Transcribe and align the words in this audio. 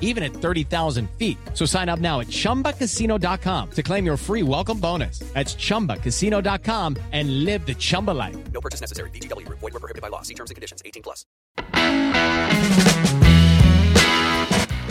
even 0.00 0.24
at 0.24 0.32
30,000 0.32 1.08
feet. 1.18 1.38
So 1.54 1.64
sign 1.64 1.88
up 1.88 2.00
now 2.00 2.18
at 2.20 2.26
ChumbaCasino.com 2.26 3.70
to 3.70 3.82
claim 3.82 4.04
your 4.04 4.16
free 4.16 4.42
welcome 4.42 4.80
bonus. 4.80 5.20
That's 5.34 5.54
ChumbaCasino.com 5.54 6.96
and 7.12 7.44
live 7.44 7.64
the 7.64 7.74
Chumba 7.74 8.10
life. 8.10 8.36
No 8.52 8.60
purchase 8.60 8.80
necessary. 8.80 9.10
VGW 9.10 9.46
Group. 9.46 9.60
Void 9.60 9.74
were 9.74 9.80
prohibited 9.80 10.02
by 10.02 10.08
law. 10.08 10.22
See 10.22 10.34
terms 10.34 10.50
and 10.50 10.56
conditions. 10.56 10.82
18 10.84 11.02
plus. 11.02 11.24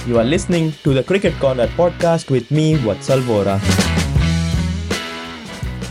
You 0.08 0.18
are 0.18 0.24
listening 0.24 0.72
to 0.84 0.94
the 0.94 1.04
Cricket 1.04 1.34
Corner 1.38 1.68
podcast 1.68 2.30
with 2.30 2.50
me, 2.50 2.76
Vatsal 2.76 3.20
Vora. 3.24 3.60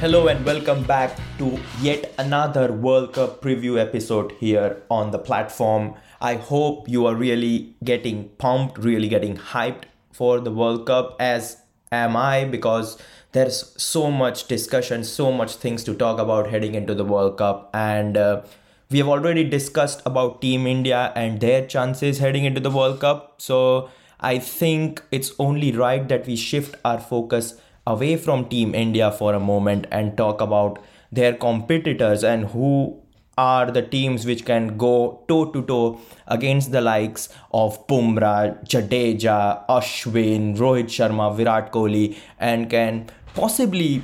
Hello 0.01 0.29
and 0.29 0.43
welcome 0.45 0.85
back 0.85 1.19
to 1.37 1.59
yet 1.83 2.15
another 2.17 2.73
World 2.73 3.13
Cup 3.13 3.43
preview 3.43 3.79
episode 3.79 4.33
here 4.41 4.83
on 4.91 5.11
the 5.11 5.19
platform. 5.19 5.95
I 6.27 6.35
hope 6.35 6.89
you 6.89 7.07
are 7.07 7.15
really 7.15 7.77
getting 7.85 8.31
pumped, 8.31 8.79
really 8.79 9.09
getting 9.09 9.37
hyped 9.37 9.85
for 10.13 10.41
the 10.41 10.51
World 10.51 10.85
Cup, 10.87 11.15
as 11.21 11.59
am 11.93 12.17
I, 12.17 12.45
because 12.45 12.99
there's 13.31 13.59
so 13.81 14.11
much 14.11 14.49
discussion, 14.49 15.05
so 15.05 15.31
much 15.31 15.55
things 15.55 15.85
to 15.85 15.95
talk 15.95 16.19
about 16.19 16.49
heading 16.51 16.75
into 16.75 16.97
the 16.97 17.05
World 17.05 17.39
Cup, 17.39 17.71
and 17.73 18.17
uh, 18.17 18.43
we 18.91 18.99
have 18.99 19.07
already 19.07 19.45
discussed 19.45 20.03
about 20.05 20.43
Team 20.43 20.67
India 20.67 21.13
and 21.15 21.41
their 21.41 21.65
chances 21.65 22.19
heading 22.19 22.45
into 22.45 22.61
the 22.61 22.71
World 22.71 22.99
Cup. 22.99 23.41
So 23.41 23.89
I 24.19 24.41
think 24.41 25.03
it's 25.13 25.33
only 25.39 25.71
right 25.71 26.09
that 26.09 26.27
we 26.27 26.35
shift 26.35 26.75
our 26.85 26.99
focus 26.99 27.55
away 27.87 28.17
from 28.17 28.49
Team 28.49 28.75
India 28.75 29.13
for 29.13 29.35
a 29.35 29.41
moment 29.41 29.87
and 29.93 30.17
talk 30.17 30.41
about 30.41 30.79
their 31.13 31.35
competitors 31.35 32.25
and 32.25 32.47
who 32.47 33.01
are 33.37 33.71
the 33.71 33.83
teams 33.83 34.25
which 34.25 34.45
can 34.45 34.77
go 34.79 35.21
toe 35.29 35.45
to 35.53 35.63
toe 35.63 36.01
against 36.27 36.73
the 36.73 36.81
likes 36.81 37.29
of 37.53 37.87
Bumrah, 37.87 38.65
Jadeja, 38.65 39.67
Ashwin, 39.69 40.57
Rohit 40.57 40.87
Sharma, 40.87 41.37
Virat 41.37 41.71
Kohli, 41.73 42.17
and 42.39 42.71
can 42.71 43.11
possibly 43.35 44.03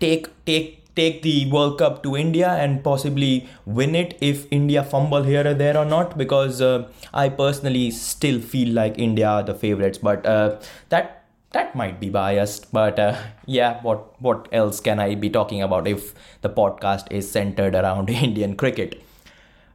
take 0.00 0.28
take 0.46 0.94
take 0.94 1.22
the 1.22 1.48
World 1.52 1.78
Cup 1.78 2.02
to 2.02 2.16
India 2.16 2.48
and 2.48 2.82
possibly 2.82 3.46
win 3.66 3.94
it 3.94 4.16
if 4.20 4.46
India 4.50 4.82
fumble 4.82 5.22
here 5.22 5.46
or 5.46 5.54
there 5.54 5.76
or 5.76 5.84
not. 5.84 6.16
Because 6.16 6.62
uh, 6.62 6.90
I 7.12 7.28
personally 7.28 7.90
still 7.90 8.40
feel 8.40 8.74
like 8.74 8.98
India 8.98 9.28
are 9.28 9.42
the 9.42 9.54
favorites, 9.54 9.98
but 9.98 10.24
uh, 10.24 10.58
that 10.88 11.17
that 11.52 11.74
might 11.74 12.00
be 12.00 12.10
biased. 12.10 12.72
But 12.72 12.98
uh, 12.98 13.16
yeah, 13.46 13.80
what 13.82 14.20
what 14.20 14.48
else 14.52 14.80
can 14.80 15.00
I 15.00 15.14
be 15.14 15.30
talking 15.30 15.62
about 15.62 15.88
if 15.88 16.14
the 16.42 16.50
podcast 16.50 17.10
is 17.10 17.30
centered 17.30 17.74
around 17.74 18.10
Indian 18.28 18.56
cricket? 18.56 19.02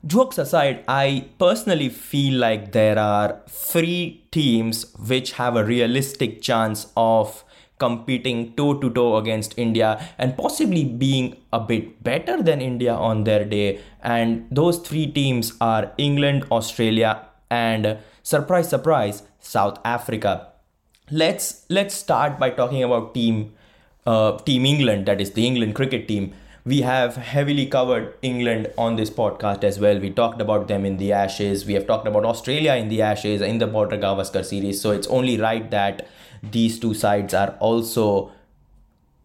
Jokes 0.06 0.38
aside, 0.38 0.84
I 0.85 1.29
personally 1.39 1.88
feel 1.88 2.38
like 2.38 2.73
there 2.73 3.00
are 3.00 3.39
three 3.47 4.25
teams 4.31 4.94
which 5.07 5.31
have 5.34 5.56
a 5.56 5.63
realistic 5.63 6.41
chance 6.41 6.88
of 6.97 7.45
competing 7.79 8.53
toe 8.55 8.73
to 8.81 8.90
toe 8.90 9.16
against 9.16 9.57
India 9.57 10.09
and 10.17 10.38
possibly 10.38 10.84
being 10.84 11.38
a 11.53 11.59
bit 11.59 12.03
better 12.03 12.41
than 12.44 12.61
India 12.61 12.94
on 12.94 13.23
their 13.23 13.45
day. 13.45 13.79
And 14.01 14.45
those 14.51 14.78
three 14.79 15.07
teams 15.07 15.53
are 15.61 15.94
England, 15.97 16.47
Australia, 16.51 17.25
and 17.50 17.97
surprise, 18.23 18.69
surprise, 18.69 19.23
South 19.40 19.79
Africa. 19.85 20.53
Let's 21.12 21.66
let's 21.69 21.94
start 21.94 22.40
by 22.40 22.50
talking 22.50 22.81
about 22.84 23.14
team 23.14 23.53
uh, 24.06 24.38
Team 24.40 24.66
England, 24.66 25.06
that 25.06 25.19
is 25.22 25.31
the 25.31 25.46
England 25.46 25.75
cricket 25.75 26.08
team. 26.08 26.34
We 26.66 26.81
have 26.81 27.18
heavily 27.18 27.66
covered 27.66 28.14
England 28.22 28.72
on 28.78 28.96
this 28.96 29.09
podcast 29.09 29.66
as 29.66 29.80
well. 29.80 30.00
We 30.00 30.09
talked 30.12 30.41
about 30.41 30.69
them 30.69 30.86
in 30.86 30.97
the 30.97 31.12
Ashes. 31.12 31.66
We 31.66 31.74
have 31.74 31.88
talked 31.88 32.08
about 32.08 32.24
Australia 32.24 32.75
in 32.75 32.88
the 32.88 33.02
Ashes 33.02 33.41
in 33.41 33.58
the 33.58 33.68
Border 33.68 33.97
Gavaskar 33.97 34.46
series. 34.46 34.80
So 34.80 34.91
it's 34.91 35.08
only 35.08 35.38
right 35.38 35.69
that 35.72 36.08
these 36.41 36.80
two 36.80 36.94
sides 36.94 37.34
are 37.34 37.50
also 37.59 38.31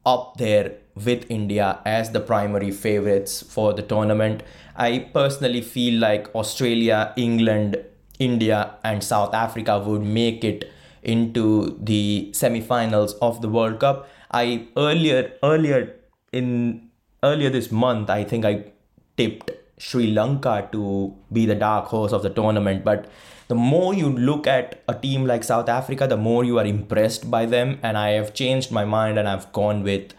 up 0.05 0.37
there 0.39 0.75
with 0.97 1.31
India 1.31 1.78
as 1.84 2.10
the 2.10 2.21
primary 2.21 2.72
favorites 2.72 3.41
for 3.43 3.72
the 3.72 3.83
tournament. 3.83 4.43
I 4.75 5.10
personally 5.12 5.60
feel 5.60 6.00
like 6.00 6.34
Australia, 6.34 7.12
England, 7.16 7.84
India, 8.19 8.75
and 8.83 9.05
South 9.05 9.33
Africa 9.33 9.78
would 9.78 10.03
make 10.03 10.43
it 10.43 10.69
into 11.09 11.77
the 11.83 12.31
semi-finals 12.33 13.15
of 13.15 13.41
the 13.43 13.49
World 13.49 13.81
Cup. 13.81 14.09
I 14.31 14.69
earlier 14.77 15.33
earlier 15.43 15.97
in 16.33 16.91
earlier 17.23 17.51
this 17.51 17.73
month, 17.73 18.11
I 18.11 18.25
think 18.25 18.45
I 18.45 18.73
tipped 19.17 19.51
Sri 19.79 20.09
Lanka 20.09 20.69
to 20.73 21.17
be 21.33 21.47
the 21.47 21.55
dark 21.55 21.87
horse 21.87 22.13
of 22.13 22.23
the 22.23 22.31
tournament, 22.31 22.85
but 22.85 23.09
the 23.49 23.55
more 23.55 23.95
you 23.95 24.11
look 24.11 24.47
at 24.47 24.83
a 24.87 24.95
team 24.95 25.25
like 25.25 25.43
South 25.43 25.71
Africa, 25.71 26.07
the 26.07 26.19
more 26.19 26.45
you 26.45 26.59
are 26.59 26.67
impressed 26.67 27.31
by 27.31 27.47
them. 27.47 27.79
And 27.83 27.97
I 27.97 28.11
have 28.11 28.35
changed 28.35 28.71
my 28.71 28.85
mind 28.85 29.19
and 29.19 29.27
I've 29.27 29.51
gone 29.53 29.83
with 29.83 30.13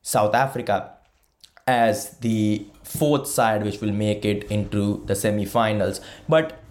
South 0.00 0.34
Africa 0.34 0.94
as 1.66 2.16
the 2.18 2.66
fourth 2.82 3.26
side, 3.26 3.62
which 3.62 3.82
will 3.82 3.92
make 3.92 4.24
it 4.24 4.44
into 4.44 5.04
the 5.04 5.14
semi 5.14 5.44
finals. 5.44 6.00
But 6.26 6.61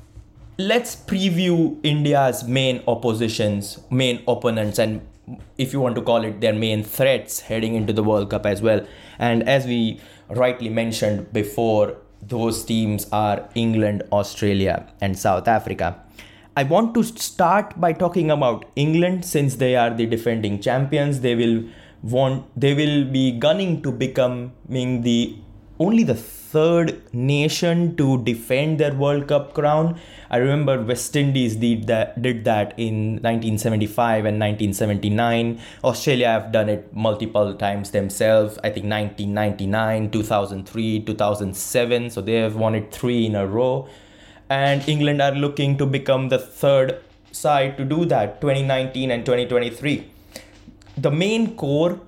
let's 0.67 0.95
preview 0.95 1.77
India's 1.83 2.43
main 2.43 2.83
oppositions, 2.87 3.79
main 3.89 4.23
opponents, 4.27 4.79
and 4.79 5.01
if 5.57 5.73
you 5.73 5.79
want 5.79 5.95
to 5.95 6.01
call 6.01 6.23
it 6.23 6.41
their 6.41 6.53
main 6.53 6.83
threats 6.83 7.39
heading 7.41 7.75
into 7.75 7.93
the 7.93 8.03
World 8.03 8.29
Cup 8.29 8.45
as 8.45 8.61
well. 8.61 8.85
And 9.17 9.47
as 9.47 9.65
we 9.65 9.99
rightly 10.29 10.69
mentioned 10.69 11.31
before, 11.33 11.97
those 12.21 12.63
teams 12.63 13.07
are 13.11 13.49
England, 13.55 14.03
Australia, 14.11 14.87
and 15.01 15.17
South 15.17 15.47
Africa. 15.47 15.99
I 16.55 16.63
want 16.63 16.93
to 16.95 17.03
start 17.03 17.79
by 17.79 17.93
talking 17.93 18.29
about 18.29 18.65
England 18.75 19.25
since 19.25 19.55
they 19.55 19.75
are 19.75 19.89
the 19.89 20.05
defending 20.05 20.61
champions. 20.61 21.21
They 21.21 21.33
will 21.35 21.63
want 22.03 22.45
they 22.59 22.73
will 22.73 23.05
be 23.05 23.31
gunning 23.31 23.81
to 23.83 23.91
becoming 23.91 25.01
the 25.03 25.35
only 25.79 26.03
the 26.03 26.15
third 26.51 27.01
nation 27.13 27.95
to 27.95 28.21
defend 28.23 28.79
their 28.79 28.93
World 28.93 29.27
Cup 29.27 29.53
crown. 29.53 29.99
I 30.29 30.37
remember 30.37 30.81
West 30.81 31.15
Indies 31.15 31.55
did 31.55 31.87
that 31.87 32.21
did 32.21 32.43
that 32.45 32.73
in 32.77 33.21
1975 33.23 34.25
and 34.25 34.39
1979. 34.39 35.59
Australia 35.83 36.27
have 36.27 36.51
done 36.51 36.69
it 36.69 36.93
multiple 36.93 37.53
times 37.53 37.91
themselves. 37.91 38.57
I 38.63 38.69
think 38.69 38.87
1999, 38.87 40.11
2003, 40.11 40.99
2007. 41.05 42.09
So 42.09 42.21
they 42.21 42.35
have 42.35 42.55
won 42.55 42.75
it 42.75 42.91
three 42.91 43.25
in 43.25 43.35
a 43.35 43.47
row. 43.47 43.87
And 44.49 44.87
England 44.87 45.21
are 45.21 45.31
looking 45.33 45.77
to 45.77 45.85
become 45.85 46.27
the 46.29 46.39
third 46.39 46.99
side 47.31 47.77
to 47.77 47.85
do 47.85 48.03
that 48.05 48.41
2019 48.41 49.11
and 49.11 49.25
2023. 49.25 50.09
The 50.97 51.11
main 51.11 51.55
core 51.55 52.01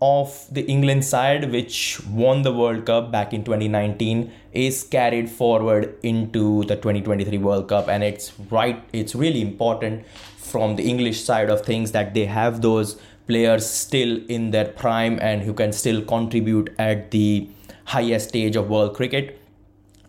of 0.00 0.46
the 0.50 0.62
England 0.66 1.04
side, 1.04 1.50
which 1.50 2.00
won 2.06 2.42
the 2.42 2.52
World 2.52 2.84
Cup 2.84 3.10
back 3.10 3.32
in 3.32 3.44
2019, 3.44 4.30
is 4.52 4.82
carried 4.84 5.30
forward 5.30 5.94
into 6.02 6.64
the 6.64 6.76
2023 6.76 7.38
World 7.38 7.68
Cup, 7.68 7.88
and 7.88 8.04
it's 8.04 8.32
right. 8.50 8.82
It's 8.92 9.14
really 9.14 9.40
important 9.40 10.06
from 10.36 10.76
the 10.76 10.84
English 10.88 11.24
side 11.24 11.50
of 11.50 11.62
things 11.62 11.92
that 11.92 12.14
they 12.14 12.26
have 12.26 12.60
those 12.62 13.00
players 13.26 13.68
still 13.68 14.20
in 14.28 14.50
their 14.50 14.66
prime 14.66 15.18
and 15.20 15.42
who 15.42 15.52
can 15.52 15.72
still 15.72 16.02
contribute 16.02 16.72
at 16.78 17.10
the 17.10 17.48
highest 17.84 18.28
stage 18.28 18.56
of 18.56 18.68
world 18.68 18.94
cricket 18.94 19.40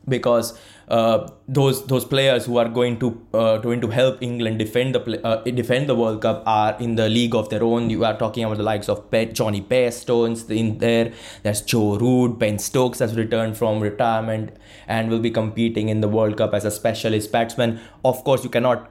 because 0.07 0.57
uh, 0.87 1.27
those 1.49 1.85
those 1.87 2.05
players 2.05 2.45
who 2.45 2.57
are 2.57 2.69
going 2.69 2.97
to 2.97 3.21
uh, 3.33 3.57
going 3.57 3.81
to 3.81 3.89
help 3.89 4.21
England 4.21 4.57
defend 4.59 4.95
the 4.95 5.25
uh, 5.25 5.43
defend 5.43 5.89
the 5.89 5.95
World 5.95 6.21
Cup 6.21 6.43
are 6.45 6.77
in 6.79 6.95
the 6.95 7.09
league 7.09 7.35
of 7.35 7.49
their 7.49 7.63
own. 7.63 7.89
You 7.89 8.05
are 8.05 8.17
talking 8.17 8.45
about 8.45 8.57
the 8.57 8.63
likes 8.63 8.87
of 8.87 9.11
Pe- 9.11 9.33
Jonny 9.33 9.61
Bairstow 9.61 10.25
in 10.49 10.77
there. 10.77 11.11
There's 11.43 11.61
Joe 11.61 11.97
Root, 11.97 12.39
Ben 12.39 12.57
Stokes 12.57 12.99
has 12.99 13.17
returned 13.17 13.57
from 13.57 13.81
retirement 13.81 14.55
and 14.87 15.09
will 15.09 15.19
be 15.19 15.31
competing 15.31 15.89
in 15.89 15.99
the 15.99 16.07
World 16.07 16.37
Cup 16.37 16.53
as 16.53 16.63
a 16.63 16.71
specialist 16.71 17.33
batsman. 17.33 17.81
Of 18.05 18.23
course, 18.23 18.45
you 18.45 18.49
cannot 18.49 18.89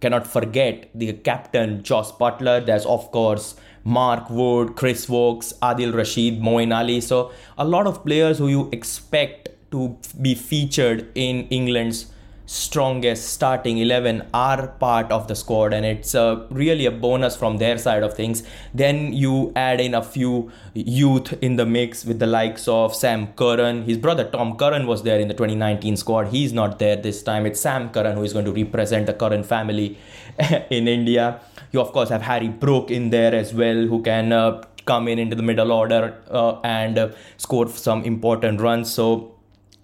cannot 0.00 0.26
forget 0.26 0.90
the 0.94 1.12
captain 1.12 1.84
Jos 1.84 2.10
Buttler. 2.12 2.64
There's 2.66 2.86
of 2.86 3.12
course 3.12 3.54
Mark 3.84 4.28
Wood, 4.28 4.74
Chris 4.74 5.08
Woakes, 5.08 5.52
Adil 5.62 5.94
Rashid, 5.94 6.40
Moeen 6.40 6.76
Ali. 6.76 7.00
So 7.00 7.30
a 7.56 7.64
lot 7.64 7.86
of 7.86 8.04
players 8.04 8.38
who 8.38 8.48
you 8.48 8.68
expect 8.72 9.50
to 9.70 9.96
be 10.20 10.34
featured 10.34 11.10
in 11.14 11.46
England's 11.48 12.06
strongest 12.48 13.28
starting 13.28 13.76
11 13.76 14.26
are 14.32 14.68
part 14.82 15.12
of 15.12 15.28
the 15.28 15.36
squad 15.36 15.74
and 15.74 15.84
it's 15.84 16.14
uh, 16.14 16.46
really 16.48 16.86
a 16.86 16.90
bonus 16.90 17.36
from 17.36 17.58
their 17.58 17.76
side 17.76 18.02
of 18.02 18.14
things. 18.14 18.42
Then 18.72 19.12
you 19.12 19.52
add 19.54 19.82
in 19.82 19.94
a 19.94 20.02
few 20.02 20.50
youth 20.72 21.34
in 21.42 21.56
the 21.56 21.66
mix 21.66 22.06
with 22.06 22.18
the 22.18 22.26
likes 22.26 22.66
of 22.66 22.94
Sam 22.94 23.26
Curran. 23.34 23.82
His 23.82 23.98
brother 23.98 24.24
Tom 24.24 24.56
Curran 24.56 24.86
was 24.86 25.02
there 25.02 25.20
in 25.20 25.28
the 25.28 25.34
2019 25.34 25.98
squad. 25.98 26.28
He's 26.28 26.54
not 26.54 26.78
there 26.78 26.96
this 26.96 27.22
time. 27.22 27.44
It's 27.44 27.60
Sam 27.60 27.90
Curran 27.90 28.16
who 28.16 28.24
is 28.24 28.32
going 28.32 28.46
to 28.46 28.52
represent 28.52 29.04
the 29.04 29.12
Curran 29.12 29.44
family 29.44 29.98
in 30.70 30.88
India. 30.88 31.40
You 31.70 31.82
of 31.82 31.92
course 31.92 32.08
have 32.08 32.22
Harry 32.22 32.48
Brook 32.48 32.90
in 32.90 33.10
there 33.10 33.34
as 33.34 33.52
well 33.52 33.86
who 33.86 34.00
can 34.02 34.32
uh, 34.32 34.62
come 34.86 35.06
in 35.06 35.18
into 35.18 35.36
the 35.36 35.42
middle 35.42 35.70
order 35.70 36.16
uh, 36.30 36.60
and 36.64 36.96
uh, 36.96 37.10
score 37.36 37.68
some 37.68 38.04
important 38.04 38.58
runs. 38.58 38.90
So 38.90 39.34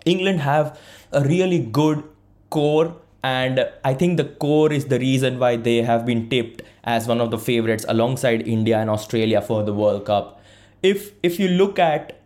England 0.04 0.40
have 0.40 0.78
a 1.12 1.22
really 1.22 1.58
good 1.58 2.02
core 2.50 2.96
and 3.22 3.66
I 3.84 3.94
think 3.94 4.18
the 4.18 4.24
core 4.24 4.72
is 4.72 4.86
the 4.86 4.98
reason 4.98 5.38
why 5.38 5.56
they 5.56 5.82
have 5.82 6.04
been 6.04 6.28
tipped 6.28 6.62
as 6.84 7.08
one 7.08 7.20
of 7.20 7.30
the 7.30 7.38
favorites 7.38 7.86
alongside 7.88 8.46
India 8.46 8.78
and 8.78 8.90
Australia 8.90 9.40
for 9.40 9.62
the 9.62 9.72
World 9.72 10.04
Cup. 10.04 10.40
If 10.82 11.12
if 11.22 11.40
you 11.40 11.48
look 11.48 11.78
at 11.78 12.20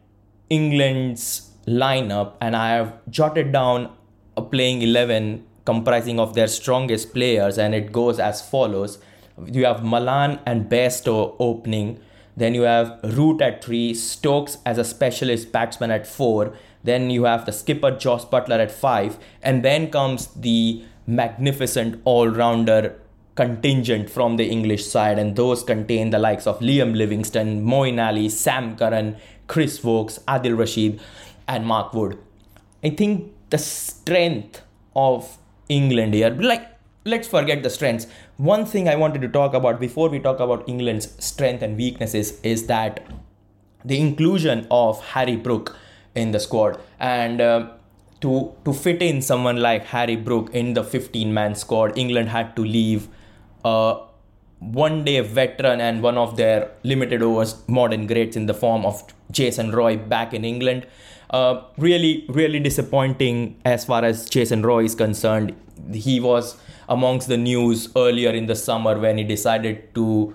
England's 0.51 1.51
lineup 1.67 2.33
and 2.41 2.57
I 2.57 2.71
have 2.71 2.99
jotted 3.11 3.53
down 3.53 3.93
a 4.37 4.43
playing 4.43 4.83
11 4.83 5.45
comprising 5.65 6.19
of 6.19 6.35
their 6.35 6.49
strongest 6.49 7.13
players 7.13 7.59
and 7.59 7.75
it 7.75 7.93
goes 7.93 8.19
as 8.19 8.41
follows. 8.41 8.99
You 9.45 9.67
have 9.67 9.85
Malan 9.85 10.39
and 10.47 10.69
Bairstow 10.71 11.37
opening, 11.39 12.01
then 12.37 12.55
you 12.55 12.63
have 12.63 12.99
Root 13.05 13.43
at 13.43 13.63
3, 13.63 13.93
Stokes 13.95 14.57
as 14.65 14.79
a 14.79 14.85
specialist 14.85 15.53
batsman 15.53 15.91
at 15.91 16.07
4, 16.07 16.55
then 16.85 17.11
you 17.11 17.25
have 17.25 17.47
the 17.47 17.53
skipper 17.53 17.91
Jos 17.91 18.25
Buttler 18.25 18.59
at 18.59 18.71
five, 18.71 19.19
and 19.43 19.65
then 19.65 19.91
comes 19.91 20.29
the 20.29 20.83
magnificent 21.07 22.01
all 22.05 22.29
rounder 22.29 23.01
contingent 23.35 24.11
from 24.11 24.37
the 24.37 24.49
English 24.49 24.85
side, 24.87 25.19
and 25.19 25.37
those 25.37 25.63
contain 25.63 26.11
the 26.11 26.19
likes 26.19 26.47
of 26.47 26.59
Liam 26.61 26.97
Livingstone, 26.97 27.65
Moeen 27.65 28.05
Ali, 28.05 28.29
Sam 28.29 28.77
Curran, 28.77 29.17
Chris 29.47 29.83
Woakes, 29.83 30.19
Adil 30.27 30.59
Rashid, 30.59 31.01
and 31.47 31.65
Mark 31.65 31.95
Wood. 31.95 32.19
I 32.83 32.91
think 32.91 33.33
the 33.51 33.59
strength 33.59 34.63
of 34.95 35.39
England 35.69 36.15
here, 36.15 36.31
like 36.31 36.67
let's 37.05 37.29
forget 37.29 37.63
the 37.63 37.71
strengths. 37.71 38.07
One 38.37 38.67
thing 38.67 38.89
I 38.89 38.97
wanted 38.97 39.23
to 39.23 39.29
talk 39.29 39.55
about 39.55 39.81
before 39.81 40.09
we 40.09 40.19
talk 40.19 40.41
about 40.41 40.69
England's 40.69 41.25
strength 41.25 41.63
and 41.63 41.77
weaknesses 41.77 42.41
is 42.43 42.67
that 42.67 43.07
the 43.85 43.99
inclusion 43.99 44.67
of 44.71 45.03
Harry 45.13 45.37
Brook 45.37 45.77
in 46.19 46.33
the 46.33 46.41
squad. 46.41 46.79
And 46.99 47.41
uh, 47.41 47.69
to 48.21 48.53
to 48.65 48.73
fit 48.73 49.03
in 49.03 49.23
someone 49.23 49.59
like 49.63 49.85
Harry 49.87 50.17
Brook 50.17 50.51
in 50.53 50.75
the 50.75 50.83
15 50.83 51.33
man 51.33 51.55
squad 51.55 51.97
England 51.97 52.29
had 52.29 52.55
to 52.57 52.65
leave 52.65 53.09
a 53.65 54.01
one 54.61 55.05
day 55.05 55.21
veteran 55.21 55.81
and 55.81 56.03
one 56.03 56.19
of 56.19 56.37
their 56.37 56.71
limited 56.83 57.23
overs 57.23 57.55
modern 57.69 58.07
greats 58.07 58.37
in 58.37 58.47
the 58.47 58.55
form 58.55 58.85
of 58.85 59.03
Jason 59.31 59.71
Roy 59.73 59.97
back 59.97 60.35
in 60.35 60.45
England. 60.45 60.87
Uh, 61.31 61.63
really 61.77 62.25
really 62.29 62.59
disappointing 62.59 63.61
as 63.65 63.85
far 63.85 64.05
as 64.05 64.29
Jason 64.29 64.63
Roy 64.63 64.85
is 64.85 64.95
concerned. 64.95 65.55
He 65.93 66.19
was 66.19 66.57
amongst 66.89 67.29
the 67.29 67.37
news 67.37 67.89
earlier 67.95 68.31
in 68.31 68.47
the 68.47 68.57
summer 68.57 68.99
when 68.99 69.19
he 69.19 69.25
decided 69.25 69.95
to 69.95 70.35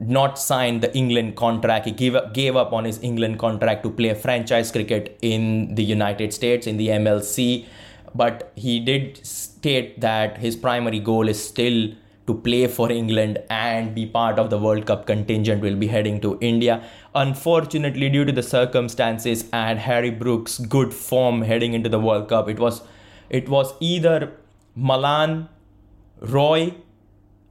not 0.00 0.38
sign 0.38 0.80
the 0.80 0.94
England 0.96 1.36
contract. 1.36 1.84
He 1.84 1.92
gave 1.92 2.14
up, 2.14 2.32
gave 2.32 2.56
up 2.56 2.72
on 2.72 2.84
his 2.84 3.02
England 3.02 3.38
contract 3.38 3.82
to 3.82 3.90
play 3.90 4.14
franchise 4.14 4.72
cricket 4.72 5.18
in 5.20 5.74
the 5.74 5.84
United 5.84 6.32
States 6.32 6.66
in 6.66 6.78
the 6.78 6.88
MLC. 6.88 7.66
But 8.14 8.52
he 8.56 8.80
did 8.80 9.24
state 9.24 10.00
that 10.00 10.38
his 10.38 10.56
primary 10.56 10.98
goal 10.98 11.28
is 11.28 11.42
still 11.42 11.92
to 12.26 12.34
play 12.34 12.66
for 12.66 12.90
England 12.90 13.38
and 13.50 13.94
be 13.94 14.06
part 14.06 14.38
of 14.38 14.50
the 14.50 14.58
World 14.58 14.86
Cup 14.86 15.06
contingent 15.06 15.62
will 15.62 15.76
be 15.76 15.86
heading 15.86 16.20
to 16.20 16.38
India. 16.40 16.82
Unfortunately, 17.14 18.08
due 18.08 18.24
to 18.24 18.32
the 18.32 18.42
circumstances 18.42 19.48
and 19.52 19.78
Harry 19.78 20.10
Brook's 20.10 20.58
good 20.58 20.94
form 20.94 21.42
heading 21.42 21.74
into 21.74 21.88
the 21.88 22.00
World 22.00 22.28
Cup, 22.28 22.48
it 22.48 22.58
was 22.58 22.82
it 23.28 23.48
was 23.48 23.74
either 23.80 24.32
Malan, 24.74 25.48
Roy, 26.20 26.74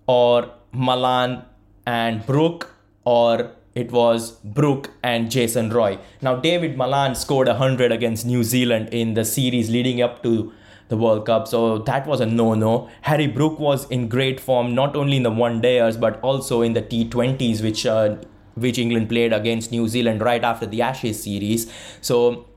or 0.07 0.51
Malan 0.71 1.43
and 1.89 2.25
Brook, 2.25 2.71
or 3.03 3.51
it 3.74 3.91
was 3.91 4.31
Brook 4.59 4.91
and 5.01 5.31
Jason 5.31 5.69
Roy. 5.71 5.97
Now, 6.21 6.36
David 6.36 6.77
Malan 6.77 7.15
scored 7.15 7.47
100 7.47 7.91
against 7.91 8.25
New 8.25 8.44
Zealand 8.44 8.89
in 8.91 9.15
the 9.15 9.25
series 9.25 9.69
leading 9.71 10.01
up 10.01 10.21
to 10.24 10.53
the 10.89 10.97
World 10.97 11.25
Cup, 11.25 11.47
so 11.47 11.80
that 11.89 12.07
was 12.07 12.19
a 12.19 12.25
no 12.25 12.53
no. 12.56 12.89
Harry 13.01 13.27
Brook 13.27 13.59
was 13.59 13.88
in 13.89 14.07
great 14.07 14.39
form, 14.39 14.74
not 14.75 14.95
only 14.95 15.18
in 15.18 15.24
the 15.24 15.31
one 15.31 15.62
dayers 15.62 16.00
but 16.06 16.19
also 16.21 16.62
in 16.62 16.74
the 16.74 16.81
T20s, 16.81 17.62
which 17.63 17.86
uh, 17.86 18.15
which 18.56 18.80
England 18.85 19.09
played 19.09 19.33
against 19.39 19.71
New 19.71 19.88
Zealand 19.88 20.21
right 20.30 20.44
after 20.44 20.65
the 20.71 20.81
Ashes 20.81 21.21
series. 21.24 21.68
So 22.01 22.47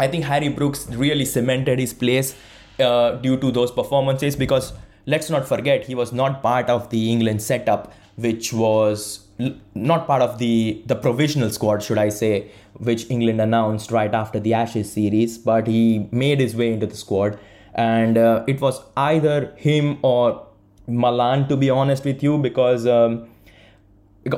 I 0.00 0.08
think 0.08 0.24
Harry 0.24 0.48
Brooks 0.48 0.88
really 1.04 1.28
cemented 1.34 1.78
his 1.78 1.94
place 1.94 2.34
uh, 2.80 3.12
due 3.28 3.36
to 3.44 3.52
those 3.60 3.70
performances 3.70 4.34
because 4.42 4.72
let's 5.06 5.30
not 5.36 5.46
forget 5.54 5.86
he 5.92 5.94
was 5.94 6.12
not 6.24 6.42
part 6.42 6.68
of 6.68 6.90
the 6.90 7.10
England 7.12 7.40
setup 7.50 7.92
which 8.16 8.52
was 8.52 9.26
not 9.74 10.06
part 10.06 10.22
of 10.22 10.38
the 10.38 10.82
the 10.86 10.96
provisional 10.96 11.50
squad, 11.50 11.82
should 11.82 11.98
I 11.98 12.08
say, 12.08 12.50
which 12.74 13.08
England 13.10 13.40
announced 13.40 13.90
right 13.90 14.12
after 14.14 14.40
the 14.40 14.54
Ashes 14.54 14.92
series. 14.92 15.38
But 15.38 15.66
he 15.66 16.08
made 16.10 16.40
his 16.40 16.56
way 16.56 16.72
into 16.72 16.86
the 16.86 16.96
squad, 16.96 17.38
and 17.74 18.18
uh, 18.18 18.44
it 18.46 18.60
was 18.60 18.80
either 18.96 19.52
him 19.56 19.98
or 20.02 20.46
Malan, 20.86 21.48
to 21.48 21.56
be 21.56 21.70
honest 21.70 22.04
with 22.04 22.22
you, 22.22 22.38
because. 22.38 22.86
Um, 22.86 23.28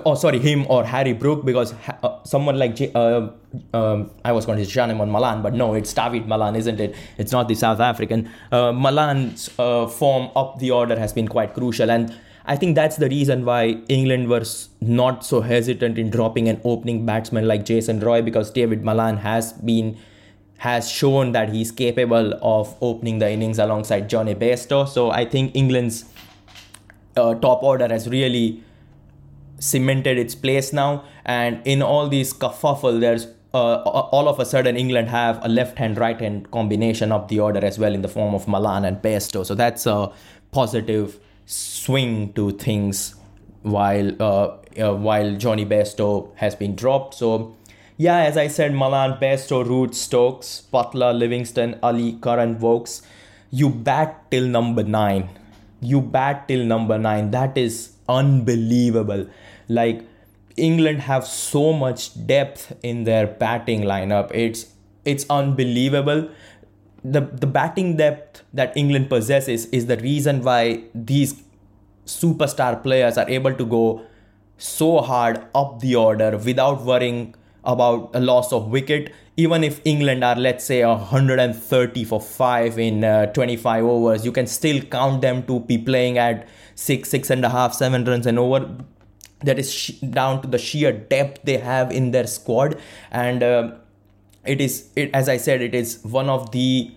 oh 0.04 0.14
sorry 0.14 0.38
him 0.38 0.66
or 0.68 0.85
Harry 0.85 1.12
Brook 1.14 1.47
because 1.47 1.73
uh, 2.02 2.23
someone 2.25 2.58
like 2.58 2.76
J- 2.76 2.92
uh, 2.94 3.28
um, 3.73 4.11
I 4.25 4.32
was 4.32 4.44
going 4.44 4.58
to 4.58 4.64
say 4.66 4.70
Janneman 4.70 5.11
Malan 5.11 5.40
but 5.40 5.54
no 5.54 5.73
it's 5.73 5.92
David 5.94 6.28
Malan 6.28 6.56
isn't 6.56 6.78
it 6.78 6.94
it's 7.16 7.32
not 7.32 7.49
the 7.49 7.54
South 7.54 7.80
African 7.80 8.30
uh, 8.52 8.73
Malan's 8.73 9.49
uh, 9.58 9.87
form 9.87 10.30
up 10.37 10.58
the 10.58 10.70
order 10.73 10.99
has 10.99 11.14
been 11.14 11.26
quite 11.26 11.54
crucial 11.54 11.90
and 11.90 12.14
I 12.48 12.56
think 12.56 12.76
that's 12.76 12.96
the 12.96 13.10
reason 13.10 13.44
why 13.44 13.76
England 13.90 14.28
was 14.28 14.70
not 14.80 15.22
so 15.22 15.42
hesitant 15.42 15.98
in 15.98 16.08
dropping 16.08 16.48
an 16.48 16.62
opening 16.64 17.04
batsman 17.04 17.46
like 17.46 17.66
Jason 17.66 18.00
Roy 18.00 18.22
because 18.22 18.50
David 18.50 18.82
Malan 18.82 19.18
has 19.18 19.52
been 19.52 19.98
has 20.56 20.90
shown 20.90 21.32
that 21.32 21.50
he's 21.50 21.70
capable 21.70 22.32
of 22.42 22.74
opening 22.80 23.18
the 23.18 23.30
innings 23.30 23.58
alongside 23.58 24.08
Jonny 24.08 24.34
Bairstow. 24.34 24.88
So 24.88 25.10
I 25.10 25.26
think 25.26 25.54
England's 25.54 26.06
uh, 27.16 27.34
top 27.34 27.62
order 27.62 27.86
has 27.86 28.08
really 28.08 28.64
cemented 29.58 30.16
its 30.16 30.34
place 30.34 30.72
now. 30.72 31.04
And 31.26 31.60
in 31.66 31.82
all 31.82 32.08
these 32.08 32.32
kerfuffle, 32.32 32.98
there's 32.98 33.26
uh, 33.52 33.82
all 33.82 34.26
of 34.26 34.40
a 34.40 34.46
sudden 34.46 34.76
England 34.76 35.08
have 35.10 35.38
a 35.44 35.48
left 35.48 35.78
hand 35.78 35.98
right 35.98 36.18
hand 36.18 36.50
combination 36.50 37.12
of 37.12 37.28
the 37.28 37.40
order 37.40 37.62
as 37.64 37.78
well 37.78 37.94
in 37.94 38.00
the 38.00 38.08
form 38.08 38.34
of 38.34 38.48
Malan 38.48 38.86
and 38.86 39.02
Bairstow. 39.02 39.44
So 39.44 39.54
that's 39.54 39.86
a 39.86 40.10
positive 40.50 41.20
swing 41.48 42.32
to 42.34 42.50
things 42.52 43.14
while 43.62 44.10
uh, 44.22 44.56
uh, 44.78 44.94
while 44.94 45.34
Jonny 45.36 45.64
Bairstow 45.64 46.30
has 46.36 46.54
been 46.54 46.76
dropped. 46.76 47.14
So 47.14 47.56
yeah, 47.96 48.18
as 48.18 48.36
I 48.36 48.48
said, 48.48 48.74
Malan, 48.74 49.18
Bairstow, 49.20 49.66
Root, 49.66 49.94
Stokes, 49.94 50.62
Buttler, 50.72 51.18
Livingstone, 51.18 51.78
Ali, 51.82 52.12
Curran, 52.20 52.60
Woakes. 52.60 53.02
You 53.50 53.70
bat 53.70 54.30
till 54.30 54.46
number 54.46 54.84
nine. 54.84 55.30
You 55.80 56.00
bat 56.00 56.46
till 56.48 56.64
number 56.64 56.98
nine. 56.98 57.30
That 57.30 57.56
is 57.56 57.92
unbelievable. 58.08 59.26
Like 59.68 60.02
England 60.56 61.00
have 61.02 61.26
so 61.26 61.72
much 61.72 62.26
depth 62.26 62.76
in 62.82 63.04
their 63.04 63.26
batting 63.26 63.82
lineup. 63.82 64.30
It's 64.34 64.66
it's 65.04 65.24
unbelievable. 65.30 66.28
The 67.04 67.20
the 67.20 67.46
batting 67.46 67.96
depth 67.96 68.42
that 68.52 68.76
England 68.76 69.08
possesses 69.08 69.66
is 69.66 69.86
the 69.86 69.96
reason 69.98 70.42
why 70.42 70.82
these 70.94 71.42
superstar 72.06 72.82
players 72.82 73.16
are 73.18 73.28
able 73.28 73.54
to 73.54 73.64
go 73.64 74.02
so 74.56 75.00
hard 75.00 75.40
up 75.54 75.80
the 75.80 75.94
order 75.94 76.36
without 76.36 76.82
worrying 76.82 77.34
about 77.64 78.10
a 78.14 78.20
loss 78.20 78.52
of 78.52 78.68
wicket. 78.68 79.12
Even 79.36 79.62
if 79.62 79.80
england 79.84 80.24
are 80.24 80.34
let's 80.34 80.64
say 80.64 80.84
130 80.84 82.04
for 82.04 82.20
5 82.20 82.76
in 82.76 83.04
uh, 83.04 83.26
25 83.26 83.84
overs 83.84 84.24
you 84.24 84.32
can 84.32 84.48
still 84.48 84.80
count 84.82 85.20
them 85.22 85.44
to 85.44 85.60
be 85.60 85.78
playing 85.78 86.18
at 86.18 86.48
six 86.74 87.08
six 87.08 87.30
and 87.30 87.44
a 87.44 87.48
half 87.48 87.74
seven 87.74 88.04
runs 88.04 88.26
an 88.26 88.38
over. 88.38 88.68
That 89.40 89.58
is 89.58 89.72
sh- 89.72 89.90
down 90.00 90.42
to 90.42 90.48
the 90.48 90.58
sheer 90.58 90.92
depth 90.92 91.42
they 91.44 91.58
have 91.58 91.92
in 91.92 92.10
their 92.10 92.26
squad. 92.26 92.80
And 93.10 93.42
uh, 93.42 93.72
it 94.48 94.60
is 94.60 94.88
it, 94.96 95.10
as 95.12 95.28
i 95.28 95.36
said 95.36 95.60
it 95.60 95.74
is 95.74 95.98
one 96.02 96.28
of 96.28 96.50
the 96.52 96.90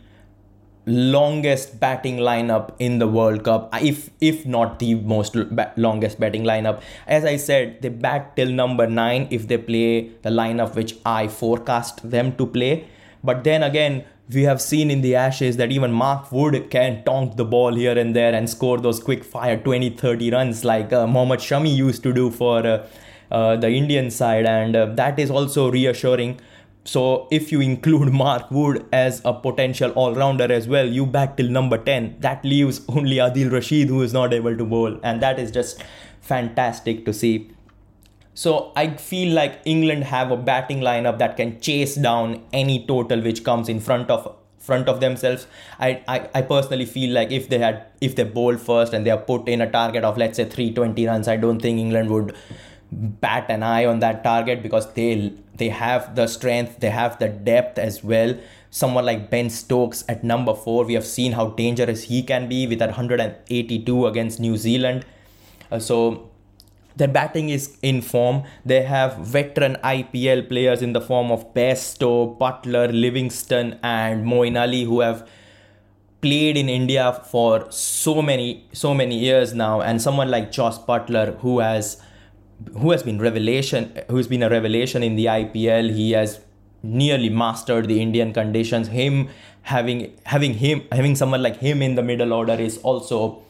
longest 0.85 1.79
batting 1.79 2.17
lineup 2.17 2.73
in 2.79 2.97
the 2.99 3.07
World 3.07 3.43
Cup, 3.43 3.73
if 3.81 4.09
if 4.19 4.45
not 4.45 4.79
the 4.79 4.95
most 4.95 5.35
longest 5.77 6.19
batting 6.19 6.43
lineup. 6.43 6.81
As 7.07 7.23
I 7.23 7.37
said, 7.37 7.81
they 7.81 7.89
bat 7.89 8.35
till 8.35 8.49
number 8.49 8.87
nine 8.87 9.27
if 9.29 9.47
they 9.47 9.57
play 9.57 10.09
the 10.23 10.29
lineup 10.29 10.75
which 10.75 10.97
I 11.05 11.27
forecast 11.27 12.09
them 12.09 12.35
to 12.37 12.47
play. 12.47 12.87
But 13.23 13.43
then 13.43 13.61
again, 13.61 14.05
we 14.33 14.43
have 14.43 14.61
seen 14.61 14.89
in 14.89 15.01
the 15.01 15.15
Ashes 15.15 15.57
that 15.57 15.71
even 15.71 15.91
Mark 15.91 16.31
Wood 16.31 16.69
can 16.71 17.03
tonk 17.03 17.35
the 17.35 17.45
ball 17.45 17.75
here 17.75 17.97
and 17.97 18.15
there 18.15 18.33
and 18.33 18.49
score 18.49 18.79
those 18.79 18.99
quick 18.99 19.23
fire 19.23 19.57
20 19.57 19.91
30 19.91 20.31
runs 20.31 20.63
like 20.63 20.91
uh, 20.93 21.05
Mohammad 21.05 21.39
Shami 21.39 21.75
used 21.75 22.01
to 22.03 22.13
do 22.13 22.31
for 22.31 22.65
uh, 22.65 22.87
uh, 23.29 23.55
the 23.55 23.69
Indian 23.69 24.09
side, 24.09 24.45
and 24.45 24.75
uh, 24.75 24.85
that 24.87 25.19
is 25.19 25.29
also 25.29 25.69
reassuring 25.71 26.39
so 26.83 27.27
if 27.31 27.51
you 27.51 27.61
include 27.61 28.11
Mark 28.21 28.49
Wood 28.49 28.85
as 28.91 29.21
a 29.23 29.33
potential 29.33 29.91
all-rounder 29.91 30.51
as 30.51 30.67
well, 30.67 30.87
you 30.87 31.05
back 31.05 31.37
till 31.37 31.49
number 31.49 31.77
10. 31.77 32.17
That 32.19 32.43
leaves 32.43 32.81
only 32.89 33.17
Adil 33.17 33.51
Rashid 33.51 33.87
who 33.87 34.01
is 34.01 34.13
not 34.13 34.33
able 34.33 34.57
to 34.57 34.65
bowl 34.65 34.99
and 35.03 35.21
that 35.21 35.39
is 35.39 35.51
just 35.51 35.83
fantastic 36.21 37.05
to 37.05 37.13
see. 37.13 37.51
So 38.33 38.71
I 38.75 38.95
feel 38.95 39.33
like 39.33 39.61
England 39.65 40.05
have 40.05 40.31
a 40.31 40.37
batting 40.37 40.79
lineup 40.79 41.17
that 41.17 41.35
can 41.37 41.59
chase 41.59 41.95
down 41.95 42.43
any 42.53 42.85
total 42.87 43.21
which 43.21 43.43
comes 43.43 43.67
in 43.67 43.79
front 43.79 44.09
of 44.09 44.35
front 44.57 44.87
of 44.87 44.99
themselves. 44.99 45.47
I, 45.79 46.03
I, 46.07 46.29
I 46.35 46.41
personally 46.43 46.85
feel 46.85 47.13
like 47.13 47.31
if 47.31 47.49
they 47.49 47.57
had 47.57 47.87
if 47.99 48.15
they 48.15 48.23
bowl 48.23 48.57
first 48.57 48.93
and 48.93 49.05
they 49.05 49.09
are 49.09 49.17
put 49.17 49.47
in 49.49 49.59
a 49.59 49.69
target 49.69 50.03
of 50.03 50.17
let's 50.17 50.37
say 50.37 50.45
320 50.45 51.07
runs, 51.07 51.27
I 51.27 51.35
don't 51.35 51.61
think 51.61 51.79
England 51.79 52.09
would 52.09 52.35
bat 52.91 53.45
an 53.49 53.63
eye 53.63 53.85
on 53.85 53.99
that 53.99 54.23
target 54.23 54.63
because 54.63 54.91
they 54.93 55.33
they 55.55 55.69
have 55.69 56.15
the 56.15 56.27
strength, 56.27 56.79
they 56.79 56.89
have 56.89 57.19
the 57.19 57.27
depth 57.27 57.77
as 57.77 58.03
well. 58.03 58.35
Someone 58.69 59.05
like 59.05 59.29
Ben 59.29 59.49
Stokes 59.49 60.03
at 60.07 60.23
number 60.23 60.53
four, 60.53 60.85
we 60.85 60.93
have 60.93 61.05
seen 61.05 61.33
how 61.33 61.47
dangerous 61.49 62.03
he 62.03 62.23
can 62.23 62.47
be 62.47 62.67
with 62.67 62.79
that 62.79 62.89
182 62.89 64.07
against 64.07 64.39
New 64.39 64.55
Zealand. 64.57 65.05
Uh, 65.71 65.79
so 65.79 66.31
their 66.95 67.07
batting 67.07 67.49
is 67.49 67.77
in 67.81 68.01
form. 68.01 68.43
They 68.65 68.83
have 68.83 69.17
veteran 69.17 69.77
IPL 69.83 70.47
players 70.49 70.81
in 70.81 70.93
the 70.93 71.01
form 71.01 71.31
of 71.31 71.53
Bairstow, 71.53 72.37
Buttler, 72.37 72.91
Livingstone, 72.91 73.79
and 73.83 74.25
Moeen 74.25 74.59
Ali 74.59 74.83
who 74.83 75.01
have 75.01 75.27
played 76.21 76.55
in 76.55 76.69
India 76.69 77.19
for 77.31 77.65
so 77.71 78.21
many 78.21 78.67
so 78.73 78.93
many 78.93 79.17
years 79.17 79.53
now, 79.53 79.81
and 79.81 80.01
someone 80.01 80.29
like 80.29 80.51
Josh 80.51 80.77
Buttler 80.77 81.39
who 81.39 81.59
has 81.59 82.01
who 82.77 82.91
has 82.91 83.03
been 83.03 83.19
revelation 83.19 83.91
who's 84.09 84.27
been 84.27 84.43
a 84.43 84.49
revelation 84.49 85.03
in 85.03 85.15
the 85.15 85.25
IPL 85.25 85.93
he 85.93 86.11
has 86.11 86.39
nearly 86.83 87.29
mastered 87.29 87.87
the 87.87 88.01
Indian 88.01 88.33
conditions. 88.33 88.87
Him 88.87 89.29
having 89.63 90.17
having 90.25 90.53
him 90.55 90.83
having 90.91 91.15
someone 91.15 91.43
like 91.43 91.57
him 91.57 91.81
in 91.81 91.95
the 91.95 92.03
middle 92.03 92.33
order 92.33 92.53
is 92.53 92.77
also 92.79 93.41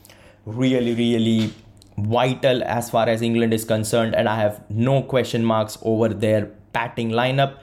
really 0.45 0.93
really 0.95 1.53
vital 1.97 2.63
as 2.63 2.89
far 2.89 3.07
as 3.07 3.21
England 3.21 3.53
is 3.53 3.65
concerned. 3.65 4.15
And 4.15 4.27
I 4.27 4.35
have 4.35 4.63
no 4.69 5.01
question 5.01 5.45
marks 5.45 5.77
over 5.81 6.09
their 6.09 6.51
batting 6.73 7.11
lineup. 7.11 7.57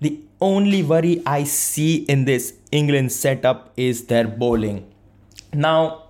The 0.00 0.20
only 0.40 0.82
worry 0.82 1.22
I 1.24 1.44
see 1.44 1.96
in 2.04 2.24
this 2.24 2.54
England 2.72 3.12
setup 3.12 3.72
is 3.76 4.06
their 4.06 4.26
bowling. 4.26 4.90
Now 5.52 6.03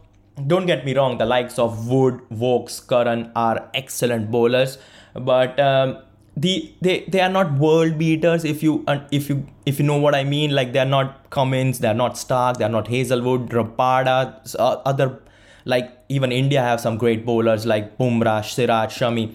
don't 0.47 0.67
get 0.67 0.85
me 0.85 0.95
wrong, 0.95 1.19
the 1.19 1.27
likes 1.27 1.59
of 1.59 1.89
Wood, 1.89 2.21
Woakes, 2.31 2.81
Curran 2.81 3.31
are 3.37 3.71
excellent 3.75 4.31
bowlers, 4.31 4.79
but 5.15 5.59
um, 5.61 5.99
the 6.37 6.73
they 6.81 7.05
they 7.07 7.21
are 7.21 7.29
not 7.29 7.53
world 7.55 7.97
beaters 7.97 8.45
if 8.45 8.63
you 8.63 8.85
if 9.13 9.29
you 9.29 9.47
if 9.65 9.79
you 9.79 9.85
know 9.85 9.99
what 9.99 10.15
I 10.15 10.25
mean. 10.25 10.51
Like 10.51 10.73
they're 10.73 10.85
not 10.85 11.31
Cummins, 11.31 11.79
they're 11.79 11.95
not 11.95 12.15
Starc, 12.15 12.57
they're 12.57 12.69
not 12.69 12.89
Hazlewood, 12.89 13.51
Rabada, 13.51 14.55
uh, 14.59 14.83
other 14.85 15.21
like 15.65 15.93
even 16.09 16.33
India 16.33 16.61
have 16.61 16.81
some 16.81 16.99
great 16.99 17.25
bowlers 17.25 17.65
like 17.65 17.97
Bumrah, 17.97 18.45
Siraj, 18.45 18.93
Shami. 18.99 19.35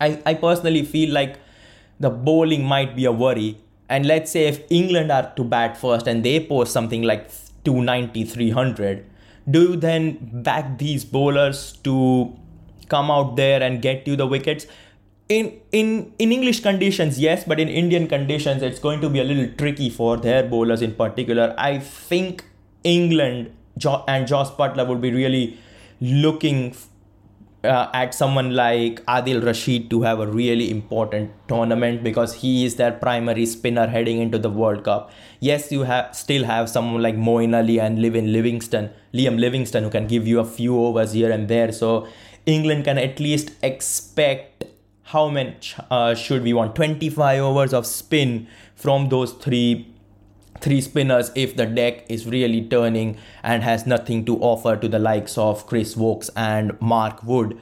I, 0.00 0.20
I 0.26 0.34
personally 0.34 0.84
feel 0.84 1.12
like 1.12 1.38
the 2.00 2.10
bowling 2.10 2.64
might 2.64 2.96
be 2.96 3.04
a 3.04 3.12
worry. 3.12 3.58
And 3.88 4.04
let's 4.04 4.32
say 4.32 4.46
if 4.46 4.60
England 4.70 5.12
are 5.12 5.32
to 5.36 5.44
bat 5.44 5.76
first 5.76 6.08
and 6.08 6.24
they 6.24 6.44
post 6.44 6.72
something 6.72 7.02
like 7.02 7.30
290, 7.64 8.24
300, 8.24 9.06
do 9.50 9.62
you 9.62 9.76
then 9.76 10.18
back 10.42 10.78
these 10.78 11.04
bowlers 11.04 11.72
to 11.84 12.36
come 12.88 13.10
out 13.10 13.36
there 13.36 13.62
and 13.62 13.82
get 13.82 14.06
you 14.06 14.16
the 14.16 14.26
wickets? 14.26 14.66
In 15.28 15.60
in 15.72 16.12
in 16.18 16.32
English 16.32 16.60
conditions, 16.60 17.18
yes, 17.18 17.44
but 17.44 17.58
in 17.58 17.68
Indian 17.68 18.06
conditions, 18.06 18.62
it's 18.62 18.78
going 18.78 19.00
to 19.00 19.08
be 19.08 19.20
a 19.20 19.24
little 19.24 19.48
tricky 19.56 19.90
for 19.90 20.16
their 20.16 20.42
bowlers 20.44 20.82
in 20.82 20.94
particular. 20.94 21.54
I 21.58 21.78
think 21.78 22.44
England 22.84 23.50
and 24.08 24.26
Jos 24.26 24.50
Buttler 24.52 24.86
would 24.86 25.00
be 25.00 25.10
really 25.12 25.58
looking 26.00 26.74
uh, 27.64 27.88
at 27.92 28.14
someone 28.14 28.54
like 28.54 29.04
Adil 29.06 29.44
Rashid 29.44 29.90
to 29.90 30.02
have 30.02 30.20
a 30.20 30.26
really 30.26 30.70
important 30.70 31.30
tournament 31.48 32.02
because 32.02 32.34
he 32.34 32.64
is 32.64 32.76
their 32.76 32.92
primary 32.92 33.46
spinner 33.46 33.86
heading 33.86 34.20
into 34.20 34.38
the 34.38 34.50
World 34.50 34.84
Cup. 34.84 35.10
Yes, 35.40 35.72
you 35.72 35.82
have 35.82 36.14
still 36.14 36.44
have 36.44 36.68
someone 36.68 37.02
like 37.02 37.16
Moeen 37.16 37.56
Ali 37.56 37.80
and 37.80 38.00
Livin 38.00 38.32
Livingstone, 38.32 38.90
Liam 39.12 39.38
Livingstone, 39.38 39.82
who 39.82 39.90
can 39.90 40.06
give 40.06 40.26
you 40.26 40.40
a 40.40 40.44
few 40.44 40.78
overs 40.78 41.12
here 41.12 41.30
and 41.30 41.48
there. 41.48 41.72
So 41.72 42.06
England 42.46 42.84
can 42.84 42.98
at 42.98 43.18
least 43.18 43.52
expect 43.62 44.64
how 45.04 45.28
much 45.28 45.76
uh, 45.90 46.14
should 46.14 46.42
we 46.42 46.52
want 46.52 46.74
25 46.74 47.42
overs 47.42 47.72
of 47.72 47.86
spin 47.86 48.46
from 48.74 49.08
those 49.08 49.32
three 49.32 49.95
three 50.60 50.80
spinners 50.80 51.30
if 51.34 51.56
the 51.56 51.66
deck 51.66 52.04
is 52.08 52.26
really 52.26 52.62
turning 52.62 53.16
and 53.42 53.62
has 53.62 53.86
nothing 53.86 54.24
to 54.24 54.38
offer 54.38 54.76
to 54.76 54.88
the 54.88 54.98
likes 54.98 55.38
of 55.38 55.66
Chris 55.66 55.96
Woakes 55.96 56.30
and 56.36 56.80
Mark 56.80 57.22
Wood. 57.22 57.58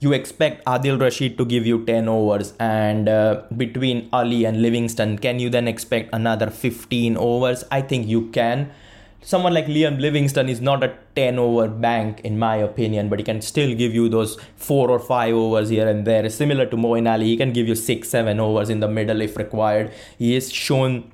You 0.00 0.12
expect 0.12 0.64
Adil 0.64 1.00
Rashid 1.00 1.36
to 1.38 1.44
give 1.44 1.66
you 1.66 1.84
10 1.84 2.08
overs, 2.08 2.54
and 2.60 3.08
uh, 3.08 3.42
between 3.56 4.08
Ali 4.12 4.44
and 4.44 4.62
Livingstone, 4.62 5.18
can 5.18 5.40
you 5.40 5.50
then 5.50 5.66
expect 5.66 6.10
another 6.12 6.50
15 6.50 7.16
overs? 7.16 7.64
I 7.72 7.80
think 7.82 8.06
you 8.06 8.28
can. 8.30 8.70
Someone 9.20 9.52
like 9.52 9.66
Liam 9.66 10.00
Livingstone 10.00 10.48
is 10.48 10.60
not 10.60 10.84
a 10.84 10.94
10 11.16 11.40
over 11.40 11.66
bank, 11.66 12.20
in 12.22 12.38
my 12.38 12.54
opinion, 12.54 13.08
but 13.08 13.18
he 13.18 13.24
can 13.24 13.42
still 13.42 13.74
give 13.74 13.92
you 13.92 14.08
those 14.08 14.38
4 14.54 14.88
or 14.88 15.00
5 15.00 15.34
overs 15.34 15.68
here 15.68 15.88
and 15.88 16.06
there. 16.06 16.30
Similar 16.30 16.66
to 16.66 16.76
Moeen 16.76 17.10
Ali, 17.10 17.26
he 17.26 17.36
can 17.36 17.52
give 17.52 17.66
you 17.66 17.74
6 17.74 18.08
7 18.08 18.38
overs 18.38 18.70
in 18.70 18.78
the 18.78 18.86
middle 18.86 19.20
if 19.20 19.36
required. 19.36 19.90
He 20.16 20.36
is 20.36 20.52
shown 20.52 21.10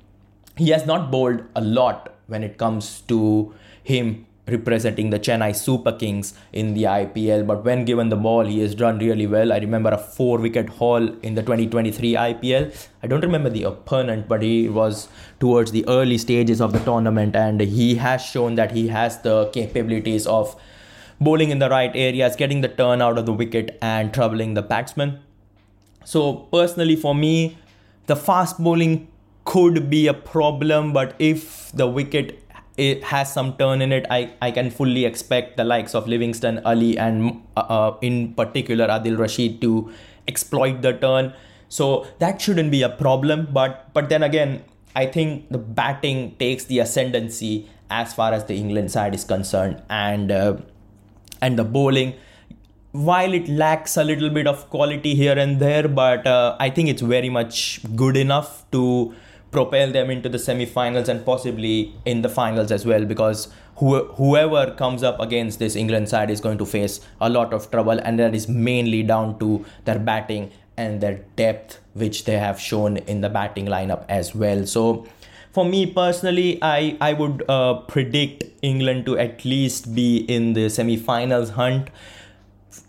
he 0.57 0.69
has 0.69 0.85
not 0.85 1.11
bowled 1.11 1.43
a 1.55 1.61
lot 1.61 2.13
when 2.27 2.43
it 2.43 2.57
comes 2.57 3.01
to 3.01 3.53
him 3.83 4.25
representing 4.47 5.09
the 5.09 5.19
Chennai 5.19 5.55
Super 5.55 5.91
Kings 5.91 6.35
in 6.53 6.73
the 6.75 6.83
IPL. 6.83 7.47
But 7.47 7.65
when 7.65 7.83
given 7.83 8.09
the 8.09 8.15
ball, 8.15 8.45
he 8.45 8.59
has 8.59 8.75
done 8.75 8.99
really 8.99 9.25
well. 9.25 9.51
I 9.51 9.57
remember 9.57 9.89
a 9.89 9.97
four 9.97 10.37
wicket 10.37 10.69
haul 10.69 11.07
in 11.19 11.35
the 11.35 11.41
2023 11.41 12.13
IPL. 12.13 12.87
I 13.01 13.07
don't 13.07 13.21
remember 13.21 13.49
the 13.49 13.63
opponent, 13.63 14.27
but 14.27 14.43
he 14.43 14.69
was 14.69 15.07
towards 15.39 15.71
the 15.71 15.87
early 15.87 16.17
stages 16.17 16.61
of 16.61 16.73
the 16.73 16.79
tournament 16.79 17.35
and 17.35 17.59
he 17.59 17.95
has 17.95 18.23
shown 18.23 18.55
that 18.55 18.71
he 18.71 18.87
has 18.89 19.19
the 19.21 19.49
capabilities 19.49 20.27
of 20.27 20.55
bowling 21.19 21.49
in 21.49 21.59
the 21.59 21.69
right 21.69 21.91
areas, 21.95 22.35
getting 22.35 22.61
the 22.61 22.67
turn 22.67 23.01
out 23.01 23.17
of 23.17 23.25
the 23.25 23.33
wicket, 23.33 23.77
and 23.81 24.13
troubling 24.13 24.53
the 24.53 24.61
batsman. 24.61 25.19
So, 26.03 26.33
personally, 26.51 26.95
for 26.95 27.15
me, 27.15 27.57
the 28.05 28.15
fast 28.15 28.59
bowling 28.59 29.07
could 29.45 29.89
be 29.89 30.07
a 30.07 30.13
problem, 30.13 30.91
but 30.91 31.15
if 31.19 31.71
the 31.71 31.87
wicket 31.87 32.41
it 32.77 33.05
has 33.05 33.31
some 33.31 33.55
turn 33.55 33.81
in 33.81 33.93
it, 33.93 34.05
I, 34.09 34.33
I 34.41 34.51
can 34.51 34.69
fully 34.69 35.05
expect 35.05 35.55
the 35.55 35.63
likes 35.63 35.95
of 35.95 36.07
Livingstone, 36.09 36.59
Ali, 36.65 36.97
and 36.97 37.41
uh, 37.55 37.61
uh, 37.61 37.97
in 38.01 38.33
particular 38.33 38.87
Adil 38.87 39.17
Rashid 39.17 39.61
to 39.61 39.91
exploit 40.27 40.81
the 40.81 40.91
turn. 40.91 41.33
So 41.69 42.05
that 42.19 42.41
shouldn't 42.41 42.71
be 42.71 42.81
a 42.81 42.89
problem. 42.89 43.47
But 43.53 43.93
but 43.93 44.09
then 44.09 44.23
again, 44.23 44.63
I 44.95 45.05
think 45.05 45.49
the 45.49 45.57
batting 45.57 46.35
takes 46.37 46.65
the 46.65 46.79
ascendancy 46.79 47.69
as 47.89 48.13
far 48.13 48.33
as 48.33 48.45
the 48.45 48.55
England 48.55 48.91
side 48.91 49.15
is 49.15 49.23
concerned, 49.23 49.81
and 49.89 50.31
uh, 50.31 50.57
and 51.41 51.57
the 51.57 51.63
bowling 51.63 52.15
while 52.91 53.33
it 53.33 53.49
lacks 53.49 53.97
a 53.97 54.03
little 54.05 54.29
bit 54.29 54.47
of 54.47 54.69
quality 54.69 55.15
here 55.15 55.37
and 55.37 55.59
there, 55.59 55.85
but 55.85 56.25
uh, 56.25 56.55
I 56.61 56.69
think 56.69 56.87
it's 56.87 57.01
very 57.01 57.29
much 57.29 57.81
good 57.93 58.15
enough 58.15 58.63
to 58.71 59.13
propel 59.55 59.91
them 59.91 60.11
into 60.11 60.27
the 60.27 60.37
semi-finals 60.37 61.07
and 61.07 61.25
possibly 61.25 61.93
in 62.03 62.21
the 62.21 62.29
finals 62.29 62.71
as 62.71 62.85
well 62.85 63.05
because 63.05 63.47
who, 63.77 64.03
whoever 64.19 64.71
comes 64.71 65.01
up 65.01 65.19
against 65.21 65.59
this 65.59 65.75
England 65.77 66.09
side 66.09 66.29
is 66.29 66.41
going 66.41 66.57
to 66.57 66.65
face 66.65 66.99
a 67.21 67.29
lot 67.29 67.53
of 67.53 67.71
trouble 67.71 67.97
and 67.99 68.19
that 68.19 68.35
is 68.35 68.49
mainly 68.49 69.01
down 69.01 69.39
to 69.39 69.65
their 69.85 69.97
batting 69.97 70.51
and 70.75 70.99
their 70.99 71.21
depth 71.37 71.79
which 71.93 72.25
they 72.25 72.37
have 72.37 72.59
shown 72.59 72.97
in 72.97 73.21
the 73.21 73.29
batting 73.29 73.65
lineup 73.65 74.03
as 74.09 74.35
well. 74.35 74.65
So 74.65 75.05
for 75.55 75.63
me 75.63 75.85
personally 75.97 76.59
i 76.61 76.97
i 76.99 77.13
would 77.19 77.41
uh, 77.47 77.75
predict 77.91 78.43
england 78.69 79.05
to 79.09 79.13
at 79.25 79.45
least 79.45 79.85
be 79.99 80.07
in 80.37 80.49
the 80.57 80.65
semi-finals 80.77 81.51
hunt 81.59 81.87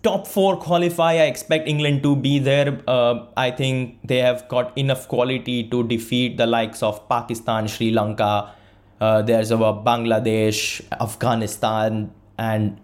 top 0.03 0.27
four 0.27 0.57
qualify. 0.57 1.13
I 1.13 1.27
expect 1.27 1.69
England 1.69 2.03
to 2.03 2.17
be 2.17 2.39
there. 2.39 2.81
Uh, 2.87 3.27
I 3.37 3.51
think 3.51 3.99
they 4.05 4.19
have 4.19 4.49
got 4.49 4.77
enough 4.77 5.09
quality 5.09 5.69
to 5.71 5.83
defeat 5.83 6.37
the 6.37 6.47
likes 6.47 6.83
of 6.83 7.09
Pakistan, 7.09 7.69
Sri 7.69 7.91
Lanka. 7.91 8.53
Uh, 9.01 9.23
there's 9.23 9.51
a 9.51 9.57
Bangladesh, 9.57 10.81
Afghanistan, 10.93 12.11
and 12.39 12.81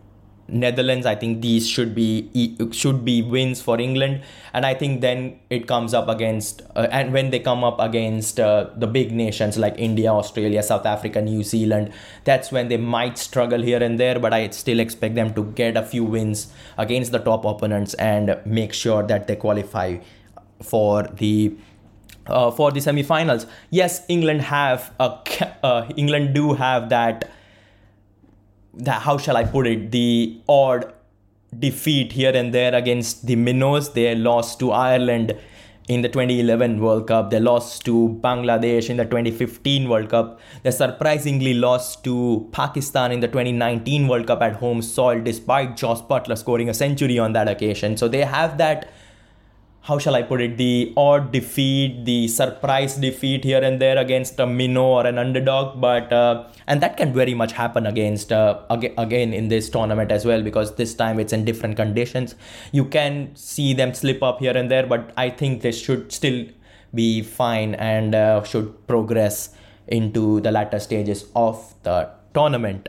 Netherlands. 0.53 1.07
I 1.07 1.15
think 1.15 1.41
these 1.41 1.69
should 1.69 1.95
be 1.95 2.57
should 2.73 3.05
be 3.05 3.23
wins 3.23 3.61
for 3.61 3.81
England, 3.81 4.23
and 4.53 4.67
I 4.67 4.75
think 4.75 5.01
then 5.01 5.41
it 5.51 5.67
comes 5.67 5.95
up 5.95 6.09
against 6.09 6.63
uh, 6.77 6.89
and 6.91 7.13
when 7.13 7.31
they 7.31 7.41
come 7.41 7.65
up 7.65 7.81
against 7.81 8.39
uh, 8.39 8.71
the 8.77 8.87
big 8.87 9.13
nations 9.13 9.59
like 9.59 9.75
India, 9.79 10.13
Australia, 10.13 10.63
South 10.63 10.87
Africa, 10.87 11.21
New 11.21 11.43
Zealand, 11.43 11.93
that's 12.25 12.53
when 12.53 12.69
they 12.69 12.77
might 12.77 13.19
struggle 13.19 13.63
here 13.63 13.83
and 13.83 13.99
there. 13.99 14.19
But 14.19 14.33
I 14.33 14.51
still 14.51 14.81
expect 14.81 15.15
them 15.15 15.35
to 15.35 15.45
get 15.45 15.77
a 15.77 15.83
few 15.83 16.05
wins 16.05 16.53
against 16.79 17.13
the 17.13 17.19
top 17.19 17.45
opponents 17.45 17.95
and 17.95 18.39
make 18.45 18.73
sure 18.73 19.03
that 19.03 19.27
they 19.27 19.37
qualify 19.37 19.99
for 20.63 21.05
the 21.05 21.55
uh, 22.27 22.51
for 22.51 22.71
the 22.71 22.81
semi-finals. 22.81 23.47
Yes, 23.71 24.05
England 24.09 24.43
have 24.43 24.93
a 25.01 25.19
uh, 25.63 25.89
England 25.97 26.35
do 26.35 26.55
have 26.55 26.89
that 26.91 27.31
that 28.75 29.03
how 29.03 29.19
shall 29.19 29.37
I 29.37 29.45
put 29.45 29.67
it 29.67 29.91
the 29.91 30.41
odd 30.49 30.93
defeat 31.59 32.13
here 32.13 32.35
and 32.35 32.53
there 32.53 32.75
against 32.75 33.27
the 33.27 33.37
minnows. 33.37 33.93
They 33.93 34.15
lost 34.15 34.59
to 34.61 34.73
Ireland 34.73 35.37
in 35.89 36.03
the 36.03 36.09
2011 36.09 36.81
World 36.81 37.09
Cup. 37.09 37.31
They 37.31 37.41
lost 37.41 37.85
to 37.85 38.19
Bangladesh 38.23 38.89
in 38.89 38.97
the 38.97 39.05
2015 39.05 39.89
World 39.89 40.09
Cup. 40.11 40.41
They 40.63 40.71
surprisingly 40.71 41.55
lost 41.55 42.05
to 42.05 42.49
Pakistan 42.53 43.13
in 43.13 43.21
the 43.21 43.29
2019 43.29 44.09
World 44.09 44.27
Cup 44.27 44.43
at 44.43 44.57
home 44.57 44.81
soil, 44.81 45.21
despite 45.21 45.77
Jos 45.77 46.01
Buttler 46.03 46.39
scoring 46.39 46.69
a 46.69 46.75
century 46.75 47.19
on 47.19 47.33
that 47.33 47.49
occasion. 47.49 47.97
So 47.97 48.09
they 48.09 48.21
have 48.21 48.59
that 48.59 48.93
how 49.83 49.99
shall 49.99 50.15
I 50.15 50.23
put 50.23 50.41
it, 50.41 50.57
the 50.57 50.93
odd 50.97 51.33
defeat, 51.33 52.05
the 52.05 52.29
surprise 52.29 52.97
defeat 52.97 53.43
here 53.43 53.63
and 53.63 53.81
there 53.81 53.99
against 53.99 54.39
a 54.39 54.47
minnow 54.47 54.85
or 54.85 55.07
an 55.07 55.19
underdog. 55.19 55.81
But 55.81 56.13
uh, 56.13 56.45
and 56.69 56.81
that 56.81 56.97
can 56.97 57.13
very 57.13 57.35
much 57.35 57.53
happen 57.53 57.87
against 57.87 58.33
uh, 58.33 58.61
again 58.71 59.35
in 59.35 59.49
this 59.49 59.69
tournament 59.69 60.13
as 60.13 60.25
well 60.25 60.43
because 60.43 60.77
this 60.77 60.95
time 60.95 61.19
it's 61.19 61.33
in 61.33 61.45
different 61.45 61.77
conditions. 61.77 62.37
You 62.71 62.85
can 62.85 63.35
see 63.35 63.75
them 63.75 63.93
slip 63.93 64.23
up 64.23 64.39
here 64.39 64.57
and 64.57 64.71
there, 64.71 64.87
but 64.87 65.13
I 65.17 65.31
think 65.31 65.63
they 65.63 65.73
should 65.73 66.13
still 66.13 66.47
be 66.95 67.23
fine 67.23 67.75
and 67.75 68.15
uh, 68.15 68.45
should 68.45 68.87
progress 68.87 69.51
into 69.89 70.41
the 70.41 70.53
latter 70.53 70.79
stages 70.79 71.27
of 71.35 71.75
the 71.83 72.09
tournament. 72.35 72.89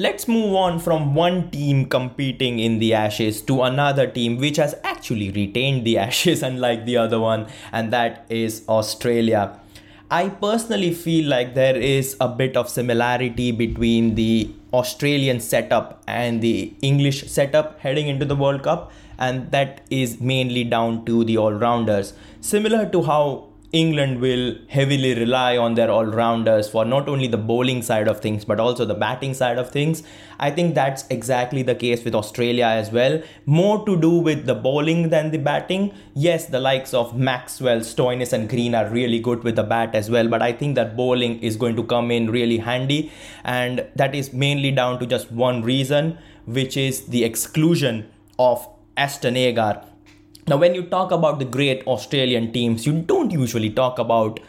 Let's 0.00 0.26
move 0.26 0.54
on 0.54 0.78
from 0.78 1.14
one 1.14 1.50
team 1.50 1.84
competing 1.84 2.58
in 2.58 2.78
the 2.78 2.94
Ashes 2.94 3.42
to 3.42 3.60
another 3.64 4.06
team 4.06 4.38
which 4.38 4.56
has 4.56 4.74
actually 4.82 5.30
retained 5.30 5.84
the 5.84 5.98
Ashes, 6.04 6.42
unlike 6.42 6.86
the 6.86 6.96
other 6.96 7.20
one, 7.20 7.48
and 7.70 7.92
that 7.92 8.24
is 8.30 8.64
Australia. 8.66 9.60
I 10.10 10.30
personally 10.30 10.94
feel 10.94 11.28
like 11.28 11.54
there 11.54 11.76
is 11.76 12.16
a 12.18 12.28
bit 12.28 12.56
of 12.56 12.70
similarity 12.70 13.52
between 13.52 14.14
the 14.14 14.50
Australian 14.72 15.38
setup 15.38 16.02
and 16.06 16.40
the 16.40 16.72
English 16.80 17.30
setup 17.30 17.78
heading 17.80 18.08
into 18.08 18.24
the 18.24 18.36
World 18.36 18.62
Cup, 18.62 18.90
and 19.18 19.50
that 19.50 19.82
is 19.90 20.18
mainly 20.18 20.64
down 20.64 21.04
to 21.04 21.24
the 21.24 21.36
all 21.36 21.52
rounders. 21.52 22.14
Similar 22.40 22.88
to 22.88 23.02
how 23.02 23.49
England 23.72 24.20
will 24.20 24.56
heavily 24.68 25.14
rely 25.14 25.56
on 25.56 25.74
their 25.74 25.90
all 25.90 26.04
rounders 26.04 26.68
for 26.68 26.84
not 26.84 27.08
only 27.08 27.28
the 27.28 27.36
bowling 27.36 27.82
side 27.82 28.08
of 28.08 28.20
things 28.20 28.44
but 28.44 28.58
also 28.58 28.84
the 28.84 28.94
batting 28.94 29.32
side 29.32 29.58
of 29.58 29.70
things. 29.70 30.02
I 30.40 30.50
think 30.50 30.74
that's 30.74 31.04
exactly 31.08 31.62
the 31.62 31.76
case 31.76 32.04
with 32.04 32.14
Australia 32.14 32.64
as 32.64 32.90
well. 32.90 33.22
More 33.46 33.84
to 33.86 34.00
do 34.00 34.10
with 34.10 34.46
the 34.46 34.56
bowling 34.56 35.10
than 35.10 35.30
the 35.30 35.38
batting. 35.38 35.92
Yes, 36.14 36.46
the 36.46 36.58
likes 36.58 36.92
of 36.92 37.16
Maxwell, 37.16 37.80
Stoinis, 37.80 38.32
and 38.32 38.48
Green 38.48 38.74
are 38.74 38.88
really 38.88 39.20
good 39.20 39.44
with 39.44 39.54
the 39.54 39.62
bat 39.62 39.94
as 39.94 40.10
well, 40.10 40.26
but 40.26 40.42
I 40.42 40.52
think 40.52 40.74
that 40.74 40.96
bowling 40.96 41.40
is 41.40 41.56
going 41.56 41.76
to 41.76 41.84
come 41.84 42.10
in 42.10 42.30
really 42.30 42.58
handy, 42.58 43.12
and 43.44 43.86
that 43.94 44.14
is 44.14 44.32
mainly 44.32 44.72
down 44.72 44.98
to 44.98 45.06
just 45.06 45.30
one 45.30 45.62
reason, 45.62 46.18
which 46.46 46.76
is 46.76 47.06
the 47.06 47.22
exclusion 47.22 48.10
of 48.38 48.66
Ashton 48.96 49.36
Agar 49.36 49.84
now, 50.50 50.56
when 50.56 50.74
you 50.74 50.82
talk 50.82 51.12
about 51.12 51.38
the 51.38 51.44
great 51.44 51.86
Australian 51.86 52.52
teams, 52.52 52.84
you 52.84 52.92
don't 52.92 53.30
usually 53.30 53.70
talk 53.70 54.00
about 54.00 54.40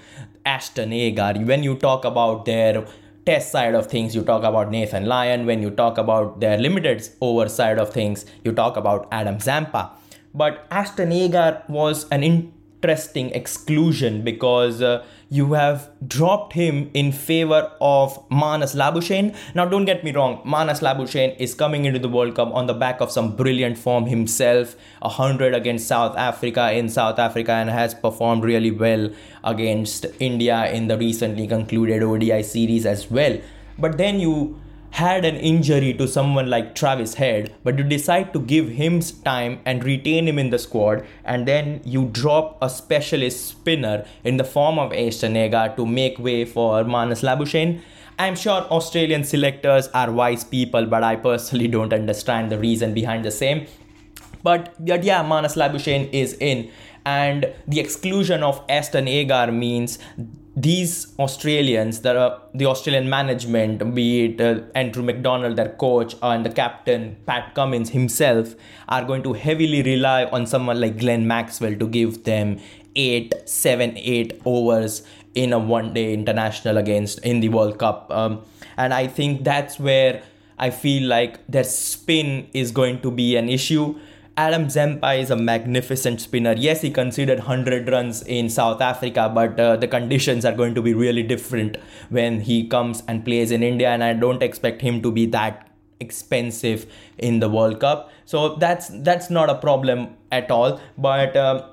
Ashton 0.43 0.91
Agar. 0.91 1.35
When 1.35 1.61
you 1.61 1.75
talk 1.75 2.05
about 2.05 2.45
their 2.45 2.87
test 3.23 3.51
side 3.51 3.75
of 3.75 3.85
things, 3.85 4.15
you 4.15 4.23
talk 4.23 4.43
about 4.43 4.71
Nathan 4.71 5.05
Lyon. 5.05 5.45
When 5.45 5.61
you 5.61 5.69
talk 5.69 5.99
about 5.99 6.39
their 6.39 6.57
limited 6.57 7.07
over 7.21 7.47
side 7.47 7.77
of 7.77 7.93
things, 7.93 8.25
you 8.43 8.51
talk 8.51 8.77
about 8.77 9.07
Adam 9.11 9.39
Zampa. 9.39 9.91
But 10.33 10.65
Ashton 10.71 11.11
Agar 11.11 11.61
was 11.69 12.09
an 12.09 12.51
interesting 12.81 13.29
exclusion 13.31 14.23
because 14.23 14.81
uh, 14.81 15.05
you 15.29 15.53
have 15.53 15.89
dropped 16.07 16.53
him 16.53 16.89
in 16.95 17.11
favor 17.11 17.71
of 17.79 18.17
Marnus 18.29 18.75
Labuschagne. 18.75 19.35
Now, 19.53 19.65
don't 19.65 19.85
get 19.85 20.03
me 20.03 20.11
wrong, 20.11 20.41
Marnus 20.43 20.81
Labuschagne 20.81 21.37
is 21.37 21.53
coming 21.53 21.85
into 21.85 21.99
the 21.99 22.09
World 22.09 22.35
Cup 22.35 22.51
on 22.55 22.65
the 22.65 22.73
back 22.73 22.99
of 22.99 23.11
some 23.11 23.35
brilliant 23.35 23.77
form 23.77 24.07
himself, 24.07 24.75
100 25.01 25.53
against 25.53 25.87
South 25.87 26.17
Africa 26.17 26.71
in 26.73 26.89
South 26.89 27.19
Africa, 27.19 27.51
and 27.51 27.69
has 27.69 27.93
performed 27.93 28.43
really 28.43 28.71
well 28.71 29.11
against 29.43 30.07
India 30.19 30.71
in 30.71 30.87
the 30.87 30.97
recently 30.97 31.47
concluded 31.47 32.01
ODI 32.01 32.41
series 32.41 32.87
as 32.87 33.11
well. 33.11 33.37
But 33.77 33.99
then 33.99 34.19
you 34.19 34.59
had 34.91 35.23
an 35.23 35.37
injury 35.37 35.93
to 35.93 36.07
someone 36.07 36.49
like 36.49 36.75
Travis 36.75 37.15
Head, 37.15 37.53
but 37.63 37.77
you 37.77 37.83
decide 37.83 38.33
to 38.33 38.39
give 38.39 38.69
him 38.69 38.99
time 39.01 39.59
and 39.65 39.83
retain 39.83 40.27
him 40.27 40.37
in 40.37 40.49
the 40.49 40.59
squad, 40.59 41.05
and 41.23 41.47
then 41.47 41.81
you 41.85 42.09
drop 42.11 42.57
a 42.61 42.69
specialist 42.69 43.47
spinner 43.47 44.05
in 44.23 44.37
the 44.37 44.43
form 44.43 44.77
of 44.77 44.93
Ashton 44.93 45.35
Agar 45.35 45.75
to 45.77 45.85
make 45.85 46.19
way 46.19 46.43
for 46.45 46.83
Marnus 46.83 47.23
Labuschagne. 47.23 47.81
I'm 48.19 48.35
sure 48.35 48.61
Australian 48.63 49.23
selectors 49.23 49.87
are 49.89 50.11
wise 50.11 50.43
people, 50.43 50.85
but 50.85 51.03
I 51.03 51.15
personally 51.15 51.67
don't 51.67 51.93
understand 51.93 52.51
the 52.51 52.59
reason 52.59 52.93
behind 52.93 53.25
the 53.25 53.31
same. 53.31 53.67
But, 54.43 54.75
but 54.85 55.03
yeah, 55.03 55.23
Marnus 55.23 55.55
Labuschagne 55.55 56.09
is 56.11 56.33
in, 56.33 56.69
and 57.05 57.51
the 57.67 57.79
exclusion 57.79 58.43
of 58.43 58.61
Ashton 58.67 59.07
Agar 59.07 59.51
means 59.51 59.97
these 60.55 61.13
Australians, 61.17 62.01
the, 62.01 62.39
the 62.53 62.65
Australian 62.65 63.09
management, 63.09 63.95
be 63.95 64.25
it 64.25 64.41
uh, 64.41 64.61
Andrew 64.75 65.01
McDonald, 65.01 65.55
their 65.55 65.69
coach, 65.69 66.15
and 66.21 66.45
the 66.45 66.49
captain, 66.49 67.15
Pat 67.25 67.55
Cummins 67.55 67.91
himself, 67.91 68.55
are 68.89 69.05
going 69.05 69.23
to 69.23 69.33
heavily 69.33 69.81
rely 69.81 70.25
on 70.25 70.45
someone 70.45 70.81
like 70.81 70.99
Glenn 70.99 71.25
Maxwell 71.25 71.75
to 71.75 71.87
give 71.87 72.25
them 72.25 72.59
eight, 72.95 73.33
seven, 73.45 73.97
eight 73.97 74.41
overs 74.43 75.03
in 75.35 75.53
a 75.53 75.59
one 75.59 75.93
day 75.93 76.13
international 76.13 76.77
against 76.77 77.19
in 77.19 77.39
the 77.39 77.47
World 77.47 77.79
Cup. 77.79 78.11
Um, 78.11 78.41
and 78.75 78.93
I 78.93 79.07
think 79.07 79.45
that's 79.45 79.79
where 79.79 80.21
I 80.59 80.69
feel 80.69 81.07
like 81.07 81.45
their 81.47 81.63
spin 81.63 82.49
is 82.53 82.71
going 82.71 83.01
to 83.01 83.11
be 83.11 83.37
an 83.37 83.47
issue 83.47 83.97
Adam 84.41 84.71
Zampa 84.71 85.11
is 85.13 85.29
a 85.29 85.35
magnificent 85.35 86.19
spinner. 86.19 86.53
Yes, 86.57 86.81
he 86.81 86.89
conceded 86.89 87.37
100 87.37 87.87
runs 87.89 88.23
in 88.23 88.49
South 88.49 88.81
Africa, 88.81 89.31
but 89.33 89.59
uh, 89.59 89.75
the 89.75 89.87
conditions 89.87 90.45
are 90.45 90.51
going 90.51 90.73
to 90.73 90.81
be 90.81 90.95
really 90.95 91.21
different 91.21 91.77
when 92.09 92.41
he 92.41 92.67
comes 92.67 93.03
and 93.07 93.23
plays 93.23 93.51
in 93.51 93.61
India, 93.61 93.89
and 93.89 94.03
I 94.03 94.13
don't 94.13 94.41
expect 94.41 94.81
him 94.81 94.99
to 95.03 95.11
be 95.11 95.27
that 95.27 95.69
expensive 95.99 96.91
in 97.19 97.39
the 97.39 97.49
World 97.49 97.79
Cup. 97.79 98.09
So 98.25 98.55
that's 98.55 98.87
that's 99.09 99.29
not 99.29 99.51
a 99.51 99.55
problem 99.67 100.17
at 100.31 100.49
all. 100.49 100.81
But 100.97 101.37
uh, 101.37 101.67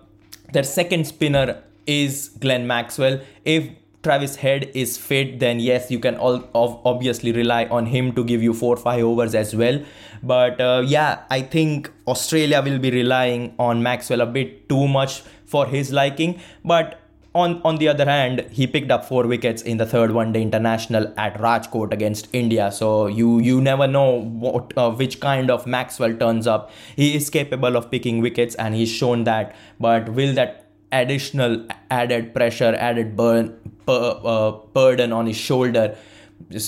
their 0.52 0.62
second 0.62 1.06
spinner 1.06 1.62
is 1.86 2.28
Glenn 2.38 2.66
Maxwell. 2.66 3.20
If 3.46 3.70
Travis 4.02 4.36
Head 4.36 4.70
is 4.74 4.96
fit, 4.96 5.40
then 5.40 5.58
yes, 5.58 5.90
you 5.90 5.98
can 5.98 6.16
all 6.16 6.48
obviously 6.54 7.32
rely 7.32 7.64
on 7.66 7.86
him 7.86 8.12
to 8.14 8.24
give 8.24 8.42
you 8.42 8.54
four 8.54 8.76
five 8.76 9.02
overs 9.02 9.34
as 9.34 9.56
well. 9.56 9.82
But 10.22 10.60
uh, 10.60 10.84
yeah, 10.86 11.24
I 11.30 11.42
think 11.42 11.90
Australia 12.06 12.62
will 12.62 12.78
be 12.78 12.90
relying 12.90 13.54
on 13.58 13.82
Maxwell 13.82 14.20
a 14.20 14.26
bit 14.26 14.68
too 14.68 14.86
much 14.86 15.22
for 15.46 15.66
his 15.66 15.92
liking. 15.92 16.40
But 16.64 17.00
on 17.34 17.60
on 17.64 17.76
the 17.76 17.88
other 17.88 18.04
hand, 18.04 18.46
he 18.52 18.66
picked 18.66 18.90
up 18.90 19.04
four 19.04 19.26
wickets 19.26 19.62
in 19.62 19.76
the 19.78 19.86
third 19.86 20.12
one-day 20.12 20.42
international 20.42 21.12
at 21.16 21.36
Rajkot 21.38 21.92
against 21.92 22.28
India. 22.32 22.70
So 22.70 23.08
you 23.08 23.40
you 23.40 23.60
never 23.60 23.88
know 23.88 24.20
what 24.20 24.72
uh, 24.76 24.92
which 24.92 25.18
kind 25.18 25.50
of 25.50 25.66
Maxwell 25.66 26.16
turns 26.16 26.46
up. 26.46 26.70
He 26.94 27.16
is 27.16 27.28
capable 27.30 27.76
of 27.76 27.90
picking 27.90 28.20
wickets, 28.20 28.54
and 28.54 28.74
he's 28.74 28.90
shown 28.90 29.24
that. 29.24 29.54
But 29.80 30.08
will 30.10 30.34
that 30.34 30.67
additional 30.92 31.66
added 31.90 32.34
pressure, 32.34 32.74
added 32.78 33.16
burn, 33.16 33.56
per, 33.86 34.20
uh, 34.24 34.52
burden 34.72 35.12
on 35.12 35.26
his 35.26 35.36
shoulder? 35.36 35.96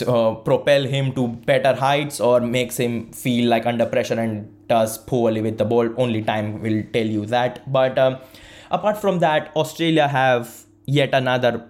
Uh, 0.07 0.35
propel 0.35 0.83
him 0.83 1.13
to 1.13 1.29
better 1.29 1.75
heights 1.75 2.21
or 2.21 2.41
makes 2.41 2.77
him 2.77 3.11
feel 3.13 3.49
like 3.49 3.67
under 3.67 3.87
pressure 3.87 4.19
and 4.19 4.53
does 4.67 4.99
poorly 4.99 5.41
with 5.41 5.59
the 5.59 5.65
ball. 5.65 5.89
Only 5.97 6.23
time 6.23 6.61
will 6.61 6.83
tell 6.93 7.07
you 7.07 7.25
that. 7.27 7.71
But 7.71 7.97
um, 7.97 8.19
apart 8.71 8.99
from 8.99 9.19
that 9.19 9.51
australia 9.57 10.07
have 10.09 10.65
yet 10.87 11.13
another 11.13 11.67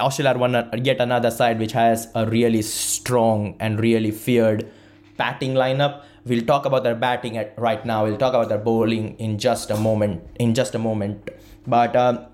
australia 0.00 0.38
won 0.38 0.52
yet 0.82 1.00
another 1.00 1.30
side 1.30 1.58
which 1.58 1.72
has 1.72 2.08
a 2.14 2.26
really 2.26 2.62
strong 2.62 3.56
and 3.60 3.80
really 3.80 4.10
feared 4.10 4.70
batting 5.16 5.54
lineup. 5.54 6.02
We'll 6.24 6.44
talk 6.44 6.66
about 6.66 6.82
their 6.82 6.94
batting 6.94 7.38
at 7.38 7.54
right 7.58 7.84
now. 7.84 8.04
We'll 8.04 8.18
talk 8.18 8.34
about 8.34 8.50
their 8.50 8.58
bowling 8.58 9.16
in 9.18 9.38
just 9.38 9.70
a 9.70 9.76
moment 9.76 10.22
in 10.38 10.54
just 10.54 10.74
a 10.74 10.78
moment 10.78 11.30
but 11.66 11.94
um, 11.96 12.26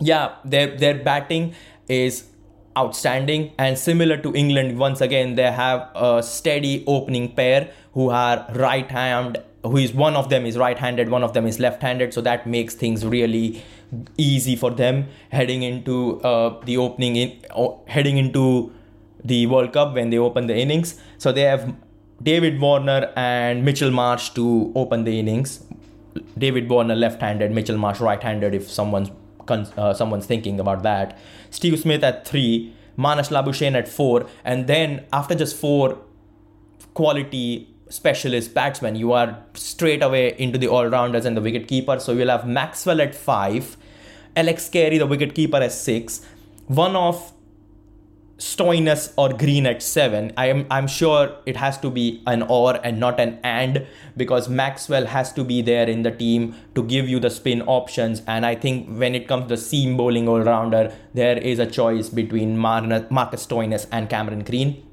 yeah 0.00 0.34
their 0.44 0.76
their 0.76 0.94
batting 0.94 1.54
is 1.88 2.24
outstanding 2.76 3.52
and 3.58 3.78
similar 3.78 4.16
to 4.16 4.34
England 4.34 4.78
once 4.78 5.00
again 5.00 5.34
they 5.36 5.50
have 5.50 5.88
a 5.94 6.22
steady 6.22 6.84
opening 6.86 7.32
pair 7.32 7.70
who 7.92 8.10
are 8.10 8.46
right 8.54 8.90
hand 8.90 9.40
who 9.62 9.76
is 9.76 9.92
one 9.94 10.16
of 10.16 10.28
them 10.28 10.44
is 10.44 10.58
right 10.58 10.78
handed 10.78 11.08
one 11.08 11.22
of 11.22 11.32
them 11.34 11.46
is 11.46 11.60
left 11.60 11.82
handed 11.82 12.12
so 12.12 12.20
that 12.20 12.46
makes 12.46 12.74
things 12.74 13.06
really 13.06 13.62
easy 14.16 14.56
for 14.56 14.70
them 14.70 15.06
heading 15.30 15.62
into 15.62 16.20
uh, 16.22 16.60
the 16.64 16.76
opening 16.76 17.16
in 17.16 17.40
heading 17.86 18.18
into 18.18 18.72
the 19.24 19.46
World 19.46 19.72
Cup 19.72 19.94
when 19.94 20.10
they 20.10 20.18
open 20.18 20.46
the 20.46 20.56
innings. 20.56 21.00
So 21.18 21.32
they 21.32 21.42
have 21.42 21.74
David 22.22 22.60
Warner 22.60 23.12
and 23.16 23.64
Mitchell 23.64 23.90
Marsh 23.90 24.30
to 24.30 24.72
open 24.74 25.04
the 25.04 25.18
innings 25.18 25.64
David 26.38 26.68
Warner 26.68 26.94
left 26.94 27.20
handed 27.20 27.52
Mitchell 27.52 27.76
Marsh 27.76 28.00
right 28.00 28.22
handed 28.22 28.54
if 28.54 28.70
someone's 28.70 29.10
uh, 29.48 29.92
someone's 29.92 30.26
thinking 30.26 30.58
about 30.58 30.82
that. 30.82 31.18
Steve 31.50 31.78
Smith 31.78 32.02
at 32.02 32.26
three, 32.26 32.74
Marnus 32.96 33.28
Labuschagne 33.30 33.76
at 33.76 33.88
four, 33.88 34.26
and 34.44 34.66
then 34.66 35.04
after 35.12 35.34
just 35.34 35.56
four 35.56 35.98
quality 36.94 37.68
specialist 37.90 38.54
batsmen, 38.54 38.96
you 38.96 39.12
are 39.12 39.38
straight 39.54 40.02
away 40.02 40.34
into 40.38 40.58
the 40.58 40.66
all 40.66 40.86
rounders 40.86 41.26
and 41.26 41.36
the 41.36 41.42
wicket 41.42 41.68
keeper. 41.68 42.00
So 42.00 42.12
you'll 42.12 42.30
have 42.30 42.46
Maxwell 42.46 43.00
at 43.00 43.14
five, 43.14 43.76
Alex 44.34 44.68
Carey, 44.70 44.96
the 44.96 45.06
wicket 45.06 45.34
keeper, 45.34 45.58
at 45.58 45.72
six, 45.72 46.24
one 46.66 46.96
of 46.96 47.33
Stoinis 48.38 49.12
or 49.16 49.28
Green 49.32 49.64
at 49.64 49.80
seven. 49.82 50.32
I 50.36 50.46
am 50.46 50.66
I'm 50.70 50.88
sure 50.88 51.36
it 51.46 51.56
has 51.56 51.78
to 51.78 51.90
be 51.90 52.22
an 52.26 52.42
or 52.42 52.84
and 52.84 52.98
not 52.98 53.20
an 53.20 53.38
and 53.44 53.86
because 54.16 54.48
Maxwell 54.48 55.06
has 55.06 55.32
to 55.34 55.44
be 55.44 55.62
there 55.62 55.88
in 55.88 56.02
the 56.02 56.10
team 56.10 56.56
to 56.74 56.82
give 56.82 57.08
you 57.08 57.20
the 57.20 57.30
spin 57.30 57.62
options. 57.62 58.22
And 58.26 58.44
I 58.44 58.56
think 58.56 58.88
when 58.88 59.14
it 59.14 59.28
comes 59.28 59.44
to 59.44 59.48
the 59.50 59.56
seam 59.56 59.96
bowling 59.96 60.28
all 60.28 60.40
rounder, 60.40 60.92
there 61.14 61.38
is 61.38 61.60
a 61.60 61.66
choice 61.66 62.08
between 62.08 62.56
Mar- 62.58 63.06
Marcus 63.08 63.46
Stoinis 63.46 63.86
and 63.92 64.10
Cameron 64.10 64.42
Green. 64.42 64.84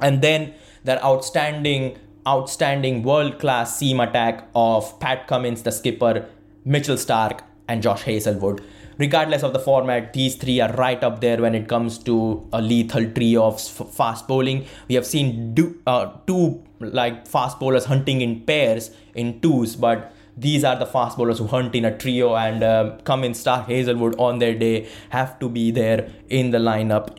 And 0.00 0.20
then 0.20 0.52
their 0.84 1.02
outstanding, 1.02 1.98
outstanding 2.26 3.04
world 3.04 3.38
class 3.38 3.78
seam 3.78 4.00
attack 4.00 4.48
of 4.54 5.00
Pat 5.00 5.26
Cummins, 5.28 5.62
the 5.62 5.72
skipper, 5.72 6.28
Mitchell 6.64 6.96
Starc, 6.96 7.40
and 7.68 7.82
Josh 7.82 8.02
Hazlewood 8.02 8.62
regardless 9.02 9.42
of 9.42 9.52
the 9.52 9.58
format, 9.58 10.12
these 10.12 10.36
three 10.36 10.60
are 10.60 10.72
right 10.74 11.02
up 11.02 11.20
there 11.20 11.38
when 11.44 11.54
it 11.60 11.68
comes 11.68 11.98
to 12.08 12.14
a 12.52 12.62
lethal 12.62 13.04
trio 13.16 13.44
of 13.50 13.60
fast 13.60 14.28
bowling. 14.28 14.64
We 14.88 14.94
have 14.94 15.06
seen 15.06 15.54
do, 15.54 15.64
uh, 15.86 16.06
two 16.26 16.62
like 16.78 17.26
fast 17.26 17.58
bowlers 17.58 17.86
hunting 17.86 18.20
in 18.20 18.40
pairs 18.50 18.90
in 19.14 19.40
twos, 19.40 19.74
but 19.76 20.12
these 20.36 20.62
are 20.64 20.76
the 20.76 20.86
fast 20.86 21.16
bowlers 21.18 21.38
who 21.38 21.46
hunt 21.46 21.74
in 21.74 21.84
a 21.84 21.96
trio 21.96 22.36
and 22.36 22.62
uh, 22.62 22.96
Cummins 23.04 23.42
Starc 23.42 23.66
Hazlewood 23.66 24.14
on 24.18 24.38
their 24.38 24.54
day 24.54 24.88
have 25.10 25.38
to 25.40 25.48
be 25.48 25.70
there 25.70 26.08
in 26.28 26.52
the 26.52 26.58
lineup 26.58 27.18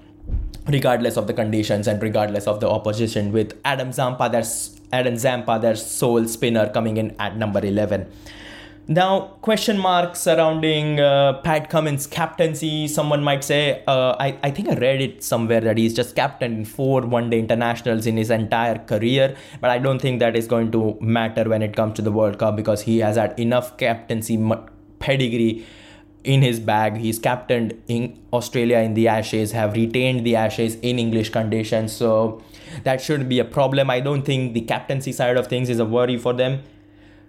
regardless 0.67 1.17
of 1.17 1.27
the 1.27 1.33
conditions 1.33 1.87
and 1.87 2.01
regardless 2.01 2.47
of 2.47 2.61
the 2.61 2.69
opposition 2.69 3.31
with 3.33 3.53
Adam 3.65 3.91
Zampa 3.91 4.29
there's 4.31 4.79
Adam 4.91 5.17
Zampa 5.17 5.59
their 5.61 5.75
sole 5.75 6.25
spinner 6.27 6.69
coming 6.69 6.97
in 6.97 7.15
at 7.19 7.37
number 7.37 7.63
11 7.63 8.07
now, 8.87 9.37
question 9.41 9.77
marks 9.77 10.19
surrounding 10.19 10.99
uh, 10.99 11.39
Pat 11.41 11.69
Cummins' 11.69 12.05
captaincy. 12.05 12.89
Someone 12.89 13.23
might 13.23 13.41
say, 13.41 13.81
uh, 13.87 14.17
I, 14.19 14.37
I 14.43 14.51
think 14.51 14.67
I 14.67 14.73
read 14.73 15.01
it 15.01 15.23
somewhere 15.23 15.61
that 15.61 15.77
he's 15.77 15.93
just 15.93 16.17
captained 16.17 16.57
in 16.57 16.65
four 16.65 17.01
one 17.01 17.29
day 17.29 17.39
internationals 17.39 18.05
in 18.05 18.17
his 18.17 18.29
entire 18.29 18.77
career. 18.79 19.37
But 19.61 19.69
I 19.69 19.77
don't 19.79 19.99
think 19.99 20.19
that 20.19 20.35
is 20.35 20.47
going 20.47 20.73
to 20.73 20.97
matter 20.99 21.47
when 21.47 21.61
it 21.61 21.77
comes 21.77 21.93
to 21.95 22.01
the 22.01 22.11
World 22.11 22.39
Cup 22.39 22.57
because 22.57 22.81
he 22.81 22.99
has 22.99 23.15
had 23.15 23.39
enough 23.39 23.77
captaincy 23.77 24.37
pedigree 24.99 25.65
in 26.25 26.41
his 26.41 26.59
bag. 26.59 26.97
He's 26.97 27.19
captained 27.19 27.81
in 27.87 28.21
Australia 28.33 28.79
in 28.79 28.95
the 28.95 29.07
Ashes, 29.07 29.53
have 29.53 29.75
retained 29.75 30.25
the 30.25 30.35
Ashes 30.35 30.75
in 30.81 30.99
English 30.99 31.29
conditions. 31.29 31.93
So 31.93 32.43
that 32.83 32.99
shouldn't 32.99 33.29
be 33.29 33.39
a 33.39 33.45
problem. 33.45 33.89
I 33.89 34.01
don't 34.01 34.23
think 34.23 34.53
the 34.53 34.61
captaincy 34.61 35.13
side 35.13 35.37
of 35.37 35.47
things 35.47 35.69
is 35.69 35.79
a 35.79 35.85
worry 35.85 36.17
for 36.17 36.33
them 36.33 36.63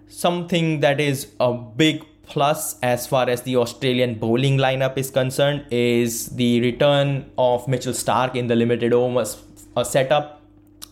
something 0.07 0.79
that 0.81 0.99
is 0.99 1.27
a 1.39 1.53
big 1.53 2.05
plus 2.23 2.79
as 2.81 3.05
far 3.07 3.29
as 3.29 3.43
the 3.43 3.55
Australian 3.55 4.15
bowling 4.15 4.57
lineup 4.57 4.97
is 4.97 5.11
concerned 5.11 5.65
is 5.71 6.27
the 6.27 6.61
return 6.61 7.29
of 7.37 7.67
Mitchell 7.67 7.93
Starc 7.93 8.35
in 8.35 8.47
the 8.47 8.55
limited 8.55 8.93
overs 8.93 9.41
uh, 9.75 9.83
setup. 9.83 10.41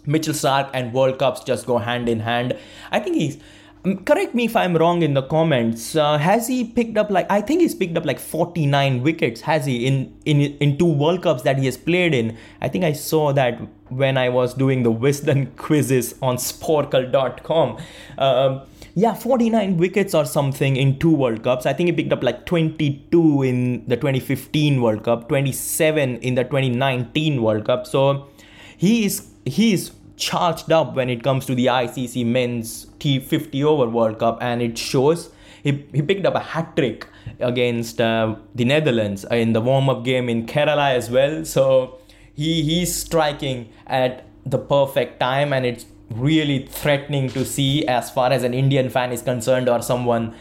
Mitchell 0.06 0.34
Starc 0.34 0.70
and 0.74 0.94
World 0.94 1.18
Cups 1.18 1.44
just 1.44 1.66
go 1.66 1.78
hand 1.78 2.10
in 2.10 2.20
hand. 2.20 2.58
I 2.92 3.00
think 3.00 3.16
he's 3.16 3.38
um, 3.86 4.04
correct 4.06 4.34
me 4.34 4.46
if 4.46 4.56
I'm 4.56 4.76
wrong 4.78 5.02
in 5.02 5.14
the 5.14 5.24
comments. 5.24 5.96
Uh, 5.96 6.18
has 6.18 6.48
he 6.48 6.64
picked 6.64 6.98
up 6.98 7.10
like 7.10 7.30
I 7.30 7.42
think 7.42 7.62
he's 7.62 7.76
picked 7.76 7.98
up 7.98 8.06
like 8.06 8.20
49 8.20 9.02
wickets? 9.04 9.42
Has 9.42 9.66
he 9.66 9.86
in 9.86 10.16
in 10.26 10.42
in 10.42 10.78
two 10.78 10.92
World 10.92 11.24
Cups 11.24 11.44
that 11.44 11.58
he 11.58 11.66
has 11.66 11.78
played 11.78 12.14
in? 12.14 12.38
I 12.62 12.70
think 12.70 12.86
I 12.86 12.94
saw 12.94 13.34
that 13.34 13.60
when 13.90 14.18
I 14.18 14.30
was 14.30 14.54
doing 14.54 14.84
the 14.84 14.92
wisdom 14.92 15.48
quizzes 15.58 16.16
on 16.22 16.38
Sporcle.com. 16.38 17.78
Um, 18.18 18.62
yeah, 18.96 19.16
49 19.16 19.78
wickets 19.78 20.14
or 20.14 20.26
something 20.26 20.76
in 20.76 21.00
two 21.00 21.14
World 21.14 21.44
Cups. 21.44 21.66
I 21.66 21.74
think 21.74 21.88
he 21.88 21.94
picked 21.94 22.14
up 22.14 22.24
like 22.24 22.46
22 22.46 23.42
in 23.42 23.88
the 23.88 23.96
2015 23.96 24.82
World 24.82 25.04
Cup, 25.04 25.30
27 25.30 26.18
in 26.18 26.36
the 26.36 26.44
2019 26.44 27.42
World 27.42 27.66
Cup. 27.66 27.88
So 27.88 28.28
he 28.78 29.06
is 29.06 29.30
he 29.46 29.74
is 29.74 29.92
charged 30.16 30.72
up 30.72 30.96
when 30.96 31.10
it 31.10 31.24
comes 31.24 31.46
to 31.48 31.56
the 31.56 31.66
ICC 31.66 32.26
Men's 32.26 32.86
T50 33.00 33.64
over 33.64 33.90
World 33.90 34.20
Cup, 34.20 34.38
and 34.42 34.62
it 34.62 34.78
shows. 34.78 35.32
He, 35.64 35.86
he 35.94 36.02
picked 36.02 36.26
up 36.26 36.36
a 36.36 36.42
hat 36.42 36.76
trick 36.76 37.08
against 37.40 38.02
uh, 38.02 38.36
the 38.54 38.66
Netherlands 38.66 39.26
in 39.32 39.54
the 39.54 39.62
warm 39.62 39.90
up 39.90 40.04
game 40.04 40.28
in 40.28 40.46
Kerala 40.46 40.94
as 40.94 41.10
well. 41.10 41.46
So 41.46 42.00
he 42.36 42.62
he's 42.62 42.96
striking 42.96 43.70
at 43.88 44.28
the 44.46 44.60
perfect 44.60 45.20
time, 45.20 45.52
and 45.52 45.66
it's 45.66 45.86
really 46.18 46.66
threatening 46.68 47.30
to 47.30 47.46
see 47.46 47.86
as 47.88 48.10
far 48.10 48.32
as 48.32 48.44
an 48.44 48.54
Indian 48.54 48.90
fan 48.90 49.12
is 49.12 49.22
concerned 49.22 49.70
or 49.70 49.82
someone 49.82 50.36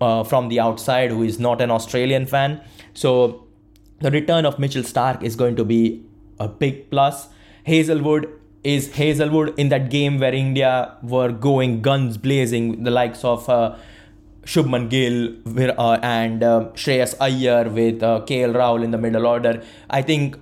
uh, 0.00 0.24
from 0.24 0.48
the 0.48 0.60
outside 0.60 1.10
who 1.10 1.22
is 1.22 1.38
not 1.38 1.60
an 1.60 1.70
Australian 1.70 2.26
fan. 2.26 2.60
So 2.94 3.46
the 4.00 4.10
return 4.10 4.44
of 4.46 4.58
Mitchell 4.58 4.82
Starc 4.82 5.22
is 5.22 5.36
going 5.36 5.56
to 5.56 5.64
be 5.64 6.04
a 6.38 6.48
big 6.48 6.90
plus. 6.90 7.28
Hazlewood 7.64 8.28
is 8.62 8.92
Hazlewood 8.94 9.58
in 9.58 9.68
that 9.68 9.90
game 9.90 10.18
where 10.18 10.34
India 10.34 10.96
were 11.02 11.30
going 11.30 11.82
guns 11.82 12.16
blazing, 12.16 12.84
the 12.84 12.90
likes 12.90 13.24
of 13.24 13.48
uh, 13.48 13.76
Shubman 14.44 14.90
Gill 14.90 15.36
uh, 15.78 15.98
and 16.02 16.42
uh, 16.42 16.70
Shreyas 16.74 17.14
Iyer 17.20 17.68
with 17.68 18.02
uh, 18.02 18.20
KL 18.26 18.54
Rahul 18.54 18.84
in 18.84 18.90
the 18.90 18.98
middle 18.98 19.26
order. 19.26 19.62
I 19.90 20.02
think 20.02 20.38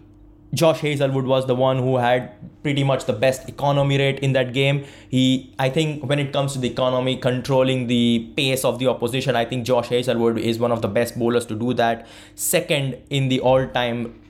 Josh 0.55 0.81
Hazlewood 0.81 1.25
was 1.25 1.47
the 1.47 1.55
one 1.55 1.79
who 1.79 1.97
had 1.97 2.33
pretty 2.63 2.85
much 2.85 3.07
the 3.07 3.13
best 3.13 3.49
economy 3.49 3.99
rate 3.99 4.19
in 4.19 4.35
that 4.35 4.53
game. 4.53 4.85
He, 5.09 5.55
I 5.59 5.71
think, 5.71 6.05
when 6.05 6.19
it 6.19 6.33
comes 6.33 6.53
to 6.53 6.59
the 6.59 6.69
economy, 6.69 7.17
controlling 7.17 7.87
the 7.87 8.31
pace 8.37 8.65
of 8.65 8.79
the 8.79 8.87
opposition, 8.89 9.35
I 9.35 9.47
think 9.47 9.65
Josh 9.65 9.89
Hazlewood 9.89 10.39
is 10.39 10.59
one 10.59 10.71
of 10.71 10.83
the 10.83 10.89
best 10.89 11.19
bowlers 11.19 11.47
to 11.47 11.55
do 11.55 11.73
that. 11.75 12.07
Second 12.35 12.99
in 13.09 13.29
the 13.29 13.41
all-time 13.41 14.21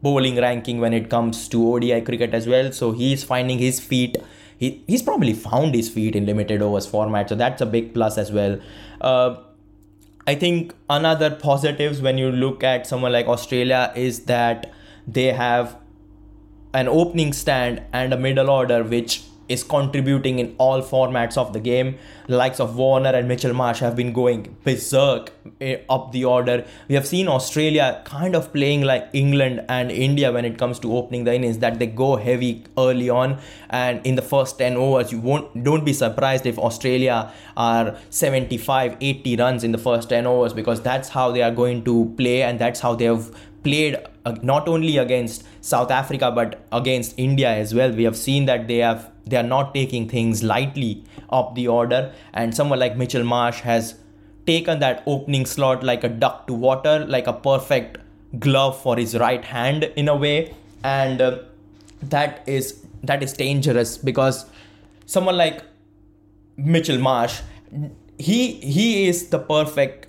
bowling 0.00 0.36
ranking 0.36 0.80
when 0.80 0.92
it 0.92 1.10
comes 1.10 1.48
to 1.48 1.74
ODI 1.74 2.00
cricket 2.00 2.34
as 2.34 2.46
well. 2.46 2.72
So 2.72 2.92
he's 2.92 3.22
finding 3.22 3.58
his 3.58 3.78
feet. 3.78 4.16
He, 4.58 4.82
he's 4.86 5.02
probably 5.02 5.34
found 5.34 5.74
his 5.74 5.88
feet 5.88 6.16
in 6.16 6.24
limited 6.24 6.62
overs 6.62 6.86
format. 6.86 7.28
So 7.28 7.34
that's 7.34 7.60
a 7.60 7.66
big 7.66 7.92
plus 7.94 8.16
as 8.16 8.32
well. 8.32 8.58
Uh, 9.00 9.36
I 10.26 10.34
think 10.34 10.74
another 10.88 11.30
positives 11.30 12.00
when 12.00 12.16
you 12.16 12.30
look 12.30 12.64
at 12.64 12.86
someone 12.86 13.12
like 13.12 13.26
Australia 13.26 13.92
is 13.94 14.24
that 14.26 14.72
they 15.06 15.32
have 15.32 15.76
an 16.74 16.88
opening 16.88 17.32
stand 17.32 17.82
and 17.92 18.12
a 18.12 18.16
middle 18.16 18.48
order 18.48 18.82
which 18.82 19.22
is 19.48 19.62
contributing 19.62 20.38
in 20.38 20.54
all 20.58 20.82
formats 20.82 21.36
of 21.36 21.52
the 21.52 21.60
game. 21.60 21.98
The 22.28 22.36
likes 22.36 22.60
of 22.60 22.76
Warner 22.76 23.10
and 23.10 23.28
Mitchell 23.28 23.52
Marsh 23.52 23.80
have 23.80 23.96
been 23.96 24.12
going 24.12 24.56
berserk 24.64 25.32
eh, 25.60 25.78
up 25.90 26.12
the 26.12 26.24
order. 26.24 26.64
We 26.88 26.94
have 26.94 27.06
seen 27.06 27.28
Australia 27.28 28.00
kind 28.04 28.34
of 28.34 28.52
playing 28.52 28.82
like 28.82 29.08
England 29.12 29.64
and 29.68 29.90
India 29.90 30.32
when 30.32 30.44
it 30.44 30.58
comes 30.58 30.78
to 30.80 30.96
opening 30.96 31.24
the 31.24 31.34
innings, 31.34 31.58
that 31.58 31.78
they 31.78 31.86
go 31.86 32.16
heavy 32.16 32.64
early 32.78 33.10
on, 33.10 33.38
and 33.68 34.04
in 34.06 34.14
the 34.14 34.22
first 34.22 34.58
10 34.58 34.76
overs, 34.76 35.12
you 35.12 35.18
won't 35.18 35.62
don't 35.62 35.84
be 35.84 35.92
surprised 35.92 36.46
if 36.46 36.58
Australia 36.58 37.30
are 37.56 37.96
75, 38.10 38.96
80 39.00 39.36
runs 39.36 39.64
in 39.64 39.72
the 39.72 39.78
first 39.78 40.08
10 40.08 40.26
overs 40.26 40.52
because 40.52 40.80
that's 40.80 41.08
how 41.10 41.30
they 41.32 41.42
are 41.42 41.50
going 41.50 41.84
to 41.84 42.14
play 42.16 42.42
and 42.42 42.58
that's 42.58 42.80
how 42.80 42.94
they 42.94 43.04
have 43.04 43.30
played 43.62 43.96
uh, 44.24 44.34
not 44.42 44.68
only 44.68 44.96
against 44.98 45.44
South 45.60 45.90
Africa 45.90 46.30
but 46.30 46.64
against 46.72 47.18
India 47.18 47.48
as 47.48 47.74
well. 47.74 47.92
We 47.92 48.04
have 48.04 48.16
seen 48.16 48.46
that 48.46 48.68
they 48.68 48.78
have 48.78 49.10
they 49.24 49.36
are 49.36 49.48
not 49.54 49.72
taking 49.74 50.08
things 50.08 50.42
lightly 50.42 51.04
up 51.30 51.54
the 51.54 51.68
order, 51.68 52.12
and 52.32 52.54
someone 52.54 52.78
like 52.78 52.96
Mitchell 52.96 53.24
Marsh 53.24 53.60
has 53.60 53.94
taken 54.46 54.80
that 54.80 55.02
opening 55.06 55.46
slot 55.46 55.84
like 55.84 56.02
a 56.02 56.08
duck 56.08 56.46
to 56.48 56.54
water, 56.54 57.06
like 57.06 57.26
a 57.26 57.32
perfect 57.32 57.98
glove 58.38 58.80
for 58.80 58.96
his 58.96 59.16
right 59.16 59.44
hand 59.44 59.84
in 59.96 60.08
a 60.08 60.16
way, 60.16 60.54
and 60.82 61.20
uh, 61.20 61.38
that 62.02 62.42
is 62.46 62.84
that 63.02 63.22
is 63.22 63.32
dangerous 63.32 63.96
because 63.96 64.46
someone 65.06 65.36
like 65.36 65.62
Mitchell 66.56 66.98
Marsh, 66.98 67.40
he 68.18 68.54
he 68.54 69.06
is 69.06 69.28
the 69.28 69.38
perfect 69.38 70.08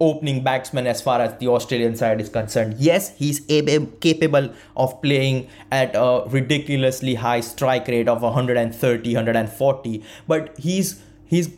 opening 0.00 0.42
batsman 0.42 0.86
as 0.86 1.02
far 1.02 1.20
as 1.20 1.38
the 1.38 1.48
Australian 1.48 1.94
side 1.94 2.20
is 2.20 2.28
concerned. 2.28 2.74
Yes, 2.78 3.16
he's 3.16 3.40
capable 3.40 4.52
of 4.76 5.00
playing 5.02 5.48
at 5.70 5.94
a 5.94 6.24
ridiculously 6.28 7.14
high 7.14 7.40
strike 7.40 7.88
rate 7.88 8.08
of 8.08 8.22
130, 8.22 9.14
140, 9.14 10.02
but 10.26 10.58
he's 10.58 11.02
he's 11.26 11.50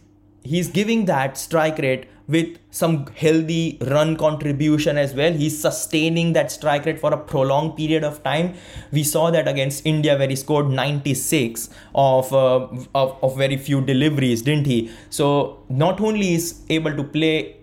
he's 0.44 0.68
giving 0.68 1.04
that 1.06 1.38
strike 1.38 1.78
rate 1.78 2.08
with 2.28 2.58
some 2.70 3.06
healthy 3.16 3.78
run 3.82 4.16
contribution 4.16 4.96
as 4.96 5.14
well. 5.14 5.32
He's 5.32 5.60
sustaining 5.60 6.32
that 6.34 6.50
strike 6.50 6.86
rate 6.86 7.00
for 7.00 7.12
a 7.12 7.16
prolonged 7.16 7.76
period 7.76 8.04
of 8.04 8.22
time. 8.22 8.54
We 8.90 9.02
saw 9.02 9.30
that 9.30 9.48
against 9.48 9.84
India 9.84 10.16
where 10.16 10.28
he 10.28 10.36
scored 10.36 10.70
96 10.70 11.68
of, 11.94 12.32
uh, 12.32 12.68
of, 12.94 13.18
of 13.22 13.36
very 13.36 13.56
few 13.56 13.80
deliveries, 13.80 14.42
didn't 14.42 14.66
he? 14.66 14.90
So 15.10 15.64
not 15.68 16.00
only 16.00 16.34
is 16.34 16.62
able 16.70 16.96
to 16.96 17.04
play 17.04 17.56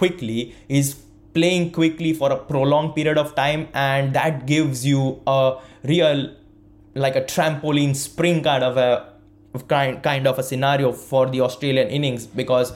quickly 0.00 0.54
is 0.68 0.94
playing 1.34 1.70
quickly 1.72 2.12
for 2.12 2.30
a 2.32 2.36
prolonged 2.36 2.94
period 2.94 3.18
of 3.18 3.34
time 3.34 3.68
and 3.74 4.14
that 4.14 4.46
gives 4.46 4.86
you 4.86 5.20
a 5.26 5.56
real 5.84 6.30
like 6.94 7.16
a 7.16 7.22
trampoline 7.22 7.94
spring 7.94 8.42
kind 8.42 8.62
of 8.62 8.76
a 8.76 8.90
kind 9.68 10.02
kind 10.02 10.26
of 10.26 10.38
a 10.38 10.42
scenario 10.42 10.92
for 10.92 11.26
the 11.26 11.40
Australian 11.40 11.88
innings 11.88 12.26
because 12.26 12.72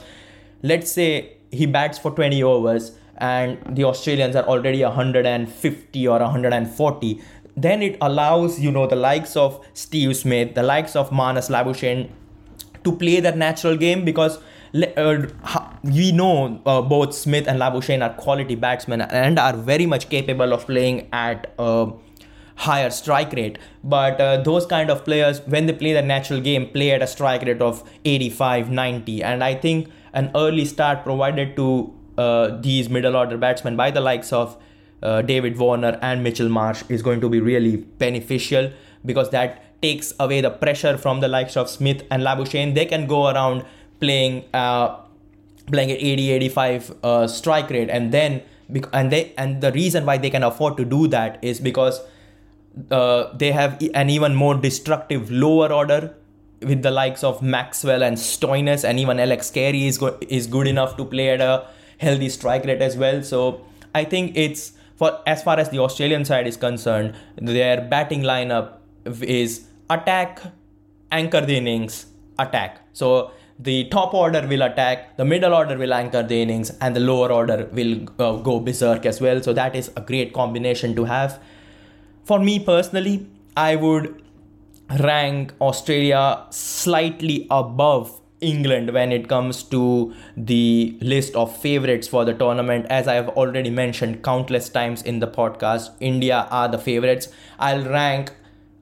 let's 0.61 0.91
say 0.91 1.09
he 1.51 1.65
bats 1.65 1.97
for 1.97 2.11
20 2.11 2.43
overs 2.43 2.91
and 3.17 3.75
the 3.75 3.83
Australians 3.83 4.35
are 4.35 4.43
already 4.43 4.83
150 4.83 6.07
or 6.07 6.19
140 6.19 7.21
then 7.55 7.81
it 7.81 7.97
allows 8.01 8.59
you 8.59 8.71
know 8.71 8.87
the 8.87 8.95
likes 8.95 9.35
of 9.35 9.65
Steve 9.73 10.15
Smith 10.15 10.55
the 10.55 10.63
likes 10.63 10.95
of 10.95 11.09
Marnus 11.11 11.49
Labuschagne 11.49 12.09
to 12.83 12.95
play 12.95 13.19
that 13.19 13.37
natural 13.37 13.75
game 13.77 14.05
because 14.05 14.39
we 14.73 16.11
know 16.11 16.61
uh, 16.65 16.81
both 16.81 17.13
Smith 17.13 17.47
and 17.47 17.59
Labuschagne 17.59 18.03
are 18.07 18.13
quality 18.13 18.55
batsmen 18.55 19.01
and 19.01 19.39
are 19.39 19.55
very 19.55 19.85
much 19.85 20.09
capable 20.09 20.53
of 20.53 20.65
playing 20.65 21.07
at 21.11 21.53
a 21.57 21.91
higher 22.55 22.89
strike 22.89 23.31
rate. 23.33 23.57
But 23.83 24.19
uh, 24.19 24.41
those 24.41 24.65
kind 24.65 24.89
of 24.89 25.05
players, 25.05 25.41
when 25.47 25.65
they 25.65 25.73
play 25.73 25.93
the 25.93 26.01
natural 26.01 26.41
game, 26.41 26.69
play 26.69 26.91
at 26.91 27.01
a 27.01 27.07
strike 27.07 27.43
rate 27.43 27.61
of 27.61 27.89
85, 28.05 28.69
90. 28.69 29.23
And 29.23 29.43
I 29.43 29.55
think 29.55 29.89
an 30.13 30.31
early 30.35 30.65
start 30.65 31.03
provided 31.03 31.55
to 31.55 31.93
uh, 32.17 32.57
these 32.59 32.89
middle 32.89 33.15
order 33.15 33.37
batsmen 33.37 33.75
by 33.75 33.91
the 33.91 34.01
likes 34.01 34.33
of 34.33 34.57
uh, 35.01 35.21
David 35.21 35.57
Warner 35.57 35.97
and 36.01 36.23
Mitchell 36.23 36.49
Marsh 36.49 36.83
is 36.89 37.01
going 37.01 37.21
to 37.21 37.29
be 37.29 37.39
really 37.39 37.77
beneficial 37.77 38.71
because 39.05 39.29
that 39.29 39.81
takes 39.81 40.13
away 40.19 40.41
the 40.41 40.49
pressure 40.49 40.97
from 40.97 41.21
the 41.21 41.29
likes 41.29 41.55
of 41.55 41.69
Smith 41.69 42.03
and 42.11 42.21
Labuschagne. 42.21 42.75
They 42.75 42.85
can 42.85 43.07
go 43.07 43.29
around 43.29 43.63
playing 43.99 44.45
uh, 44.53 44.97
playing 45.67 45.91
at 45.91 45.97
80 45.97 46.31
85 46.31 46.95
uh, 47.03 47.27
strike 47.27 47.69
rate. 47.69 47.89
And 47.89 48.11
then 48.11 48.41
and 48.93 49.11
they 49.11 49.33
and 49.37 49.61
the 49.61 49.71
reason 49.71 50.05
why 50.05 50.17
they 50.17 50.29
can 50.29 50.43
afford 50.43 50.77
to 50.77 50.85
do 50.85 51.07
that 51.07 51.39
is 51.41 51.59
because 51.59 52.01
uh, 52.91 53.35
they 53.35 53.51
have 53.51 53.81
an 53.93 54.09
even 54.09 54.35
more 54.35 54.55
destructive 54.55 55.31
lower 55.31 55.71
order 55.71 56.15
with 56.61 56.81
the 56.83 56.91
likes 56.91 57.23
of 57.23 57.41
Maxwell 57.41 58.03
and 58.03 58.17
Stoinis 58.17 58.83
and 58.87 58.99
even 58.99 59.19
Alex 59.19 59.49
Carey 59.49 59.87
is 59.87 59.97
go- 59.97 60.17
is 60.27 60.47
good 60.47 60.67
enough 60.67 60.97
to 60.97 61.05
play 61.05 61.29
at 61.29 61.41
a 61.41 61.67
healthy 61.97 62.29
strike 62.29 62.65
rate 62.65 62.81
as 62.81 62.97
well. 62.97 63.23
So 63.23 63.65
I 63.95 64.03
think 64.03 64.37
it's 64.37 64.73
for 64.95 65.19
as 65.25 65.41
far 65.41 65.59
as 65.59 65.69
the 65.69 65.79
Australian 65.79 66.25
side 66.25 66.45
is 66.45 66.57
concerned 66.57 67.15
their 67.37 67.81
batting 67.81 68.21
lineup 68.21 68.73
is 69.21 69.67
attack 69.89 70.41
anchor 71.11 71.41
the 71.41 71.57
innings 71.57 72.05
attack. 72.37 72.81
So 72.93 73.31
the 73.59 73.83
top 73.85 74.13
order 74.13 74.47
will 74.47 74.61
attack, 74.61 75.17
the 75.17 75.25
middle 75.25 75.53
order 75.53 75.77
will 75.77 75.93
anchor 75.93 76.23
the 76.23 76.41
innings, 76.41 76.71
and 76.79 76.95
the 76.95 77.01
lower 77.01 77.31
order 77.31 77.69
will 77.73 78.07
uh, 78.17 78.37
go 78.37 78.59
berserk 78.59 79.05
as 79.05 79.19
well. 79.19 79.41
So 79.41 79.53
that 79.53 79.75
is 79.75 79.91
a 79.97 80.01
great 80.01 80.33
combination 80.33 80.95
to 80.95 81.05
have. 81.05 81.41
For 82.23 82.39
me 82.39 82.59
personally, 82.59 83.27
I 83.57 83.75
would 83.75 84.23
rank 84.99 85.53
Australia 85.59 86.45
slightly 86.51 87.47
above 87.51 88.19
England 88.41 88.93
when 88.93 89.11
it 89.11 89.27
comes 89.27 89.63
to 89.63 90.13
the 90.37 90.97
list 91.01 91.35
of 91.35 91.55
favorites 91.57 92.07
for 92.07 92.23
the 92.23 92.33
tournament. 92.33 92.85
As 92.89 93.07
I 93.07 93.15
have 93.15 93.29
already 93.29 93.69
mentioned 93.69 94.23
countless 94.23 94.69
times 94.69 95.01
in 95.01 95.19
the 95.19 95.27
podcast, 95.27 95.89
India 95.99 96.47
are 96.49 96.69
the 96.69 96.77
favorites. 96.77 97.27
I'll 97.59 97.83
rank 97.83 98.31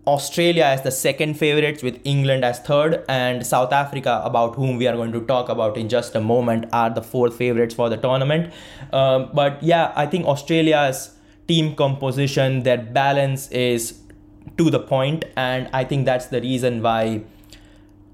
Australia 0.08 0.64
as 0.64 0.82
the 0.84 0.92
second 0.92 1.36
favorites, 1.38 1.84
with 1.84 2.00
England 2.06 2.46
as 2.46 2.60
third, 2.60 3.04
and 3.10 3.46
South 3.46 3.74
Africa, 3.74 4.22
about 4.24 4.56
whom 4.56 4.78
we 4.78 4.88
are 4.88 4.96
going 4.96 5.12
to 5.12 5.22
talk 5.22 5.50
about 5.50 5.78
in 5.78 5.90
just 5.90 6.16
a 6.16 6.22
moment, 6.22 6.66
are 6.72 6.90
the 6.90 7.02
fourth 7.02 7.36
favorites 7.36 7.76
for 7.76 7.90
the 7.90 7.98
tournament. 7.98 8.54
Um, 8.94 9.30
but 9.34 9.62
yeah, 9.62 9.92
I 9.96 10.06
think 10.06 10.26
Australia's 10.26 11.12
team 11.48 11.76
composition, 11.76 12.64
their 12.64 12.78
balance 12.78 13.50
is 13.52 14.00
to 14.58 14.70
the 14.70 14.80
point, 14.80 15.26
and 15.36 15.70
I 15.74 15.84
think 15.84 16.06
that's 16.06 16.28
the 16.28 16.42
reason 16.42 16.82
why 16.82 17.24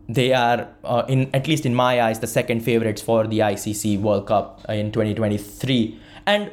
they 0.10 0.34
are, 0.34 0.68
uh, 0.84 1.04
in 1.08 1.30
at 1.34 1.48
least 1.48 1.66
in 1.66 1.74
my 1.74 2.02
eyes, 2.02 2.20
the 2.20 2.28
second 2.28 2.62
favorites 2.62 3.02
for 3.02 3.26
the 3.28 3.40
ICC 3.40 4.00
World 4.02 4.28
Cup 4.28 4.66
in 4.68 4.92
2023. 4.92 6.00
And 6.26 6.52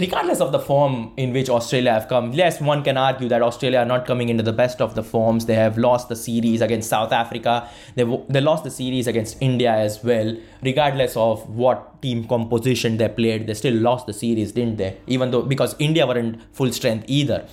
regardless 0.00 0.40
of 0.40 0.50
the 0.52 0.58
form 0.58 1.12
in 1.16 1.32
which 1.32 1.48
Australia 1.48 1.92
have 1.92 2.08
come, 2.08 2.32
yes, 2.32 2.60
one 2.60 2.82
can 2.82 2.96
argue 2.96 3.28
that 3.28 3.42
Australia 3.42 3.78
are 3.78 3.84
not 3.84 4.06
coming 4.06 4.30
into 4.30 4.42
the 4.42 4.52
best 4.52 4.80
of 4.80 4.94
the 4.94 5.02
forms. 5.02 5.46
They 5.46 5.54
have 5.54 5.76
lost 5.76 6.08
the 6.08 6.16
series 6.16 6.62
against 6.62 6.88
South 6.88 7.12
Africa. 7.12 7.68
They 7.94 8.04
they 8.28 8.40
lost 8.40 8.64
the 8.64 8.70
series 8.70 9.06
against 9.06 9.36
India 9.40 9.72
as 9.72 10.02
well. 10.02 10.34
Regardless 10.62 11.16
of 11.16 11.48
what 11.50 12.00
team 12.02 12.26
composition 12.26 12.96
they 12.96 13.08
played, 13.08 13.46
they 13.46 13.54
still 13.54 13.74
lost 13.74 14.06
the 14.06 14.14
series, 14.14 14.52
didn't 14.52 14.76
they? 14.78 14.96
Even 15.06 15.30
though 15.30 15.42
because 15.42 15.76
India 15.78 16.06
weren't 16.06 16.42
full 16.52 16.72
strength 16.72 17.04
either. 17.08 17.46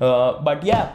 Uh, 0.00 0.40
but 0.42 0.62
yeah. 0.62 0.92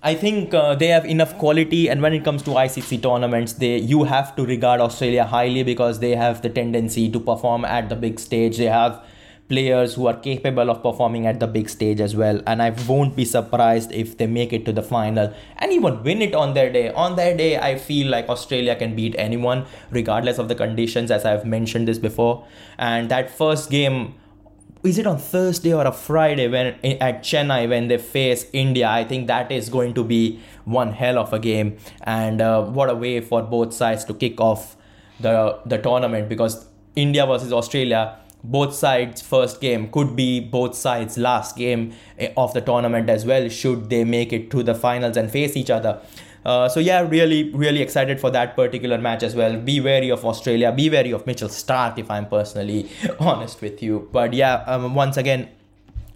I 0.00 0.14
think 0.14 0.54
uh, 0.54 0.76
they 0.76 0.86
have 0.86 1.04
enough 1.06 1.36
quality, 1.38 1.88
and 1.90 2.00
when 2.00 2.12
it 2.14 2.22
comes 2.24 2.44
to 2.44 2.50
ICC 2.50 3.02
tournaments, 3.02 3.54
they 3.54 3.78
you 3.78 4.04
have 4.04 4.36
to 4.36 4.44
regard 4.46 4.80
Australia 4.80 5.24
highly 5.24 5.64
because 5.64 5.98
they 5.98 6.14
have 6.14 6.40
the 6.40 6.48
tendency 6.48 7.10
to 7.10 7.18
perform 7.18 7.64
at 7.64 7.88
the 7.88 7.96
big 7.96 8.20
stage. 8.20 8.58
They 8.58 8.66
have 8.66 9.02
players 9.48 9.94
who 9.94 10.06
are 10.06 10.16
capable 10.16 10.70
of 10.70 10.82
performing 10.82 11.26
at 11.26 11.40
the 11.40 11.46
big 11.46 11.68
stage 11.68 12.00
as 12.00 12.14
well. 12.14 12.40
And 12.46 12.62
I 12.62 12.70
won't 12.86 13.16
be 13.16 13.24
surprised 13.24 13.92
if 13.92 14.18
they 14.18 14.26
make 14.26 14.52
it 14.52 14.64
to 14.66 14.72
the 14.72 14.82
final 14.82 15.32
and 15.56 15.72
even 15.72 16.02
win 16.02 16.22
it 16.22 16.34
on 16.34 16.54
their 16.54 16.70
day. 16.70 16.92
On 16.92 17.16
their 17.16 17.36
day, 17.36 17.58
I 17.58 17.78
feel 17.78 18.10
like 18.10 18.28
Australia 18.28 18.76
can 18.76 18.94
beat 18.94 19.14
anyone, 19.18 19.64
regardless 19.90 20.38
of 20.38 20.48
the 20.48 20.54
conditions, 20.54 21.10
as 21.10 21.24
I've 21.24 21.44
mentioned 21.44 21.88
this 21.88 21.98
before. 21.98 22.46
And 22.78 23.08
that 23.10 23.30
first 23.30 23.70
game 23.70 24.14
is 24.84 24.96
it 24.96 25.06
on 25.06 25.18
Thursday 25.18 25.74
or 25.74 25.84
a 25.84 25.92
Friday 25.92 26.46
when 26.46 26.66
at 26.84 27.22
Chennai 27.22 27.68
when 27.68 27.88
they 27.88 27.98
face 27.98 28.46
India? 28.52 28.88
I 28.88 29.04
think 29.04 29.26
that 29.26 29.50
is 29.50 29.68
going 29.68 29.94
to 29.94 30.04
be 30.04 30.40
one 30.64 30.92
hell 30.92 31.18
of 31.18 31.32
a 31.32 31.38
game, 31.38 31.78
and 32.02 32.40
uh, 32.40 32.62
what 32.62 32.88
a 32.88 32.94
way 32.94 33.20
for 33.20 33.42
both 33.42 33.74
sides 33.74 34.04
to 34.04 34.14
kick 34.14 34.40
off 34.40 34.76
the 35.18 35.58
the 35.66 35.78
tournament 35.78 36.28
because 36.28 36.66
India 36.94 37.26
versus 37.26 37.52
Australia 37.52 38.18
both 38.44 38.74
sides 38.74 39.20
first 39.20 39.60
game 39.60 39.90
could 39.90 40.14
be 40.14 40.40
both 40.40 40.74
sides 40.74 41.18
last 41.18 41.56
game 41.56 41.92
eh, 42.18 42.32
of 42.36 42.54
the 42.54 42.60
tournament 42.60 43.10
as 43.10 43.26
well 43.26 43.48
should 43.48 43.90
they 43.90 44.04
make 44.04 44.32
it 44.32 44.50
to 44.50 44.62
the 44.62 44.74
finals 44.74 45.16
and 45.16 45.30
face 45.30 45.56
each 45.56 45.70
other. 45.70 46.00
Uh, 46.44 46.68
so 46.68 46.80
yeah 46.80 47.00
really 47.00 47.52
really 47.52 47.82
excited 47.82 48.20
for 48.20 48.30
that 48.30 48.54
particular 48.54 48.98
match 48.98 49.22
as 49.22 49.34
well. 49.34 49.56
Be 49.56 49.80
wary 49.80 50.10
of 50.10 50.24
australia. 50.24 50.72
Be 50.72 50.88
wary 50.88 51.10
of 51.10 51.26
mitchell 51.26 51.48
starc 51.48 51.98
if 51.98 52.10
i'm 52.10 52.26
personally 52.26 52.88
honest 53.20 53.60
with 53.60 53.82
you. 53.82 54.08
But 54.12 54.32
yeah 54.32 54.64
um, 54.66 54.94
once 54.94 55.16
again 55.16 55.48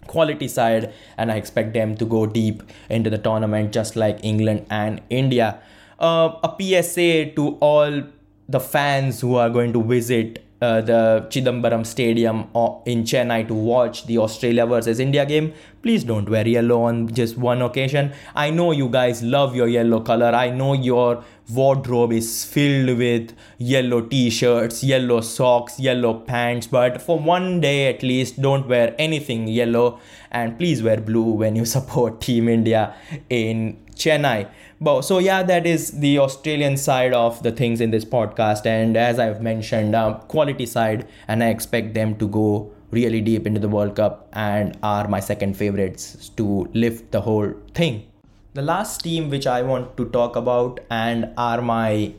quality 0.09 0.49
side 0.49 0.93
and 1.17 1.31
i 1.31 1.37
expect 1.37 1.73
them 1.73 1.97
to 1.97 2.05
go 2.05 2.27
deep 2.27 2.61
into 2.91 3.09
the 3.09 3.19
tournament 3.19 3.73
just 3.73 3.95
like 3.95 4.19
england 4.25 4.67
and 4.71 5.01
india. 5.11 5.61
Uh, 6.01 6.37
a 6.43 6.57
PSA 6.59 7.31
to 7.37 7.57
all 7.61 8.03
the 8.49 8.59
fans 8.59 9.21
who 9.21 9.37
are 9.37 9.49
going 9.49 9.73
to 9.73 9.83
visit 9.83 10.45
uh, 10.63 10.81
the 10.81 11.27
Chidambaram 11.29 11.85
Stadium 11.85 12.49
uh, 12.55 12.71
in 12.87 13.03
Chennai 13.03 13.47
to 13.49 13.55
watch 13.55 14.07
the 14.07 14.19
Australia 14.19 14.65
versus 14.65 15.01
India 15.01 15.27
game. 15.27 15.53
Please 15.83 16.05
don't 16.05 16.29
wear 16.29 16.47
yellow 16.47 16.83
on 16.83 17.13
just 17.13 17.37
one 17.37 17.61
occasion. 17.63 18.13
I 18.37 18.51
know 18.51 18.71
you 18.71 18.89
guys 18.89 19.23
love 19.25 19.57
your 19.57 19.67
yellow 19.67 20.01
color. 20.01 20.27
I 20.27 20.51
know 20.51 20.75
your 20.75 21.25
wardrobe 21.51 22.13
is 22.13 22.45
filled 22.45 22.97
with 22.97 23.35
yellow 23.59 24.03
t 24.03 24.31
shirts, 24.31 24.85
yellow 24.85 25.21
socks, 25.21 25.81
yellow 25.81 26.15
pants, 26.15 26.69
but 26.69 27.03
for 27.03 27.19
one 27.19 27.61
day 27.61 27.93
at 27.93 28.05
least, 28.05 28.41
don't 28.41 28.69
wear 28.69 28.95
anything 28.99 29.49
yellow 29.49 29.99
and 30.31 30.57
please 30.57 30.81
wear 30.83 30.99
blue 30.99 31.33
when 31.33 31.57
you 31.57 31.65
support 31.77 32.21
Team 32.21 32.49
India 32.49 32.95
in 33.29 33.77
Chennai. 33.97 34.49
But, 34.83 35.03
so 35.03 35.21
yeah, 35.21 35.45
that 35.45 35.65
is 35.65 35.93
the 35.93 36.19
Australian 36.19 36.77
side 36.77 37.13
of 37.15 37.41
the 37.45 37.53
things 37.53 37.81
in 37.81 37.93
this 37.93 38.05
podcast, 38.05 38.67
and 38.67 38.97
as 38.97 39.21
I've 39.21 39.41
mentioned, 39.41 39.95
uh, 39.95 40.15
quality 40.27 40.67
side, 40.67 41.07
and 41.29 41.41
I 41.45 41.51
expect 41.51 41.95
them 41.95 42.17
to 42.17 42.27
go 42.27 42.73
really 42.91 43.21
deep 43.21 43.47
into 43.47 43.61
the 43.61 43.69
World 43.69 43.95
Cup 43.95 44.29
and 44.33 44.77
are 44.83 45.07
my 45.07 45.21
second 45.21 45.57
favorites 45.57 46.31
to 46.31 46.69
lift 46.75 47.13
the 47.13 47.21
whole 47.21 47.55
thing. 47.75 48.09
The 48.55 48.63
last 48.63 49.05
team 49.05 49.31
which 49.31 49.47
I 49.47 49.63
want 49.63 49.97
to 49.99 50.07
talk 50.07 50.35
about 50.35 50.81
and 50.91 51.33
are 51.37 51.63
my 51.63 52.15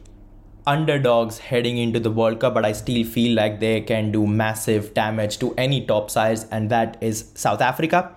underdogs 0.66 1.40
heading 1.40 1.78
into 1.78 2.00
the 2.00 2.12
World 2.12 2.40
Cup, 2.40 2.54
but 2.54 2.64
I 2.64 2.72
still 2.72 3.04
feel 3.04 3.36
like 3.36 3.60
they 3.60 3.82
can 3.82 4.14
do 4.14 4.26
massive 4.26 4.94
damage 4.94 5.38
to 5.40 5.54
any 5.58 5.86
top 5.86 6.10
sides, 6.10 6.46
and 6.50 6.70
that 6.70 6.96
is 7.02 7.30
South 7.36 7.60
Africa. 7.60 8.16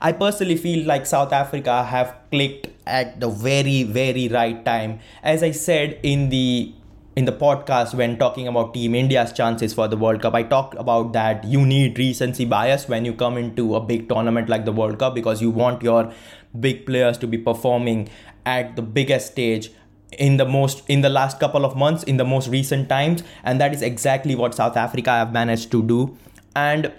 I 0.00 0.12
personally 0.12 0.56
feel 0.56 0.86
like 0.86 1.06
South 1.06 1.32
Africa 1.32 1.82
have 1.82 2.14
clicked 2.30 2.68
at 2.88 3.20
the 3.20 3.28
very 3.28 3.82
very 3.84 4.28
right 4.28 4.64
time. 4.64 5.00
As 5.22 5.42
I 5.42 5.52
said 5.52 5.98
in 6.02 6.28
the 6.30 6.74
in 7.16 7.24
the 7.24 7.32
podcast 7.32 7.94
when 7.94 8.16
talking 8.18 8.46
about 8.48 8.74
Team 8.74 8.94
India's 8.94 9.32
chances 9.32 9.74
for 9.74 9.88
the 9.88 9.96
World 9.96 10.22
Cup, 10.22 10.34
I 10.34 10.42
talked 10.42 10.74
about 10.78 11.12
that 11.14 11.44
you 11.44 11.64
need 11.66 11.98
recency 11.98 12.44
bias 12.44 12.88
when 12.88 13.04
you 13.04 13.12
come 13.12 13.36
into 13.36 13.74
a 13.74 13.80
big 13.80 14.08
tournament 14.08 14.48
like 14.48 14.64
the 14.64 14.72
World 14.72 14.98
Cup 14.98 15.14
because 15.14 15.42
you 15.42 15.50
want 15.50 15.82
your 15.82 16.12
big 16.58 16.86
players 16.86 17.18
to 17.18 17.26
be 17.26 17.36
performing 17.36 18.08
at 18.46 18.76
the 18.76 18.82
biggest 18.82 19.32
stage 19.32 19.70
in 20.12 20.38
the 20.38 20.46
most 20.46 20.88
in 20.88 21.02
the 21.02 21.10
last 21.10 21.38
couple 21.38 21.64
of 21.64 21.76
months 21.76 22.02
in 22.04 22.16
the 22.16 22.24
most 22.24 22.48
recent 22.48 22.88
times 22.88 23.22
and 23.44 23.60
that 23.60 23.74
is 23.74 23.82
exactly 23.82 24.34
what 24.34 24.54
South 24.54 24.76
Africa 24.76 25.10
have 25.10 25.32
managed 25.32 25.70
to 25.72 25.82
do 25.82 26.16
and 26.56 26.92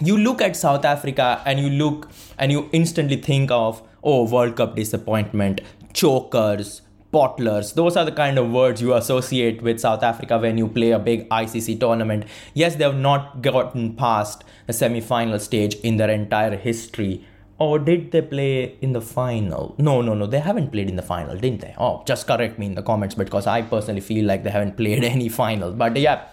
you 0.00 0.18
look 0.18 0.42
at 0.42 0.56
South 0.56 0.84
Africa 0.84 1.42
and 1.46 1.60
you 1.60 1.70
look 1.70 2.10
and 2.38 2.50
you 2.50 2.68
instantly 2.72 3.16
think 3.16 3.50
of, 3.50 3.82
oh, 4.04 4.28
World 4.30 4.56
Cup 4.56 4.76
disappointment, 4.76 5.60
chokers, 5.92 6.82
bottlers. 7.12 7.74
Those 7.74 7.96
are 7.96 8.04
the 8.04 8.12
kind 8.12 8.38
of 8.38 8.50
words 8.50 8.82
you 8.82 8.94
associate 8.94 9.62
with 9.62 9.80
South 9.80 10.02
Africa 10.02 10.38
when 10.38 10.58
you 10.58 10.68
play 10.68 10.90
a 10.90 10.98
big 10.98 11.28
ICC 11.28 11.78
tournament. 11.80 12.24
Yes, 12.52 12.74
they 12.76 12.84
have 12.84 12.96
not 12.96 13.40
gotten 13.40 13.94
past 13.94 14.44
the 14.66 14.72
semi 14.72 15.00
final 15.00 15.38
stage 15.38 15.76
in 15.76 15.96
their 15.96 16.10
entire 16.10 16.56
history. 16.56 17.24
Or 17.56 17.78
did 17.78 18.10
they 18.10 18.20
play 18.20 18.76
in 18.80 18.92
the 18.92 19.00
final? 19.00 19.76
No, 19.78 20.02
no, 20.02 20.14
no, 20.14 20.26
they 20.26 20.40
haven't 20.40 20.72
played 20.72 20.88
in 20.88 20.96
the 20.96 21.02
final, 21.02 21.36
didn't 21.36 21.60
they? 21.60 21.74
Oh, 21.78 22.02
just 22.04 22.26
correct 22.26 22.58
me 22.58 22.66
in 22.66 22.74
the 22.74 22.82
comments 22.82 23.14
because 23.14 23.46
I 23.46 23.62
personally 23.62 24.00
feel 24.00 24.26
like 24.26 24.42
they 24.42 24.50
haven't 24.50 24.76
played 24.76 25.04
any 25.16 25.28
final. 25.28 25.70
But 25.72 25.96
yeah, 25.96 26.24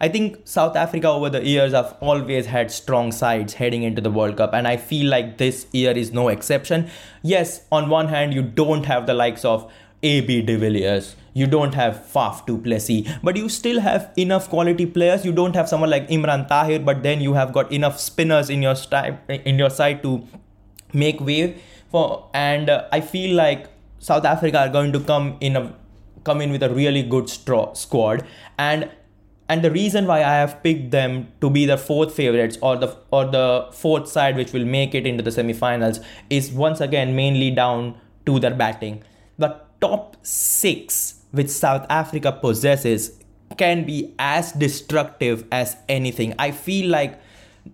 I 0.00 0.08
think 0.08 0.40
South 0.44 0.76
Africa 0.76 1.08
over 1.08 1.30
the 1.30 1.44
years 1.44 1.72
have 1.72 1.96
always 2.00 2.46
had 2.46 2.70
strong 2.70 3.12
sides 3.12 3.54
heading 3.54 3.82
into 3.82 4.00
the 4.00 4.10
World 4.10 4.36
Cup, 4.36 4.54
and 4.54 4.68
I 4.68 4.76
feel 4.76 5.10
like 5.10 5.38
this 5.38 5.66
year 5.72 5.92
is 5.92 6.12
no 6.12 6.28
exception. 6.28 6.90
Yes, 7.22 7.62
on 7.72 7.88
one 7.88 8.08
hand, 8.08 8.34
you 8.34 8.42
don't 8.42 8.84
have 8.86 9.06
the 9.06 9.14
likes 9.14 9.44
of 9.44 9.70
AB 10.02 10.42
de 10.42 10.56
Villiers, 10.56 11.16
you 11.32 11.46
don't 11.46 11.74
have 11.74 11.96
Faf 12.12 12.46
du 12.46 12.56
Plessis, 12.56 13.06
but 13.22 13.36
you 13.36 13.48
still 13.50 13.80
have 13.80 14.10
enough 14.16 14.48
quality 14.48 14.86
players. 14.86 15.24
You 15.24 15.32
don't 15.32 15.54
have 15.54 15.68
someone 15.68 15.90
like 15.90 16.08
Imran 16.08 16.48
Tahir, 16.48 16.78
but 16.78 17.02
then 17.02 17.20
you 17.20 17.34
have 17.34 17.52
got 17.52 17.70
enough 17.70 18.00
spinners 18.00 18.48
in 18.48 18.62
your 18.62 18.74
style, 18.74 19.18
in 19.28 19.58
your 19.58 19.68
side 19.68 20.02
to 20.02 20.26
make 20.94 21.20
wave 21.20 21.60
for. 21.90 22.30
And 22.32 22.70
uh, 22.70 22.88
I 22.90 23.02
feel 23.02 23.36
like 23.36 23.66
South 23.98 24.24
Africa 24.24 24.60
are 24.60 24.70
going 24.70 24.94
to 24.94 25.00
come 25.00 25.36
in 25.40 25.56
a 25.56 25.74
come 26.24 26.40
in 26.40 26.50
with 26.52 26.62
a 26.62 26.70
really 26.70 27.02
good 27.02 27.28
straw 27.28 27.72
squad 27.74 28.24
and 28.58 28.90
and 29.48 29.62
the 29.62 29.70
reason 29.70 30.06
why 30.06 30.18
I 30.18 30.34
have 30.34 30.62
picked 30.62 30.90
them 30.90 31.28
to 31.40 31.48
be 31.48 31.66
the 31.66 31.78
fourth 31.78 32.14
favorites 32.14 32.58
or 32.60 32.76
the 32.76 32.96
or 33.10 33.24
the 33.24 33.68
fourth 33.72 34.08
side 34.08 34.36
which 34.36 34.52
will 34.52 34.64
make 34.64 34.94
it 34.94 35.06
into 35.06 35.22
the 35.22 35.30
semifinals 35.30 36.04
is 36.30 36.50
once 36.50 36.80
again 36.80 37.14
mainly 37.14 37.50
down 37.50 38.00
to 38.26 38.40
their 38.40 38.54
batting. 38.54 39.04
The 39.38 39.60
top 39.80 40.16
six 40.22 41.22
which 41.30 41.48
South 41.48 41.86
Africa 41.88 42.32
possesses 42.32 43.18
can 43.56 43.84
be 43.84 44.14
as 44.18 44.52
destructive 44.52 45.44
as 45.52 45.76
anything. 45.88 46.34
I 46.38 46.50
feel 46.50 46.90
like 46.90 47.20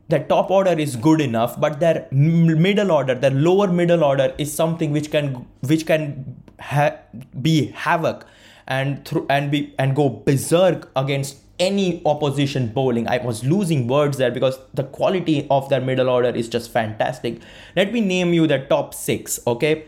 the 0.09 0.19
top 0.21 0.51
order 0.51 0.73
is 0.73 0.97
good 0.97 1.21
enough, 1.21 1.59
but 1.61 1.81
their 1.81 2.07
middle 2.11 2.91
order, 2.91 3.15
their 3.15 3.31
lower 3.31 3.69
middle 3.69 4.05
order, 4.05 4.35
is 4.39 4.53
something 4.53 4.91
which 4.91 5.11
can 5.11 5.47
which 5.61 5.87
can 5.87 6.37
ha- 6.61 6.97
be 7.41 7.67
havoc 7.69 8.27
and 8.67 9.05
through 9.07 9.27
and 9.29 9.51
be 9.51 9.75
and 9.79 9.97
go 9.97 10.09
berserk 10.09 10.91
against 10.97 11.39
any 11.63 12.03
opposition 12.13 12.69
bowling. 12.77 13.09
I 13.15 13.19
was 13.19 13.45
losing 13.45 13.87
words 13.87 14.19
there 14.19 14.31
because 14.31 14.59
the 14.75 14.85
quality 14.99 15.47
of 15.57 15.69
their 15.71 15.81
middle 15.81 16.09
order 16.09 16.31
is 16.43 16.49
just 16.49 16.71
fantastic. 16.73 17.41
Let 17.77 17.93
me 17.93 18.01
name 18.01 18.33
you 18.39 18.47
the 18.47 18.59
top 18.75 18.95
six, 18.95 19.39
okay? 19.47 19.85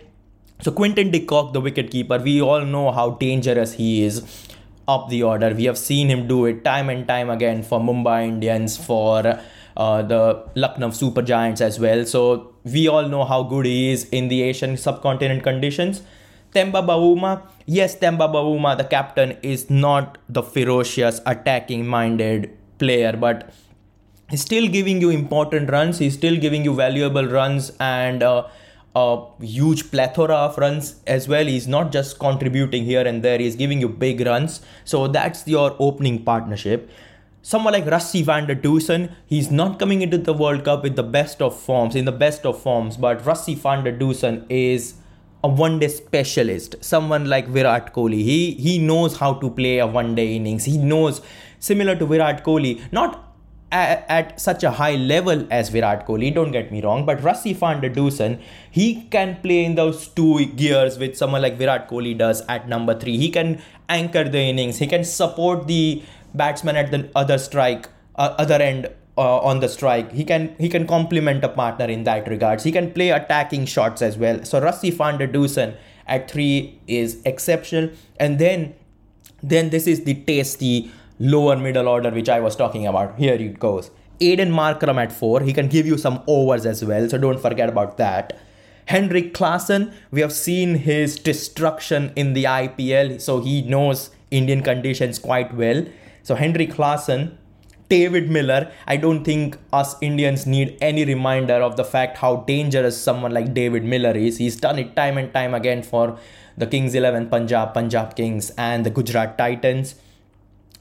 So 0.61 0.73
Quinton 0.73 1.11
de 1.11 1.21
Kock, 1.33 1.53
the 1.53 1.61
wicketkeeper, 1.61 2.23
we 2.23 2.41
all 2.41 2.65
know 2.65 2.91
how 2.93 3.11
dangerous 3.11 3.75
he 3.75 4.05
is 4.05 4.23
up 4.87 5.09
the 5.09 5.23
order. 5.23 5.53
We 5.55 5.65
have 5.65 5.79
seen 5.79 6.09
him 6.09 6.27
do 6.29 6.47
it 6.47 6.65
time 6.65 6.89
and 6.89 7.09
time 7.09 7.31
again 7.31 7.63
for 7.63 7.81
Mumbai 7.81 8.29
Indians, 8.29 8.77
for 8.77 9.41
uh, 9.77 10.03
the 10.03 10.45
Lucknow 10.55 10.91
Super 10.91 11.23
Giants 11.23 11.61
as 11.61 11.81
well. 11.81 12.05
So 12.07 12.55
we 12.65 12.89
all 12.89 13.09
know 13.09 13.25
how 13.25 13.43
good 13.43 13.67
he 13.67 13.91
is 13.93 14.05
in 14.11 14.29
the 14.29 14.43
Asian 14.43 14.77
subcontinent 14.77 15.43
conditions. 15.43 16.03
Temba 16.55 16.87
Bavuma, 16.87 17.43
yes, 17.67 17.97
Temba 17.97 18.33
Bavuma, 18.33 18.77
the 18.79 18.85
captain, 18.85 19.37
is 19.43 19.69
not 19.69 20.19
the 20.29 20.43
ferocious, 20.43 21.21
attacking 21.27 21.87
minded 21.87 22.57
player, 22.79 23.17
but 23.17 23.53
he's 24.31 24.43
still 24.43 24.69
giving 24.69 25.01
you 25.01 25.11
important 25.11 25.71
runs. 25.71 25.99
He's 25.99 26.15
still 26.15 26.37
giving 26.37 26.65
you 26.65 26.75
valuable 26.75 27.27
runs 27.27 27.73
and 27.81 28.23
uh, 28.23 28.47
a 28.95 29.25
huge 29.41 29.91
plethora 29.91 30.35
of 30.35 30.57
runs 30.59 31.01
as 31.07 31.27
well. 31.27 31.45
He's 31.45 31.67
not 31.67 31.91
just 31.91 32.21
contributing 32.21 32.85
here 32.85 33.05
and 33.07 33.23
there, 33.23 33.39
he's 33.39 33.57
giving 33.57 33.81
you 33.81 33.89
big 33.89 34.21
runs. 34.25 34.61
So 34.85 35.09
that's 35.09 35.47
your 35.49 35.75
opening 35.81 36.25
partnership. 36.25 36.89
Someone 37.43 37.75
like 37.75 37.85
Rassie 37.85 38.25
van 38.25 38.47
der 38.47 38.55
Dussen, 38.55 39.13
he's 39.27 39.51
not 39.51 39.79
coming 39.79 40.01
into 40.03 40.17
the 40.17 40.33
World 40.33 40.65
Cup 40.65 40.83
with 40.83 40.97
the 40.97 41.03
best 41.03 41.43
of 41.43 41.59
forms, 41.59 41.95
in 41.95 42.07
the 42.07 42.13
best 42.13 42.47
of 42.47 42.63
forms, 42.63 42.97
but 42.97 43.23
Rassie 43.25 43.57
van 43.57 43.85
der 43.85 43.99
Dussen 43.99 44.47
is 44.49 44.95
a 45.45 45.49
one 45.49 45.79
day 45.79 45.89
specialist, 45.89 46.77
someone 46.93 47.27
like 47.27 47.47
Virat 47.57 47.93
Kohli. 47.95 48.23
He 48.31 48.39
he 48.67 48.79
knows 48.79 49.19
how 49.19 49.35
to 49.45 49.51
play 49.51 49.79
a 49.79 49.87
one 49.87 50.15
day 50.15 50.35
innings. 50.37 50.65
He 50.65 50.79
knows 50.79 51.21
similar 51.59 51.97
to 51.97 52.07
Virat 52.07 52.43
Kohli, 52.45 52.73
not 52.93 53.21
at, 53.75 54.41
such 54.41 54.63
a 54.63 54.71
high 54.71 54.95
level 54.95 55.47
as 55.51 55.69
Virat 55.69 56.07
Kohli, 56.07 56.33
don't 56.35 56.53
get 56.53 56.71
me 56.71 56.81
wrong, 56.81 57.05
but 57.05 57.19
Rassie 57.19 57.55
van 57.57 57.81
der 57.81 57.91
Dussen, 57.91 58.41
he 58.71 59.03
can 59.11 59.37
play 59.43 59.65
in 59.65 59.75
those 59.75 60.07
two 60.09 60.47
gears 60.47 60.99
which 60.99 61.17
someone 61.17 61.43
like 61.43 61.59
Virat 61.59 61.89
Kohli 61.89 62.17
does 62.17 62.43
at 62.49 62.69
number 62.69 62.99
three. 62.99 63.17
He 63.19 63.31
can 63.31 63.61
anchor 63.89 64.25
the 64.25 64.39
innings, 64.39 64.79
he 64.79 64.87
can 64.87 65.05
support 65.05 65.67
the 65.67 66.03
batsman 66.35 66.77
at 66.77 66.91
the 66.91 67.09
other 67.15 67.39
strike, 67.39 67.89
uh, 68.17 68.35
other 68.39 68.63
end 68.63 68.89
uh, 69.17 69.39
on 69.39 69.61
the 69.61 69.69
strike. 69.69 70.13
He 70.13 70.25
can 70.25 70.55
he 70.59 70.69
can 70.69 70.87
complement 70.87 71.45
a 71.45 71.49
partner 71.49 71.87
in 71.87 72.05
that 72.05 72.29
regards. 72.29 72.65
He 72.65 72.73
can 72.73 72.93
play 72.93 73.11
attacking 73.11 73.67
shots 73.67 74.03
as 74.03 74.19
well. 74.19 74.45
So 74.45 74.61
Rassie 74.61 74.93
van 74.93 75.19
der 75.19 75.29
Dussen 75.29 75.77
at 76.07 76.31
three 76.31 76.81
is 76.87 77.21
exceptional. 77.25 77.91
And 78.19 78.39
then 78.39 78.75
then 79.43 79.71
this 79.71 79.87
is 79.87 80.05
the 80.05 80.15
tasty 80.15 80.91
lower 81.19 81.57
middle 81.57 81.89
order 81.89 82.11
which 82.11 82.29
I 82.29 82.41
was 82.41 82.57
talking 82.57 82.87
about. 82.87 83.19
Here 83.19 83.35
it 83.35 83.59
goes. 83.59 83.91
Aiden 84.21 84.51
Markram 84.51 85.03
at 85.03 85.13
four. 85.13 85.41
He 85.41 85.53
can 85.53 85.69
give 85.69 85.87
you 85.87 85.99
some 85.99 86.23
overs 86.27 86.67
as 86.67 86.85
well. 86.85 87.09
So 87.09 87.19
don't 87.19 87.41
forget 87.41 87.69
about 87.69 87.97
that. 87.99 88.39
Henrik 88.87 89.33
Klaasen, 89.33 89.93
we 90.11 90.21
have 90.21 90.33
seen 90.33 90.75
his 90.75 91.17
destruction 91.17 92.13
in 92.17 92.35
the 92.35 92.45
IPL, 92.45 93.19
so 93.19 93.41
he 93.41 93.63
knows 93.63 94.11
Indian 94.31 94.63
conditions 94.63 95.19
quite 95.19 95.55
well. 95.55 95.87
So 96.23 96.35
Henrik 96.35 96.71
Klaasen 96.71 97.37
David 97.89 98.31
Miller, 98.31 98.73
I 98.87 98.97
don't 98.97 99.25
think 99.25 99.59
us 99.73 99.97
Indians 100.01 100.47
need 100.47 100.77
any 100.81 101.05
reminder 101.05 101.55
of 101.55 101.77
the 101.77 101.85
fact 101.85 102.19
how 102.19 102.37
dangerous 102.37 103.01
someone 103.01 103.33
like 103.33 103.53
David 103.53 103.85
Miller 103.85 104.17
is. 104.17 104.39
He's 104.39 104.57
done 104.57 104.79
it 104.79 104.97
time 104.97 105.19
and 105.19 105.33
time 105.33 105.55
again 105.55 105.83
for 105.83 106.19
the 106.57 106.67
Kings 106.67 106.95
11 106.95 107.29
Punjab, 107.29 107.75
Punjab 107.75 108.17
Kings, 108.17 108.51
and 108.57 108.87
the 108.87 108.91
Gujarat 108.91 109.37
Titans. 109.37 109.97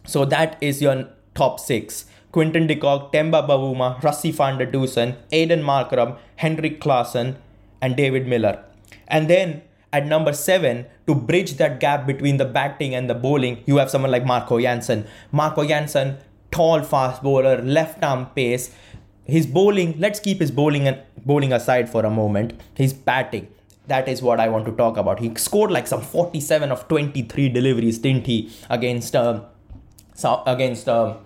So 0.06 0.26
that 0.26 0.58
is 0.62 0.82
your 0.82 1.10
top 1.36 1.60
six. 1.60 2.06
Quinton 2.32 2.68
de 2.68 2.76
Kock, 2.76 3.12
Temba 3.14 3.48
Bavuma, 3.48 4.02
Rassie 4.02 4.32
van 4.32 4.58
der 4.58 4.66
Dussen, 4.66 5.16
Aiden 5.32 5.62
Markram, 5.62 6.18
Henrik 6.38 6.82
Klaasen, 6.82 7.36
and 7.82 7.96
David 7.96 8.28
Miller. 8.28 8.64
And 9.08 9.30
then 9.30 9.62
at 9.92 10.08
number 10.08 10.34
seven 10.34 10.86
to 11.06 11.14
bridge 11.14 11.54
that 11.58 11.80
gap 11.80 12.08
between 12.08 12.38
the 12.38 12.46
batting 12.46 12.96
and 12.96 13.10
the 13.10 13.14
bowling. 13.14 13.64
You 13.68 13.78
have 13.78 13.92
someone 13.92 14.10
like 14.10 14.26
Marco 14.26 14.60
Jansen. 14.60 15.06
Marco 15.32 15.64
Jansen, 15.64 16.18
tall 16.54 16.84
fast 16.84 17.24
bowler, 17.24 17.62
left 17.62 18.04
arm 18.04 18.28
pace. 18.36 18.74
His 19.26 19.48
bowling. 19.48 20.00
Let's 20.00 20.20
keep 20.20 20.40
his 20.40 20.52
bowling 20.52 20.88
and 20.88 21.02
bowling 21.26 21.54
aside 21.54 21.90
for 21.90 22.06
a 22.06 22.10
moment. 22.10 22.60
His 22.76 22.94
batting. 22.94 23.48
That 23.88 24.08
is 24.08 24.22
what 24.22 24.40
I 24.40 24.48
want 24.50 24.66
to 24.66 24.72
talk 24.72 24.98
about. 24.98 25.20
He 25.20 25.34
scored 25.36 25.72
like 25.72 25.88
some 25.88 26.02
47 26.02 26.72
of 26.72 26.88
23 26.88 27.50
deliveries, 27.50 27.98
didn't 27.98 28.28
he, 28.28 28.52
against 28.70 29.16
uh, 29.16 29.42
so 30.14 30.44
against 30.46 30.88
uh, 30.88 31.18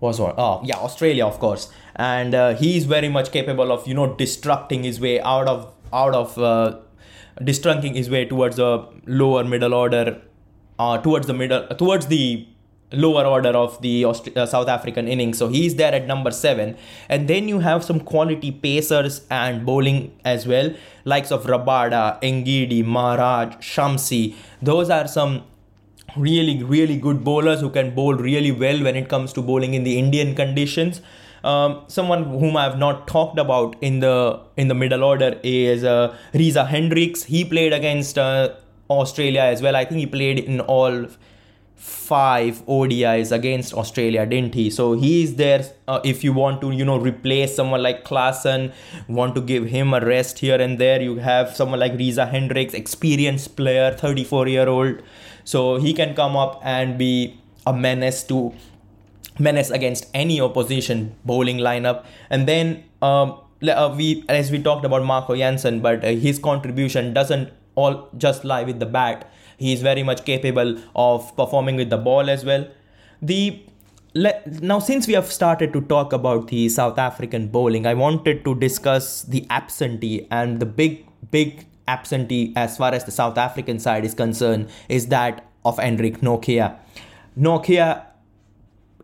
was 0.00 0.20
what? 0.20 0.34
Oh 0.38 0.60
yeah, 0.64 0.76
Australia 0.76 1.26
of 1.26 1.38
course. 1.38 1.70
And 1.94 2.34
uh, 2.34 2.54
he 2.54 2.76
is 2.76 2.84
very 2.84 3.08
much 3.08 3.32
capable 3.32 3.72
of 3.72 3.86
you 3.86 3.94
know 3.94 4.14
destructing 4.14 4.84
his 4.84 5.00
way 5.00 5.20
out 5.20 5.48
of 5.48 5.72
out 5.92 6.14
of 6.14 6.38
uh, 6.38 6.78
destructing 7.40 7.94
his 7.94 8.10
way 8.10 8.24
towards 8.26 8.56
the 8.56 8.86
lower 9.06 9.44
middle 9.44 9.72
order, 9.72 10.20
uh, 10.78 10.98
towards 10.98 11.26
the 11.26 11.34
middle 11.34 11.66
towards 11.76 12.06
the 12.08 12.46
lower 12.92 13.24
order 13.24 13.50
of 13.50 13.80
the 13.82 14.04
Aust- 14.04 14.36
uh, 14.36 14.46
South 14.46 14.68
African 14.68 15.08
innings. 15.08 15.38
So 15.38 15.48
he's 15.48 15.74
there 15.74 15.92
at 15.92 16.06
number 16.06 16.30
seven. 16.30 16.76
And 17.08 17.28
then 17.28 17.48
you 17.48 17.60
have 17.60 17.84
some 17.84 18.00
quality 18.00 18.52
pacers 18.52 19.26
and 19.30 19.66
bowling 19.66 20.12
as 20.24 20.46
well, 20.46 20.72
likes 21.04 21.30
of 21.32 21.44
Rabada, 21.44 22.20
Ngidi, 22.22 22.84
Maharaj, 22.84 23.56
Shamsi. 23.56 24.34
Those 24.62 24.90
are 24.90 25.08
some 25.08 25.44
really, 26.16 26.62
really 26.62 26.96
good 26.96 27.24
bowlers 27.24 27.60
who 27.60 27.70
can 27.70 27.94
bowl 27.94 28.14
really 28.14 28.52
well 28.52 28.82
when 28.82 28.96
it 28.96 29.08
comes 29.08 29.32
to 29.34 29.42
bowling 29.42 29.74
in 29.74 29.84
the 29.84 29.98
Indian 29.98 30.34
conditions. 30.34 31.00
Um, 31.44 31.84
someone 31.86 32.24
whom 32.24 32.56
I 32.56 32.64
have 32.64 32.78
not 32.78 33.06
talked 33.06 33.38
about 33.38 33.76
in 33.80 34.00
the 34.00 34.40
in 34.56 34.66
the 34.66 34.74
middle 34.74 35.04
order 35.04 35.38
is 35.44 35.84
uh, 35.84 36.16
Reeza 36.34 36.64
Hendricks. 36.64 37.24
He 37.24 37.44
played 37.44 37.72
against 37.72 38.18
uh, 38.18 38.54
Australia 38.90 39.42
as 39.42 39.62
well. 39.62 39.76
I 39.76 39.84
think 39.84 40.00
he 40.00 40.06
played 40.06 40.40
in 40.40 40.60
all 40.60 41.06
five 41.76 42.64
ODIs 42.66 43.30
against 43.30 43.74
Australia, 43.74 44.24
didn't 44.24 44.54
he? 44.54 44.70
So 44.70 44.94
he 44.94 45.22
is 45.22 45.36
there 45.36 45.64
uh, 45.86 46.00
if 46.04 46.24
you 46.24 46.32
want 46.32 46.60
to, 46.62 46.70
you 46.70 46.84
know, 46.84 46.98
replace 46.98 47.54
someone 47.54 47.82
like 47.82 48.04
Klaasen, 48.04 48.72
want 49.08 49.34
to 49.34 49.40
give 49.40 49.66
him 49.66 49.92
a 49.92 50.00
rest 50.00 50.38
here 50.38 50.60
and 50.60 50.78
there. 50.78 51.00
You 51.00 51.16
have 51.16 51.54
someone 51.54 51.78
like 51.78 51.92
Reeza 51.92 52.26
Hendricks, 52.26 52.74
experienced 52.74 53.56
player, 53.56 53.92
34 53.92 54.48
year 54.48 54.68
old. 54.68 55.02
So 55.44 55.76
he 55.76 55.92
can 55.92 56.14
come 56.14 56.34
up 56.36 56.60
and 56.64 56.98
be 56.98 57.38
a 57.66 57.72
menace 57.72 58.24
to 58.24 58.54
menace 59.38 59.70
against 59.70 60.06
any 60.14 60.40
opposition 60.40 61.14
bowling 61.24 61.58
lineup. 61.58 62.04
And 62.30 62.48
then 62.48 62.84
um, 63.02 63.38
uh, 63.62 63.94
we, 63.96 64.24
as 64.28 64.50
we 64.50 64.62
talked 64.62 64.84
about 64.86 65.04
Marco 65.04 65.36
Jansen, 65.36 65.80
but 65.80 66.04
uh, 66.04 66.08
his 66.08 66.38
contribution 66.38 67.12
doesn't 67.12 67.52
all 67.74 68.08
just 68.16 68.44
lie 68.44 68.62
with 68.62 68.80
the 68.80 68.86
bat 68.86 69.30
he 69.56 69.72
is 69.72 69.82
very 69.82 70.02
much 70.02 70.24
capable 70.24 70.78
of 70.94 71.34
performing 71.36 71.76
with 71.76 71.90
the 71.90 71.98
ball 71.98 72.28
as 72.30 72.44
well. 72.44 72.66
The 73.22 73.62
now 74.62 74.78
since 74.78 75.06
we 75.06 75.12
have 75.12 75.30
started 75.30 75.72
to 75.74 75.82
talk 75.82 76.12
about 76.12 76.48
the 76.48 76.68
South 76.70 76.98
African 76.98 77.48
bowling, 77.48 77.86
I 77.86 77.94
wanted 77.94 78.44
to 78.44 78.54
discuss 78.54 79.22
the 79.22 79.46
absentee 79.50 80.26
and 80.30 80.60
the 80.60 80.66
big 80.66 81.06
big 81.30 81.66
absentee 81.88 82.52
as 82.56 82.76
far 82.76 82.92
as 82.92 83.04
the 83.04 83.10
South 83.10 83.38
African 83.38 83.78
side 83.78 84.04
is 84.04 84.14
concerned 84.14 84.68
is 84.88 85.08
that 85.08 85.46
of 85.64 85.76
Anrich 85.76 86.18
Nortje. 86.18 86.76
Nortje 87.38 88.04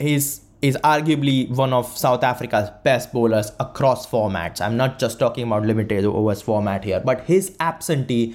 is 0.01 0.43
is 0.63 0.79
arguably 0.85 1.51
one 1.51 1.73
of 1.73 1.87
South 1.99 2.23
Africa's 2.23 2.71
best 2.85 3.13
bowlers 3.13 3.51
across 3.59 4.07
formats. 4.07 4.61
I'm 4.61 4.77
not 4.77 4.99
just 4.99 5.19
talking 5.19 5.47
about 5.47 5.67
limited 5.67 6.05
overs 6.05 6.41
format 6.41 6.85
here, 6.85 7.01
but 7.05 7.23
his 7.23 7.57
absentee 7.59 8.35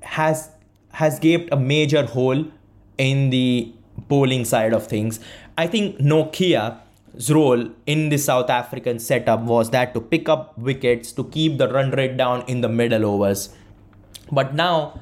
has 0.00 0.50
has 0.94 1.18
gaped 1.18 1.52
a 1.52 1.56
major 1.56 2.04
hole 2.06 2.44
in 2.98 3.30
the 3.30 3.72
bowling 4.08 4.44
side 4.44 4.72
of 4.72 4.86
things. 4.86 5.20
I 5.58 5.66
think 5.66 5.98
Nortje's 5.98 7.30
role 7.30 7.68
in 7.86 8.08
the 8.08 8.18
South 8.18 8.50
African 8.50 8.98
setup 8.98 9.40
was 9.42 9.70
that 9.70 9.94
to 9.94 10.00
pick 10.00 10.28
up 10.28 10.56
wickets 10.58 11.12
to 11.12 11.24
keep 11.24 11.58
the 11.58 11.68
run 11.68 11.90
rate 11.90 12.16
down 12.16 12.44
in 12.46 12.60
the 12.60 12.68
middle 12.68 13.04
overs. 13.04 13.48
But 14.30 14.54
now 14.54 15.00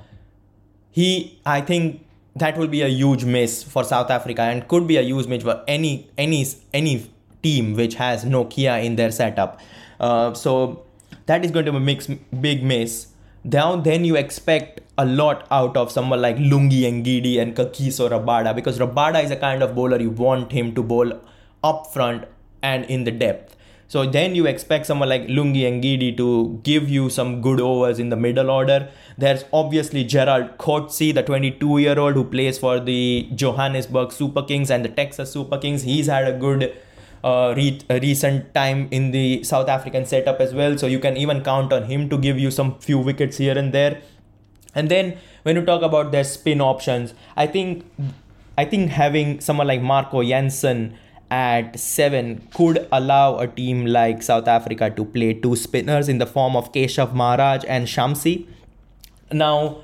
he 0.91 1.39
I 1.47 1.61
think 1.61 2.05
that 2.37 2.57
will 2.57 2.69
be 2.69 2.83
a 2.83 2.89
huge 2.89 3.25
miss 3.25 3.63
for 3.63 3.85
South 3.85 4.11
Africa 4.11 4.43
and 4.43 4.67
could 4.69 4.87
be 4.87 4.97
a 4.97 5.03
huge 5.03 5.27
miss 5.27 5.43
for 5.43 5.63
any 5.67 6.11
any 6.19 6.47
any 6.73 7.11
team 7.43 7.75
which 7.75 7.95
has 7.95 8.25
Nortje 8.25 8.85
in 8.85 8.97
their 8.97 9.11
setup. 9.11 9.61
Uh, 10.01 10.33
so 10.35 10.85
that 11.27 11.45
is 11.45 11.51
going 11.51 11.67
to 11.67 11.73
be 11.73 11.79
a 11.79 11.81
mix, 11.81 12.07
big 12.41 12.63
miss. 12.63 13.09
Now 13.45 13.77
then 13.77 14.05
you 14.05 14.17
expect 14.17 14.82
a 14.99 15.07
lot 15.07 15.47
out 15.51 15.77
of 15.77 15.91
someone 15.91 16.21
like 16.21 16.37
Lungi 16.37 16.83
Ngidi 16.83 17.41
and 17.41 17.57
Kagiso 17.57 18.11
Rabada 18.11 18.55
because 18.55 18.79
Rabada 18.79 19.23
is 19.23 19.31
a 19.31 19.37
kind 19.37 19.63
of 19.63 19.75
bowler 19.75 20.01
you 20.01 20.11
want 20.11 20.53
him 20.53 20.75
to 20.75 20.83
bowl 20.83 21.13
up 21.65 21.93
front 21.93 22.25
and 22.63 22.85
in 22.87 23.05
the 23.05 23.11
depth. 23.11 23.57
So 23.89 24.07
then 24.07 24.35
you 24.35 24.47
expect 24.47 24.87
someone 24.87 25.11
like 25.11 25.27
Lungi 25.27 25.65
Ngidi 25.71 26.17
to 26.17 26.59
give 26.63 26.89
you 26.89 27.11
some 27.11 27.43
good 27.43 27.61
overs 27.61 27.99
in 27.99 28.09
the 28.09 28.17
middle 28.17 28.51
order. 28.51 28.89
There's 29.19 29.45
obviously 29.53 30.05
Gerald 30.05 30.57
Coetzee, 30.57 31.13
the 31.15 31.23
22 31.23 31.79
year 31.79 31.99
old 31.99 32.15
who 32.15 32.25
plays 32.25 32.59
for 32.59 32.81
the 32.81 33.29
Johannesburg 33.35 34.13
Super 34.13 34.43
Kings 34.43 34.71
and 34.71 34.83
the 34.83 34.89
Texas 34.89 35.31
Super 35.33 35.59
Kings. 35.59 35.83
He's 35.83 36.07
had 36.07 36.27
a 36.27 36.33
good 36.39 36.75
uh, 37.23 37.53
re- 37.55 37.81
recent 37.91 38.55
time 38.55 38.89
in 38.91 39.11
the 39.11 39.45
South 39.45 39.69
African 39.69 40.07
setup 40.07 40.41
as 40.41 40.55
well. 40.55 40.79
So 40.79 40.87
you 40.87 40.99
can 40.99 41.19
even 41.19 41.43
count 41.43 41.73
on 41.73 41.85
him 41.85 42.09
to 42.09 42.17
give 42.17 42.39
you 42.39 42.51
some 42.51 42.79
few 42.79 42.99
wickets 42.99 43.37
here 43.37 43.59
and 43.59 43.75
there. 43.75 44.01
And 44.75 44.89
then 44.89 45.19
when 45.43 45.57
you 45.57 45.65
talk 45.65 45.83
about 45.83 46.13
their 46.13 46.25
spin 46.25 46.61
options, 46.61 47.15
I 47.37 47.47
think 47.47 47.85
I 48.57 48.65
think 48.65 48.91
having 48.91 49.41
someone 49.41 49.67
like 49.67 49.83
Marco 49.83 50.23
Jansen 50.23 50.95
at 51.31 51.79
seven 51.81 52.47
could 52.55 52.87
allow 52.93 53.39
a 53.39 53.47
team 53.47 53.87
like 53.87 54.23
South 54.23 54.47
Africa 54.47 54.91
to 54.91 55.05
play 55.05 55.33
two 55.33 55.57
spinners 55.57 56.09
in 56.09 56.19
the 56.19 56.27
form 56.27 56.55
of 56.55 56.73
Keshav 56.73 57.15
Maharaj 57.15 57.65
and 57.67 57.87
Shamsi. 57.87 58.47
Now, 59.33 59.79